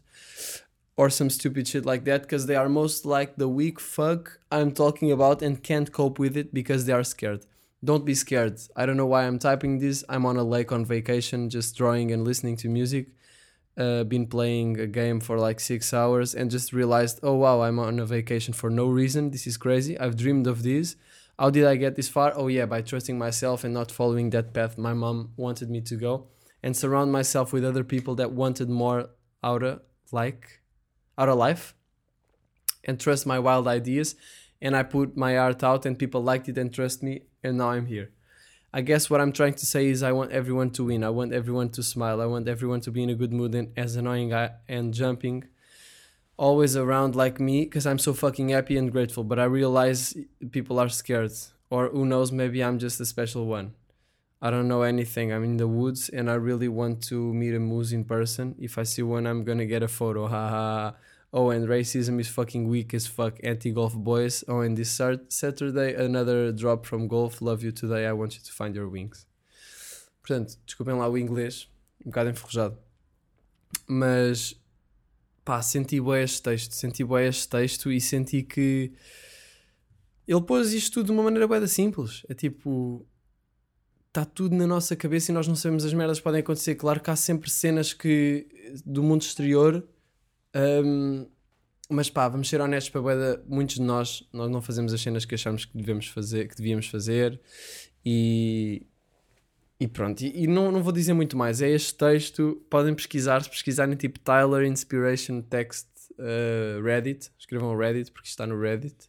or 0.96 1.08
some 1.08 1.30
stupid 1.30 1.66
shit 1.66 1.86
like 1.86 2.04
that 2.04 2.22
because 2.22 2.46
they 2.46 2.56
are 2.56 2.68
most 2.68 3.06
like 3.06 3.36
the 3.36 3.48
weak 3.48 3.80
fuck 3.80 4.38
I'm 4.52 4.72
talking 4.72 5.10
about 5.10 5.40
and 5.40 5.62
can't 5.62 5.90
cope 5.90 6.18
with 6.18 6.36
it 6.36 6.52
because 6.52 6.84
they 6.84 6.92
are 6.92 7.04
scared. 7.04 7.46
Don't 7.83 8.05
be 8.05 8.14
scared. 8.14 8.61
I 8.76 8.85
don't 8.85 8.99
know 8.99 9.07
why 9.07 9.26
I'm 9.26 9.39
typing 9.39 9.78
this. 9.78 10.05
I'm 10.09 10.26
on 10.26 10.37
a 10.37 10.45
lake 10.45 10.70
on 10.70 10.85
vacation, 10.85 11.49
just 11.49 11.76
drawing 11.76 12.12
and 12.12 12.24
listening 12.24 12.57
to 12.59 12.68
music. 12.68 13.09
Uh, 13.76 14.05
been 14.05 14.26
playing 14.26 14.78
a 14.78 14.87
game 14.87 15.20
for 15.20 15.39
like 15.39 15.59
six 15.61 15.95
hours 15.95 16.35
and 16.35 16.51
just 16.51 16.72
realized, 16.74 17.20
oh 17.22 17.35
wow, 17.35 17.62
I'm 17.62 17.78
on 17.78 17.99
a 17.99 18.05
vacation 18.05 18.53
for 18.53 18.68
no 18.68 18.89
reason. 18.89 19.31
This 19.31 19.47
is 19.47 19.57
crazy. 19.57 19.99
I've 19.99 20.16
dreamed 20.16 20.47
of 20.47 20.62
this. 20.62 20.97
How 21.39 21.49
did 21.49 21.64
I 21.64 21.76
get 21.76 21.97
this 21.97 22.09
far? 22.09 22.35
Oh 22.37 22.49
yeah, 22.49 22.66
by 22.66 22.83
trusting 22.83 23.16
myself 23.16 23.64
and 23.64 23.72
not 23.72 23.91
following 23.91 24.28
that 24.31 24.53
path 24.53 24.76
my 24.76 24.93
mom 24.93 25.33
wanted 25.39 25.70
me 25.70 25.81
to 25.83 25.97
go, 25.97 26.26
and 26.62 26.76
surround 26.76 27.12
myself 27.12 27.51
with 27.55 27.64
other 27.64 27.85
people 27.85 28.14
that 28.16 28.33
wanted 28.33 28.68
more 28.68 29.09
out 29.43 29.62
of 29.62 29.81
like 30.12 30.61
out 31.16 31.31
of 31.31 31.39
life, 31.39 31.74
and 32.85 33.01
trust 33.01 33.24
my 33.26 33.39
wild 33.39 33.66
ideas. 33.66 34.16
And 34.61 34.76
I 34.76 34.83
put 34.83 35.16
my 35.16 35.39
art 35.39 35.64
out, 35.64 35.87
and 35.87 35.99
people 35.99 36.22
liked 36.22 36.51
it 36.51 36.59
and 36.59 36.70
trust 36.70 37.03
me, 37.03 37.22
and 37.43 37.59
now 37.59 37.70
I'm 37.70 37.86
here. 37.86 38.11
I 38.72 38.82
guess 38.82 39.11
what 39.11 39.20
I'm 39.20 39.32
trying 39.32 39.55
to 39.55 39.66
say 39.66 39.86
is 39.86 40.03
I 40.03 40.12
want 40.12 40.30
everyone 40.30 40.70
to 40.70 40.84
win. 40.84 41.03
I 41.03 41.11
want 41.11 41.32
everyone 41.32 41.70
to 41.70 41.82
smile. 41.82 42.20
I 42.20 42.26
want 42.26 42.49
everyone 42.49 42.80
to 42.82 42.91
be 42.91 43.03
in 43.03 43.11
a 43.11 43.14
good 43.14 43.32
mood 43.32 43.55
and 43.55 43.72
as 43.76 43.97
annoying 43.97 44.32
I, 44.32 44.51
and 44.68 44.95
jumping 44.95 45.45
always 46.36 46.74
around 46.76 47.14
like 47.14 47.38
me 47.38 47.64
because 47.64 47.86
I'm 47.86 47.99
so 47.99 48.14
fucking 48.14 48.49
happy 48.49 48.76
and 48.78 48.91
grateful. 48.93 49.24
But 49.24 49.38
I 49.38 49.45
realize 49.45 50.16
people 50.53 50.78
are 50.78 50.88
scared, 50.88 51.32
or 51.68 51.88
who 51.88 52.07
knows, 52.07 52.30
maybe 52.32 52.62
I'm 52.62 52.78
just 52.78 53.01
a 53.01 53.07
special 53.07 53.47
one. 53.47 53.74
I 54.41 54.51
don't 54.51 54.68
know 54.68 54.82
anything. 54.82 55.32
I'm 55.32 55.45
in 55.45 55.59
the 55.59 55.68
woods 55.68 56.09
and 56.09 56.30
I 56.30 56.34
really 56.34 56.68
want 56.68 57.03
to 57.09 57.34
meet 57.34 57.55
a 57.55 57.59
moose 57.59 57.93
in 57.93 58.05
person. 58.05 58.55
If 58.59 58.78
I 58.78 58.84
see 58.84 59.03
one, 59.03 59.26
I'm 59.26 59.45
gonna 59.45 59.66
get 59.66 59.82
a 59.82 59.88
photo. 59.88 60.28
Ha 60.28 60.49
ha. 60.49 60.95
Oh, 61.33 61.51
and 61.51 61.68
racism 61.68 62.18
is 62.18 62.28
fucking 62.28 62.68
weak 62.68 62.93
as 62.93 63.07
fuck. 63.07 63.39
Anti 63.45 63.70
golf 63.70 63.95
boys. 63.95 64.43
Oh, 64.49 64.61
and 64.61 64.76
this 64.76 64.91
Sat- 64.91 65.33
Saturday, 65.33 65.95
another 65.95 66.51
drop 66.53 66.85
from 66.85 67.07
golf. 67.07 67.41
Love 67.41 67.62
you 67.62 67.70
today. 67.70 68.07
I 68.07 68.12
want 68.12 68.35
you 68.35 68.43
to 68.43 68.53
find 68.53 68.74
your 68.74 68.89
wings. 68.89 69.26
Portanto, 70.22 70.57
desculpem 70.66 70.95
lá 70.95 71.09
o 71.09 71.16
inglês, 71.16 71.68
um 72.05 72.11
bocado 72.11 72.31
enferrujado. 72.31 72.76
Mas 73.87 74.55
pá, 75.45 75.62
senti 75.62 76.01
bué 76.01 76.22
este 76.22 76.43
texto, 76.43 76.74
senti 76.74 77.05
bué 77.05 77.26
este 77.26 77.49
texto 77.49 77.91
e 77.91 78.01
senti 78.01 78.43
que 78.43 78.93
ele 80.26 80.41
pôs 80.43 80.72
isto 80.72 80.95
tudo 80.95 81.07
de 81.07 81.12
uma 81.12 81.22
maneira 81.22 81.47
da 81.49 81.66
simples. 81.66 82.24
É 82.28 82.35
tipo, 82.35 83.07
está 84.09 84.24
tudo 84.24 84.55
na 84.55 84.66
nossa 84.66 84.95
cabeça 84.95 85.31
e 85.31 85.35
nós 85.35 85.49
não 85.49 85.57
sabemos 85.57 85.85
as 85.85 85.93
merdas 85.93 86.18
que 86.18 86.24
podem 86.24 86.41
acontecer. 86.41 86.74
Claro 86.74 87.01
que 87.01 87.11
há 87.11 87.16
sempre 87.16 87.51
cenas 87.51 87.93
que 87.93 88.47
do 88.85 89.03
mundo 89.03 89.22
exterior, 89.22 89.87
hum, 90.55 91.26
mas 91.88 92.09
pá, 92.09 92.28
vamos 92.28 92.48
ser 92.48 92.61
honestos 92.61 92.90
para 92.90 93.01
bué 93.01 93.16
da, 93.16 93.42
muitos 93.46 93.76
de 93.76 93.82
nós, 93.82 94.28
nós 94.32 94.51
não 94.51 94.62
fazemos 94.62 94.92
as 94.92 95.01
cenas 95.01 95.24
que 95.24 95.34
achamos 95.34 95.64
que 95.64 95.76
devemos 95.76 96.07
fazer, 96.07 96.48
que 96.48 96.57
devíamos 96.57 96.86
fazer 96.86 97.40
e 98.05 98.86
e 99.80 99.88
pronto, 99.88 100.20
e, 100.20 100.44
e 100.44 100.46
não, 100.46 100.70
não 100.70 100.82
vou 100.82 100.92
dizer 100.92 101.14
muito 101.14 101.38
mais. 101.38 101.62
É 101.62 101.70
este 101.70 101.94
texto. 101.94 102.62
Podem 102.68 102.94
pesquisar, 102.94 103.42
se 103.42 103.48
pesquisarem 103.48 103.96
tipo 103.96 104.18
Tyler 104.18 104.66
Inspiration 104.66 105.40
Text 105.40 105.88
uh, 106.18 106.82
Reddit. 106.82 107.30
Escrevam 107.38 107.74
Reddit 107.74 108.12
porque 108.12 108.28
está 108.28 108.46
no 108.46 108.61
Reddit. 108.61 109.09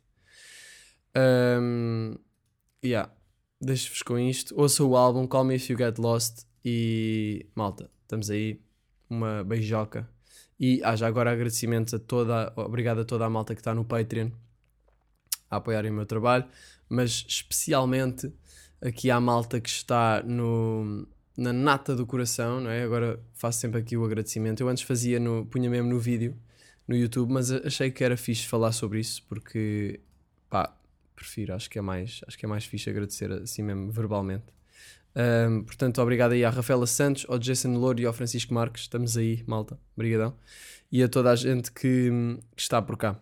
Um, 1.13 2.15
yeah, 2.83 3.11
deixo-vos 3.59 4.01
com 4.01 4.17
isto. 4.17 4.57
Ouça 4.57 4.81
o 4.81 4.95
álbum 4.95 5.27
Call 5.27 5.43
Me 5.43 5.55
If 5.55 5.69
You 5.69 5.77
Get 5.77 5.97
Lost. 5.97 6.45
E 6.63 7.45
malta, 7.53 7.91
estamos 8.03 8.29
aí. 8.29 8.61
Uma 9.09 9.43
beijoca. 9.43 10.09
E 10.61 10.79
já 10.95 11.07
agora 11.07 11.31
agradecimentos 11.31 11.91
a 11.95 11.97
toda, 11.97 12.53
obrigado 12.55 13.01
a 13.01 13.03
toda 13.03 13.25
a 13.25 13.29
malta 13.29 13.55
que 13.55 13.61
está 13.61 13.73
no 13.73 13.83
Patreon 13.83 14.29
a 15.49 15.57
apoiarem 15.57 15.89
o 15.89 15.93
meu 15.95 16.05
trabalho, 16.05 16.45
mas 16.87 17.25
especialmente 17.27 18.31
aqui 18.79 19.09
à 19.09 19.19
malta 19.19 19.59
que 19.59 19.67
está 19.67 20.21
no, 20.23 21.07
na 21.35 21.51
nata 21.51 21.95
do 21.95 22.05
coração, 22.05 22.61
não 22.61 22.69
é? 22.69 22.83
Agora 22.83 23.19
faço 23.33 23.59
sempre 23.59 23.79
aqui 23.79 23.97
o 23.97 24.05
agradecimento. 24.05 24.61
Eu 24.61 24.69
antes 24.69 24.83
fazia, 24.83 25.19
no, 25.19 25.47
punha 25.47 25.67
mesmo 25.67 25.89
no 25.89 25.99
vídeo, 25.99 26.37
no 26.87 26.95
YouTube, 26.95 27.33
mas 27.33 27.51
achei 27.51 27.89
que 27.89 28.03
era 28.03 28.15
fixe 28.15 28.47
falar 28.47 28.71
sobre 28.71 28.99
isso 28.99 29.23
porque, 29.27 29.99
pá, 30.47 30.77
prefiro, 31.15 31.55
acho 31.55 31.71
que 31.71 31.79
é 31.79 31.81
mais, 31.81 32.21
acho 32.27 32.37
que 32.37 32.45
é 32.45 32.49
mais 32.49 32.65
fixe 32.65 32.87
agradecer 32.87 33.31
assim 33.31 33.63
mesmo, 33.63 33.91
verbalmente. 33.91 34.45
Um, 35.15 35.63
portanto, 35.63 36.01
obrigado 36.01 36.31
aí 36.31 36.45
à 36.45 36.49
Rafaela 36.49 36.87
Santos, 36.87 37.25
ao 37.27 37.37
Jason 37.37 37.73
Louro 37.73 37.99
e 37.99 38.05
ao 38.05 38.13
Francisco 38.13 38.53
Marques. 38.53 38.83
Estamos 38.83 39.17
aí, 39.17 39.43
malta. 39.45 39.79
Obrigadão. 39.95 40.35
E 40.91 41.03
a 41.03 41.09
toda 41.09 41.31
a 41.31 41.35
gente 41.35 41.71
que, 41.71 42.09
que 42.55 42.61
está 42.61 42.81
por 42.81 42.97
cá. 42.97 43.19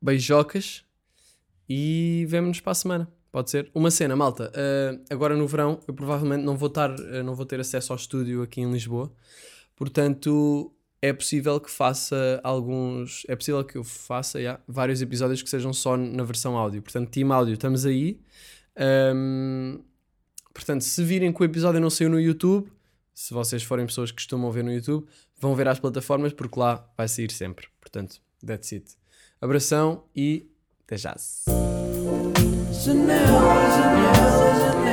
Beijocas 0.00 0.84
e 1.68 2.26
vemo-nos 2.28 2.60
para 2.60 2.72
a 2.72 2.74
semana. 2.74 3.12
Pode 3.32 3.50
ser? 3.50 3.70
Uma 3.74 3.90
cena, 3.90 4.16
malta. 4.16 4.50
Uh, 4.50 5.04
agora 5.10 5.36
no 5.36 5.46
verão, 5.46 5.80
eu 5.86 5.92
provavelmente 5.92 6.42
não 6.42 6.56
vou, 6.56 6.68
estar, 6.68 6.90
uh, 6.90 7.22
não 7.22 7.34
vou 7.34 7.44
ter 7.44 7.60
acesso 7.60 7.92
ao 7.92 7.96
estúdio 7.96 8.42
aqui 8.42 8.60
em 8.60 8.72
Lisboa. 8.72 9.12
Portanto, 9.74 10.72
é 11.02 11.12
possível 11.12 11.60
que 11.60 11.70
faça 11.70 12.40
alguns. 12.42 13.24
É 13.28 13.36
possível 13.36 13.62
que 13.62 13.76
eu 13.76 13.84
faça 13.84 14.38
yeah, 14.38 14.60
vários 14.66 15.02
episódios 15.02 15.42
que 15.42 15.50
sejam 15.50 15.72
só 15.72 15.96
na 15.96 16.24
versão 16.24 16.56
áudio. 16.56 16.80
Portanto, 16.80 17.10
Team 17.10 17.32
Áudio, 17.32 17.54
estamos 17.54 17.84
aí. 17.84 18.18
Um, 19.14 19.82
portanto, 20.56 20.82
se 20.82 21.04
virem 21.04 21.32
que 21.32 21.42
o 21.42 21.44
episódio 21.44 21.78
não 21.78 21.90
saiu 21.90 22.08
no 22.08 22.18
YouTube, 22.18 22.72
se 23.14 23.34
vocês 23.34 23.62
forem 23.62 23.86
pessoas 23.86 24.10
que 24.10 24.16
costumam 24.16 24.50
ver 24.50 24.64
no 24.64 24.72
YouTube, 24.72 25.06
vão 25.38 25.54
ver 25.54 25.68
às 25.68 25.78
plataformas 25.78 26.32
porque 26.32 26.58
lá 26.58 26.88
vai 26.96 27.06
sair 27.06 27.30
sempre. 27.30 27.68
Portanto, 27.78 28.20
that's 28.44 28.72
it. 28.72 28.96
Abração 29.40 30.04
e 30.14 30.50
até 30.84 30.96
já. 30.96 31.14
Janela, 32.72 33.20
janela, 33.70 34.58
janela 34.58 34.85